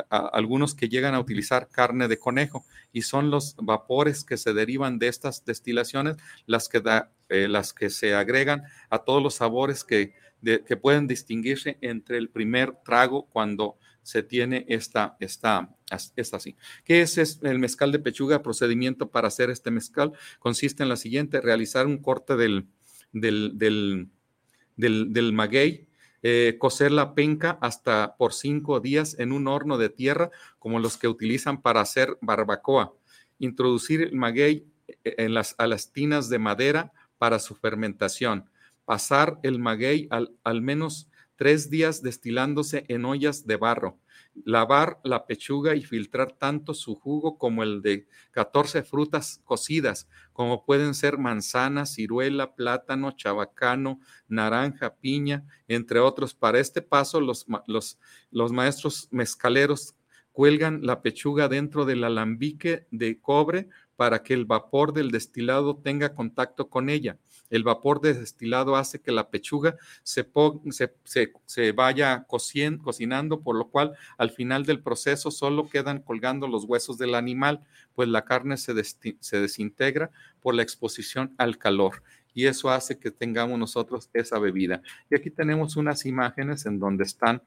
algunos 0.09 0.73
que 0.73 0.89
llegan 0.89 1.13
a 1.13 1.19
utilizar 1.19 1.69
carne 1.69 2.07
de 2.07 2.17
conejo. 2.17 2.65
Y 2.91 3.03
son 3.03 3.29
los 3.29 3.55
vapores 3.57 4.23
que 4.23 4.37
se 4.37 4.53
derivan 4.53 4.97
de 4.97 5.07
estas 5.07 5.45
destilaciones 5.45 6.17
las 6.47 6.67
que, 6.67 6.81
da, 6.81 7.11
eh, 7.29 7.47
las 7.47 7.73
que 7.73 7.89
se 7.89 8.13
agregan 8.13 8.63
a 8.89 8.99
todos 8.99 9.23
los 9.23 9.35
sabores 9.35 9.83
que, 9.83 10.13
que 10.43 10.77
pueden 10.77 11.07
distinguirse 11.07 11.77
entre 11.81 12.17
el 12.17 12.29
primer 12.29 12.73
trago 12.83 13.27
cuando 13.27 13.77
se 14.09 14.23
tiene 14.23 14.65
esta, 14.67 15.15
esta, 15.19 15.69
esta 16.15 16.37
así. 16.37 16.55
¿Qué 16.83 17.01
es 17.01 17.39
el 17.43 17.59
mezcal 17.59 17.91
de 17.91 17.99
pechuga? 17.99 18.41
Procedimiento 18.41 19.09
para 19.09 19.27
hacer 19.27 19.49
este 19.49 19.69
mezcal 19.69 20.13
consiste 20.39 20.83
en 20.83 20.89
la 20.89 20.95
siguiente, 20.95 21.41
realizar 21.41 21.85
un 21.85 21.99
corte 21.99 22.35
del, 22.35 22.65
del, 23.11 23.51
del, 23.57 24.09
del, 24.75 25.33
maguey, 25.33 25.87
eh, 26.23 26.55
cocer 26.59 26.91
la 26.91 27.13
penca 27.13 27.59
hasta 27.61 28.15
por 28.17 28.33
cinco 28.33 28.79
días 28.79 29.15
en 29.19 29.31
un 29.31 29.47
horno 29.47 29.77
de 29.77 29.89
tierra 29.89 30.31
como 30.57 30.79
los 30.79 30.97
que 30.97 31.07
utilizan 31.07 31.61
para 31.61 31.81
hacer 31.81 32.17
barbacoa. 32.21 32.93
Introducir 33.37 34.01
el 34.01 34.15
maguey 34.15 34.65
eh, 34.87 35.15
en 35.19 35.33
las, 35.35 35.53
a 35.59 35.67
las 35.67 35.91
tinas 35.91 36.29
de 36.29 36.39
madera 36.39 36.91
para 37.19 37.37
su 37.37 37.53
fermentación. 37.53 38.49
Pasar 38.85 39.39
el 39.43 39.59
maguey 39.59 40.07
al, 40.09 40.35
al 40.43 40.63
menos 40.63 41.11
tres 41.35 41.69
días 41.69 42.01
destilándose 42.01 42.85
en 42.87 43.05
ollas 43.05 43.45
de 43.45 43.57
barro 43.57 43.99
lavar 44.45 44.99
la 45.03 45.25
pechuga 45.25 45.75
y 45.75 45.83
filtrar 45.83 46.33
tanto 46.33 46.73
su 46.73 46.95
jugo 46.95 47.37
como 47.37 47.63
el 47.63 47.81
de 47.81 48.07
14 48.31 48.83
frutas 48.83 49.41
cocidas, 49.43 50.07
como 50.33 50.65
pueden 50.65 50.93
ser 50.93 51.17
manzana, 51.17 51.85
ciruela, 51.85 52.55
plátano, 52.55 53.11
chabacano, 53.11 53.99
naranja, 54.27 54.95
piña, 54.95 55.45
entre 55.67 55.99
otros. 55.99 56.33
Para 56.33 56.59
este 56.59 56.81
paso, 56.81 57.21
los, 57.21 57.45
los, 57.67 57.99
los 58.31 58.51
maestros 58.51 59.07
mezcaleros 59.11 59.95
cuelgan 60.31 60.85
la 60.85 61.01
pechuga 61.01 61.47
dentro 61.47 61.85
del 61.85 62.03
alambique 62.03 62.87
de 62.91 63.19
cobre 63.19 63.67
para 63.99 64.23
que 64.23 64.33
el 64.33 64.45
vapor 64.45 64.93
del 64.93 65.11
destilado 65.11 65.75
tenga 65.75 66.15
contacto 66.15 66.69
con 66.69 66.89
ella. 66.89 67.17
El 67.49 67.65
vapor 67.65 67.99
de 67.99 68.13
destilado 68.13 68.77
hace 68.77 69.01
que 69.01 69.11
la 69.11 69.29
pechuga 69.29 69.75
se, 70.03 70.25
se, 71.45 71.71
vaya 71.73 72.25
cocinando, 72.25 73.41
por 73.41 73.57
lo 73.57 73.67
cual 73.67 73.91
al 74.17 74.31
final 74.31 74.65
del 74.65 74.81
proceso 74.81 75.31
solo 75.31 75.67
quedan 75.67 76.01
colgando 76.01 76.47
los 76.47 76.63
huesos 76.63 76.97
del 76.97 77.13
animal, 77.13 77.59
pues 77.93 78.07
la 78.07 78.23
carne 78.23 78.55
se, 78.55 78.73
se 79.19 79.41
desintegra 79.41 80.11
por 80.39 80.55
la 80.55 80.63
exposición 80.63 81.35
al 81.37 81.57
calor 81.57 82.01
y 82.33 82.45
eso 82.45 82.69
hace 82.69 82.99
que 82.99 83.11
tengamos 83.11 83.59
nosotros 83.59 84.09
esa 84.13 84.39
bebida. 84.39 84.81
Y 85.09 85.15
aquí 85.15 85.29
tenemos 85.29 85.75
unas 85.75 86.05
imágenes 86.05 86.65
en 86.65 86.79
donde 86.79 87.03
están 87.03 87.41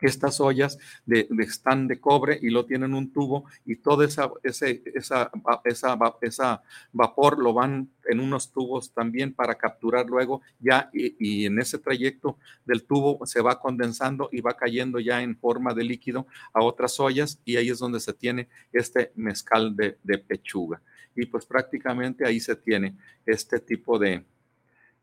estas 0.00 0.40
ollas 0.40 0.78
de, 1.06 1.28
están 1.40 1.88
de 1.88 2.00
cobre 2.00 2.38
y 2.40 2.50
lo 2.50 2.66
tienen 2.66 2.94
un 2.94 3.12
tubo 3.12 3.44
y 3.64 3.76
todo 3.76 4.02
esa, 4.02 4.30
ese, 4.42 4.82
esa, 4.94 5.30
esa, 5.64 5.98
esa, 6.20 6.62
vapor 6.92 7.38
lo 7.38 7.52
van 7.52 7.88
en 8.06 8.20
unos 8.20 8.52
tubos 8.52 8.92
también 8.92 9.32
para 9.32 9.56
capturar 9.56 10.06
luego 10.06 10.42
ya 10.58 10.90
y, 10.92 11.46
en 11.46 11.58
ese 11.58 11.78
trayecto 11.78 12.38
del 12.64 12.84
tubo 12.84 13.24
se 13.26 13.40
va 13.40 13.60
condensando 13.60 14.28
y 14.32 14.40
va 14.40 14.56
cayendo 14.56 14.98
ya 14.98 15.22
en 15.22 15.36
forma 15.36 15.74
de 15.74 15.84
líquido 15.84 16.26
a 16.52 16.62
otras 16.62 16.98
ollas 17.00 17.40
y 17.44 17.56
ahí 17.56 17.70
es 17.70 17.78
donde 17.78 18.00
se 18.00 18.12
tiene 18.12 18.48
este 18.72 19.12
mezcal 19.14 19.76
de, 19.76 19.98
de 20.02 20.18
pechuga. 20.18 20.80
Y 21.14 21.26
pues 21.26 21.44
prácticamente 21.44 22.26
ahí 22.26 22.40
se 22.40 22.56
tiene 22.56 22.96
este 23.26 23.58
tipo 23.58 23.98
de, 23.98 24.24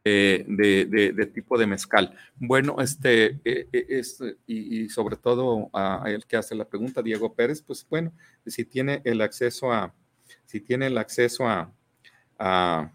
eh, 0.09 0.45
de, 0.47 1.25
tipo 1.27 1.57
de 1.57 1.67
mezcal. 1.67 2.15
Bueno, 2.35 2.77
este, 2.79 3.41
eh, 3.43 3.67
eh, 3.71 3.85
es, 3.89 4.19
y, 4.45 4.87
sobre 4.89 5.17
todo 5.17 5.69
a, 5.73 6.03
el 6.07 6.25
que 6.25 6.37
hace 6.37 6.55
la 6.55 6.65
pregunta, 6.65 7.01
Diego 7.01 7.33
Pérez, 7.33 7.61
pues 7.61 7.85
bueno, 7.89 8.13
si 8.45 8.63
tiene 8.63 9.01
el 9.03 9.21
acceso 9.21 9.71
a, 9.71 9.93
si 10.45 10.61
tiene 10.61 10.87
el 10.87 10.97
acceso 10.97 11.47
a, 11.47 11.73
a, 12.39 12.91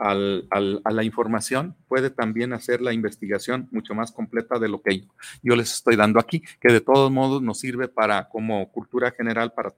a 0.00 0.14
la 0.14 1.04
información, 1.04 1.76
puede 1.86 2.08
también 2.08 2.54
hacer 2.54 2.80
la 2.80 2.92
investigación 2.94 3.68
mucho 3.70 3.94
más 3.94 4.12
completa 4.12 4.58
de 4.58 4.68
lo 4.68 4.80
que 4.80 5.06
yo, 5.42 5.56
les 5.56 5.72
estoy 5.74 5.96
dando 5.96 6.18
aquí, 6.18 6.42
que 6.58 6.72
de 6.72 6.80
todos 6.80 7.10
modos 7.10 7.42
nos 7.42 7.58
sirve 7.58 7.88
para 7.88 8.28
como 8.28 8.70
cultura 8.72 9.10
general 9.10 9.52
para 9.52 9.74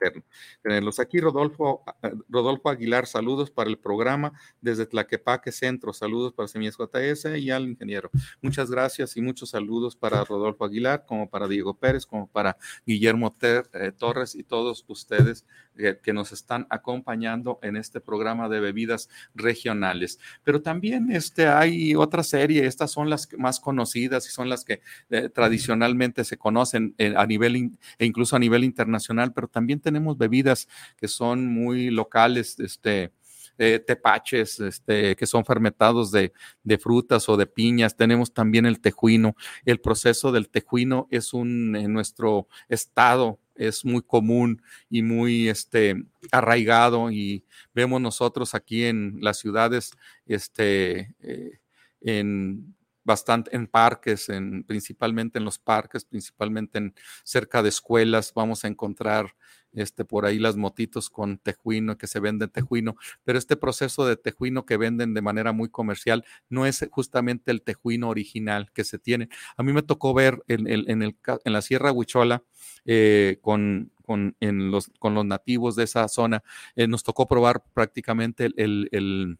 tenerlos 0.63 1.01
aquí. 1.01 1.19
Rodolfo, 1.19 1.83
eh, 2.03 2.13
Rodolfo 2.29 2.71
Aguilar, 2.71 3.07
saludos 3.07 3.51
para 3.51 3.69
el 3.69 3.79
programa 3.79 4.33
desde 4.61 4.87
Tlaquepaque 4.87 5.51
Centro, 5.51 5.93
saludos 5.93 6.33
para 6.33 6.47
Semillas 6.47 6.77
JS 6.77 7.37
y 7.39 7.51
al 7.51 7.69
ingeniero. 7.69 8.11
Muchas 8.41 8.71
gracias 8.71 9.17
y 9.17 9.23
muchos 9.23 9.51
saludos 9.51 9.97
para 9.97 10.25
Rodolfo 10.25 10.65
Aguilar, 10.65 11.05
como 11.05 11.29
para 11.29 11.49
Diego 11.49 11.75
Pérez, 11.75 12.07
como 12.07 12.29
para 12.29 12.57
Guillermo 12.87 13.35
eh, 13.43 13.93
Torres 13.99 14.37
y 14.37 14.45
todos 14.45 14.85
ustedes 14.87 15.45
eh, 15.79 15.99
que 16.03 16.13
nos 16.13 16.33
están 16.33 16.67
acompañando 16.69 17.59
en 17.63 17.77
este 17.77 17.99
programa 17.99 18.51
de 18.51 18.61
bebidas 18.61 19.09
regionales. 19.35 20.19
Pero 20.45 20.61
también 20.61 21.11
este, 21.11 21.49
hay 21.49 21.95
otra 21.95 22.23
serie, 22.23 22.67
estas 22.67 22.91
son 22.91 23.09
las 23.09 23.27
más 23.39 23.59
conocidas 23.59 24.27
y 24.27 24.31
son 24.31 24.51
las 24.51 24.67
que 24.67 24.83
eh, 25.09 25.31
tradicionalmente 25.31 26.25
se 26.25 26.37
conocen 26.37 26.95
eh, 26.99 27.15
a 27.17 27.27
nivel 27.27 27.73
e 27.99 28.05
incluso 28.05 28.37
a 28.37 28.39
nivel 28.39 28.65
internacional, 28.65 29.33
pero 29.33 29.49
también 29.49 29.81
tenemos 29.81 30.19
bebidas 30.19 30.69
que 30.99 31.09
son 31.09 31.47
muy 31.47 31.89
locales, 31.91 32.61
este, 32.61 33.13
tepaches 33.57 34.61
este, 34.61 35.15
que 35.15 35.27
son 35.27 35.45
fermentados 35.45 36.11
de, 36.11 36.33
de, 36.65 36.79
frutas 36.79 37.29
o 37.29 37.37
de 37.37 37.47
piñas. 37.47 37.97
Tenemos 37.97 38.35
también 38.35 38.67
el 38.67 38.81
tejuino. 38.81 39.37
El 39.65 39.81
proceso 39.81 40.33
del 40.33 40.49
tejuino 40.49 41.07
es 41.11 41.33
un, 41.33 41.77
en 41.77 41.93
nuestro 41.93 42.49
estado, 42.69 43.39
es 43.55 43.85
muy 43.85 44.03
común 44.03 44.63
y 44.89 45.03
muy 45.03 45.49
este, 45.49 46.05
arraigado 46.31 47.11
y 47.11 47.45
vemos 47.75 48.01
nosotros 48.01 48.55
aquí 48.55 48.85
en 48.85 49.19
las 49.21 49.39
ciudades, 49.39 49.93
este, 50.27 51.15
eh, 51.21 51.61
en 52.01 52.75
bastante 53.05 53.55
en 53.57 53.67
parques, 53.67 54.29
en, 54.29 54.65
principalmente 54.65 55.39
en 55.39 55.45
los 55.45 55.59
parques, 55.59 56.05
principalmente 56.05 56.79
en 56.79 56.95
cerca 57.25 57.63
de 57.63 57.69
escuelas, 57.69 58.33
vamos 58.35 58.65
a 58.65 58.69
encontrar 58.69 59.35
este, 59.73 60.05
por 60.05 60.27
ahí 60.27 60.39
las 60.39 60.57
motitos 60.57 61.11
con 61.11 61.39
tejuino, 61.39 61.97
que 61.99 62.07
se 62.07 62.21
venden 62.21 62.51
tejuino, 62.51 62.97
pero 63.25 63.39
este 63.39 63.57
proceso 63.57 64.07
de 64.07 64.17
tejuino 64.17 64.67
que 64.67 64.77
venden 64.77 65.15
de 65.15 65.23
manera 65.23 65.53
muy 65.53 65.69
comercial 65.69 66.25
no 66.49 66.67
es 66.67 66.87
justamente 66.91 67.51
el 67.51 67.63
tejuino 67.63 68.09
original 68.09 68.71
que 68.73 68.85
se 68.85 68.99
tiene. 68.99 69.29
A 69.57 69.63
mí 69.63 69.73
me 69.73 69.83
tocó 69.83 70.15
ver 70.15 70.43
en, 70.49 70.67
el, 70.67 70.85
en, 70.89 71.17
la 71.45 71.63
Sierra 71.63 71.93
Huichola 71.93 72.43
eh, 72.85 73.39
con, 73.41 73.93
con, 74.05 74.37
los, 74.41 74.91
con 74.99 75.15
los 75.15 75.25
nativos 75.25 75.77
de 75.77 75.85
esa 75.85 76.09
zona, 76.09 76.43
eh, 76.77 76.87
nos 76.87 77.03
tocó 77.03 77.27
probar 77.27 77.65
prácticamente 77.73 78.47
el, 78.57 78.89
el, 78.93 79.39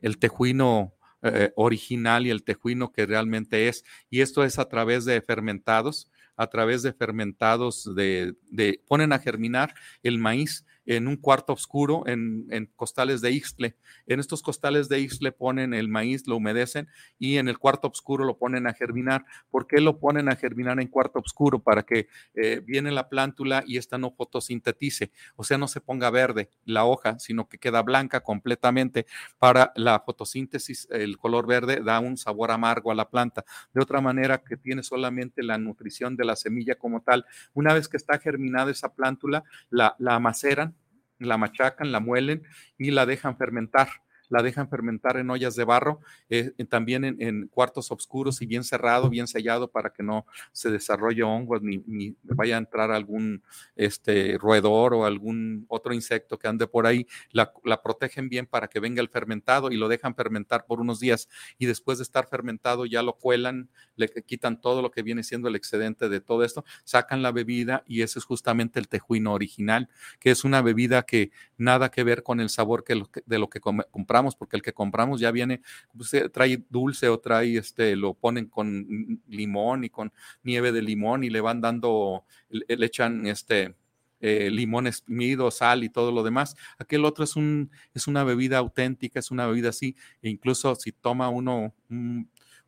el 0.00 0.18
tejuino 0.18 0.94
eh, 1.22 1.50
original 1.56 2.26
y 2.26 2.30
el 2.30 2.44
tejuino 2.44 2.92
que 2.92 3.06
realmente 3.06 3.68
es. 3.68 3.84
Y 4.08 4.20
esto 4.20 4.44
es 4.44 4.58
a 4.58 4.68
través 4.68 5.04
de 5.04 5.20
fermentados 5.20 6.10
a 6.38 6.46
través 6.46 6.82
de 6.82 6.92
fermentados 6.92 7.94
de, 7.94 8.34
de 8.50 8.80
ponen 8.88 9.12
a 9.12 9.18
germinar 9.18 9.74
el 10.02 10.18
maíz 10.18 10.64
en 10.88 11.06
un 11.06 11.16
cuarto 11.16 11.52
oscuro 11.52 12.02
en, 12.06 12.48
costales 12.74 13.20
de 13.20 13.30
Ixtle. 13.30 13.76
En 14.06 14.20
estos 14.20 14.42
costales 14.42 14.88
de 14.88 14.98
Ixtle 15.00 15.32
ponen 15.32 15.74
el 15.74 15.88
maíz, 15.88 16.26
lo 16.26 16.36
humedecen 16.36 16.88
y 17.18 17.36
en 17.36 17.48
el 17.48 17.58
cuarto 17.58 17.88
oscuro 17.88 18.24
lo 18.24 18.38
ponen 18.38 18.66
a 18.66 18.72
germinar. 18.72 19.26
¿Por 19.50 19.66
qué 19.66 19.82
lo 19.82 19.98
ponen 19.98 20.30
a 20.30 20.36
germinar 20.36 20.80
en 20.80 20.88
cuarto 20.88 21.18
oscuro? 21.18 21.58
Para 21.58 21.82
que 21.82 22.08
eh, 22.34 22.62
viene 22.64 22.90
la 22.90 23.10
plántula 23.10 23.64
y 23.66 23.76
esta 23.76 23.98
no 23.98 24.12
fotosintetice, 24.12 25.12
o 25.36 25.44
sea, 25.44 25.58
no 25.58 25.68
se 25.68 25.82
ponga 25.82 26.08
verde 26.08 26.48
la 26.64 26.86
hoja, 26.86 27.18
sino 27.18 27.50
que 27.50 27.58
queda 27.58 27.82
blanca 27.82 28.22
completamente. 28.22 29.04
Para 29.38 29.72
la 29.76 30.00
fotosíntesis, 30.00 30.88
el 30.90 31.18
color 31.18 31.46
verde 31.46 31.82
da 31.84 32.00
un 32.00 32.16
sabor 32.16 32.50
amargo 32.50 32.90
a 32.90 32.94
la 32.94 33.10
planta. 33.10 33.44
De 33.74 33.82
otra 33.82 34.00
manera, 34.00 34.38
que 34.38 34.56
tiene 34.56 34.82
solamente 34.82 35.42
la 35.42 35.58
nutrición 35.58 36.16
de 36.16 36.24
la 36.24 36.34
semilla 36.34 36.76
como 36.76 37.02
tal. 37.02 37.26
Una 37.52 37.74
vez 37.74 37.88
que 37.88 37.98
está 37.98 38.18
germinada 38.18 38.70
esa 38.70 38.94
plántula, 38.94 39.44
la, 39.68 39.94
la 39.98 40.18
maceran 40.18 40.77
la 41.26 41.38
machacan, 41.38 41.92
la 41.92 42.00
muelen 42.00 42.42
y 42.78 42.90
la 42.90 43.06
dejan 43.06 43.36
fermentar 43.36 43.88
la 44.28 44.42
dejan 44.42 44.68
fermentar 44.68 45.16
en 45.16 45.30
ollas 45.30 45.54
de 45.56 45.64
barro, 45.64 46.00
eh, 46.28 46.52
también 46.68 47.04
en, 47.04 47.48
cuartos 47.48 47.90
oscuros 47.90 48.42
y 48.42 48.46
bien 48.46 48.64
cerrado, 48.64 49.08
bien 49.08 49.26
sellado 49.26 49.68
para 49.68 49.90
que 49.90 50.02
no 50.02 50.26
se 50.52 50.70
desarrolle 50.70 51.22
hongos 51.22 51.62
ni, 51.62 52.14
vaya 52.22 52.56
a 52.56 52.58
entrar 52.58 52.90
algún 52.90 53.42
este, 53.76 54.36
roedor 54.38 54.94
o 54.94 55.04
algún 55.04 55.64
otro 55.68 55.94
insecto 55.94 56.38
que 56.38 56.48
ande 56.48 56.66
por 56.66 56.86
ahí. 56.86 57.06
La, 57.30 57.52
la, 57.64 57.82
protegen 57.82 58.28
bien 58.28 58.46
para 58.46 58.68
que 58.68 58.80
venga 58.80 59.00
el 59.00 59.08
fermentado 59.08 59.70
y 59.70 59.76
lo 59.76 59.88
dejan 59.88 60.14
fermentar 60.14 60.66
por 60.66 60.80
unos 60.80 61.00
días 61.00 61.28
y 61.58 61.66
después 61.66 61.98
de 61.98 62.02
estar 62.02 62.28
fermentado 62.28 62.86
ya 62.86 63.02
lo 63.02 63.14
cuelan, 63.14 63.68
le 63.96 64.08
quitan 64.08 64.60
todo 64.60 64.82
lo 64.82 64.90
que 64.90 65.02
viene 65.02 65.22
siendo 65.22 65.48
el 65.48 65.56
excedente 65.56 66.08
de 66.08 66.20
todo 66.20 66.44
esto, 66.44 66.64
sacan 66.84 67.22
la 67.22 67.32
bebida 67.32 67.82
y 67.86 68.02
ese 68.02 68.18
es 68.18 68.24
justamente 68.24 68.78
el 68.78 68.88
tejuino 68.88 69.32
original, 69.32 69.88
que 70.20 70.30
es 70.30 70.44
una 70.44 70.60
bebida 70.60 71.02
que 71.02 71.30
nada 71.56 71.90
que 71.90 72.04
ver 72.04 72.22
con 72.22 72.40
el 72.40 72.50
sabor 72.50 72.84
que, 72.84 73.02
de 73.24 73.38
lo 73.38 73.48
que 73.48 73.60
compramos 73.60 74.17
porque 74.36 74.56
el 74.56 74.62
que 74.62 74.72
compramos 74.72 75.20
ya 75.20 75.30
viene, 75.30 75.60
pues, 75.96 76.14
eh, 76.14 76.28
trae 76.28 76.62
dulce 76.68 77.08
o 77.08 77.18
trae, 77.18 77.56
este, 77.56 77.96
lo 77.96 78.14
ponen 78.14 78.46
con 78.46 79.20
limón 79.28 79.84
y 79.84 79.90
con 79.90 80.12
nieve 80.42 80.72
de 80.72 80.82
limón 80.82 81.24
y 81.24 81.30
le 81.30 81.40
van 81.40 81.60
dando, 81.60 82.24
le, 82.48 82.86
echan 82.86 83.26
este, 83.26 83.74
eh, 84.20 84.50
limón 84.50 84.86
exprimido, 84.86 85.50
sal 85.50 85.84
y 85.84 85.88
todo 85.90 86.12
lo 86.12 86.22
demás. 86.22 86.56
Aquel 86.78 87.04
otro 87.04 87.24
es, 87.24 87.36
un, 87.36 87.70
es 87.94 88.06
una 88.06 88.24
bebida 88.24 88.58
auténtica, 88.58 89.20
es 89.20 89.30
una 89.30 89.46
bebida 89.46 89.70
así, 89.70 89.96
e 90.22 90.30
incluso 90.30 90.74
si 90.76 90.92
toma 90.92 91.28
uno 91.28 91.74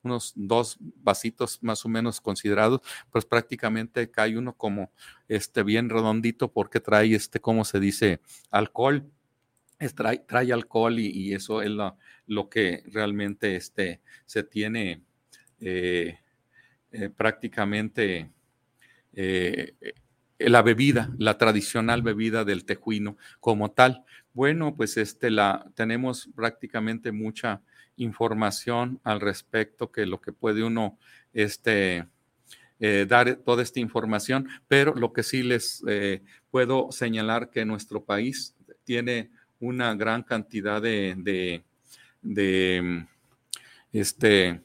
unos 0.03 0.33
dos 0.35 0.79
vasitos 0.81 1.63
más 1.63 1.85
o 1.85 1.89
menos 1.89 2.21
considerados, 2.21 2.81
pues 3.11 3.25
prácticamente 3.25 4.11
cae 4.11 4.39
uno 4.39 4.57
como 4.57 4.91
este 5.29 5.63
bien 5.63 5.91
redondito 5.91 6.53
porque 6.53 6.81
trae 6.81 7.15
este, 7.15 7.41
¿cómo 7.41 7.65
se 7.65 7.81
dice? 7.81 8.21
Alcohol 8.51 9.11
trae, 9.89 10.53
alcohol 10.53 10.99
y, 10.99 11.33
eso 11.35 11.63
es 11.63 11.71
lo, 12.27 12.49
que 12.49 12.83
realmente 12.93 13.57
este, 13.57 14.01
se 14.27 14.43
tiene 14.43 15.03
eh, 15.61 16.19
eh, 16.93 17.09
prácticamente 17.09 18.31
eh, 19.15 19.75
la 20.39 20.63
bebida, 20.63 21.11
la 21.19 21.39
tradicional 21.39 22.03
bebida 22.03 22.45
del 22.45 22.65
tejuino 22.65 23.17
como 23.41 23.71
tal. 23.71 24.05
Bueno, 24.33 24.77
pues 24.77 24.97
este, 24.97 25.31
la, 25.31 25.71
tenemos 25.75 26.29
prácticamente 26.35 27.11
mucha 27.13 27.63
información 27.97 29.01
al 29.03 29.21
respecto 29.21 29.91
que 29.91 30.07
lo 30.07 30.21
que 30.21 30.33
puede 30.33 30.63
uno 30.63 30.99
este, 31.33 32.07
dar 32.79 33.37
toda 33.37 33.63
esta 33.63 33.81
información, 33.81 34.49
pero 34.67 34.95
lo 34.95 35.13
que 35.13 35.23
sí 35.23 35.43
les 35.43 35.83
puedo 36.51 36.91
señalar 36.91 37.51
que 37.51 37.67
nuestro 37.67 38.05
país 38.05 38.55
tiene 38.85 39.31
una 39.61 39.95
gran 39.95 40.23
cantidad 40.23 40.81
de, 40.83 41.63
de, 42.23 43.07
este, 43.93 44.63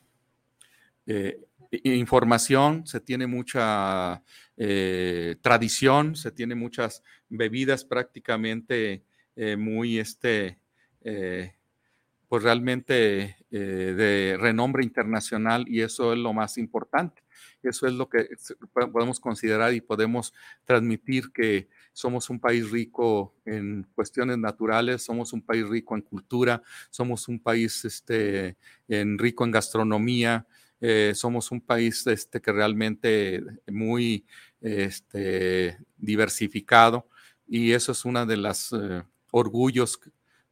eh, 1.05 1.39
información, 1.83 2.87
se 2.87 3.01
tiene 3.01 3.27
mucha 3.27 4.23
eh, 4.57 5.35
tradición, 5.41 6.15
se 6.15 6.31
tiene 6.31 6.55
muchas 6.55 7.03
bebidas 7.29 7.83
prácticamente 7.83 9.03
eh, 9.35 9.57
muy, 9.57 9.99
este, 9.99 10.57
pues 12.27 12.41
realmente 12.41 13.37
de 13.51 14.37
renombre 14.39 14.83
internacional 14.83 15.65
y 15.67 15.81
eso 15.81 16.13
es 16.13 16.19
lo 16.19 16.33
más 16.33 16.57
importante. 16.57 17.21
Eso 17.61 17.87
es 17.87 17.93
lo 17.93 18.09
que 18.09 18.27
podemos 18.91 19.19
considerar 19.19 19.73
y 19.73 19.81
podemos 19.81 20.33
transmitir 20.65 21.31
que 21.31 21.67
somos 21.95 22.29
un 22.29 22.41
país 22.41 22.69
rico 22.69 23.33
en 23.45 23.87
cuestiones 23.95 24.37
naturales, 24.37 25.01
somos 25.01 25.31
un 25.31 25.41
país 25.41 25.65
rico 25.65 25.95
en 25.95 26.01
cultura, 26.01 26.61
somos 26.89 27.29
un 27.29 27.39
país 27.39 27.85
este, 27.85 28.57
en, 28.89 29.17
rico 29.17 29.45
en 29.45 29.51
gastronomía, 29.51 30.45
eh, 30.81 31.13
somos 31.15 31.51
un 31.51 31.61
país 31.61 32.05
este, 32.05 32.41
que 32.41 32.51
realmente 32.51 33.41
muy 33.67 34.25
este, 34.59 35.77
diversificado 35.95 37.07
y 37.47 37.71
eso 37.71 37.93
es 37.93 38.03
una 38.03 38.25
de 38.25 38.37
las 38.37 38.73
eh, 38.73 39.01
orgullos 39.31 39.97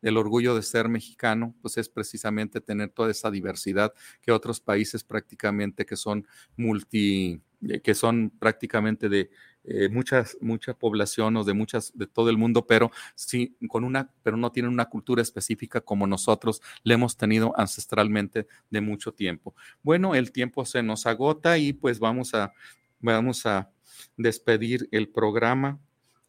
el 0.04 0.18
orgullo 0.18 0.54
de 0.54 0.62
ser 0.64 0.90
mexicano, 0.90 1.56
pues 1.62 1.78
es 1.78 1.88
precisamente 1.88 2.60
tener 2.60 2.90
toda 2.90 3.10
esa 3.10 3.32
diversidad 3.32 3.94
que 4.22 4.34
otros 4.34 4.60
países 4.60 5.04
prácticamente 5.04 5.86
que 5.86 5.96
son 5.96 6.28
multi, 6.58 7.42
eh, 7.62 7.80
que 7.80 7.96
son 7.96 8.30
prácticamente 8.30 9.08
de 9.08 9.30
eh, 9.66 9.88
muchas, 9.90 10.38
mucha 10.42 10.74
población 10.74 11.38
o 11.38 11.44
de 11.44 11.54
muchas, 11.54 11.98
de 11.98 12.06
todo 12.06 12.30
el 12.30 12.38
mundo, 12.38 12.68
pero 12.68 12.92
sí, 13.16 13.56
con 13.70 13.84
una, 13.84 14.12
pero 14.22 14.36
no 14.36 14.52
tienen 14.52 14.72
una 14.72 14.90
cultura 14.90 15.22
específica 15.22 15.80
como 15.80 16.06
nosotros 16.06 16.62
le 16.84 16.96
hemos 16.96 17.16
tenido 17.16 17.54
ancestralmente 17.58 18.48
de 18.70 18.82
mucho 18.82 19.14
tiempo. 19.14 19.56
Bueno, 19.82 20.16
el 20.16 20.32
tiempo 20.32 20.66
se 20.66 20.84
nos 20.84 21.06
agota 21.06 21.58
y 21.58 21.72
pues 21.72 22.00
vamos 22.00 22.34
a, 22.34 22.54
vamos 23.00 23.46
a 23.46 23.72
despedir 24.18 24.90
el 24.92 25.08
programa, 25.08 25.80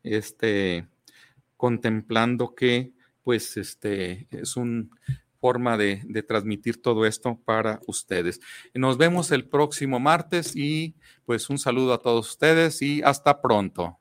este, 0.02 0.86
contemplando 1.56 2.54
que 2.54 2.92
pues 3.24 3.56
este 3.56 4.28
es 4.30 4.56
un 4.56 4.90
forma 5.44 5.76
de, 5.76 6.24
transmitir 6.26 6.80
todo 6.80 7.04
esto 7.04 7.38
para 7.44 7.78
ustedes. 7.86 8.40
Nos 8.72 8.96
vemos 8.96 9.30
el 9.30 9.46
próximo 9.46 10.00
martes 10.00 10.56
y 10.56 10.94
pues 11.26 11.50
un 11.50 11.58
saludo 11.58 11.92
a 11.92 11.98
todos 11.98 12.30
ustedes 12.30 12.80
y 12.80 13.02
hasta 13.02 13.42
pronto. 13.42 13.98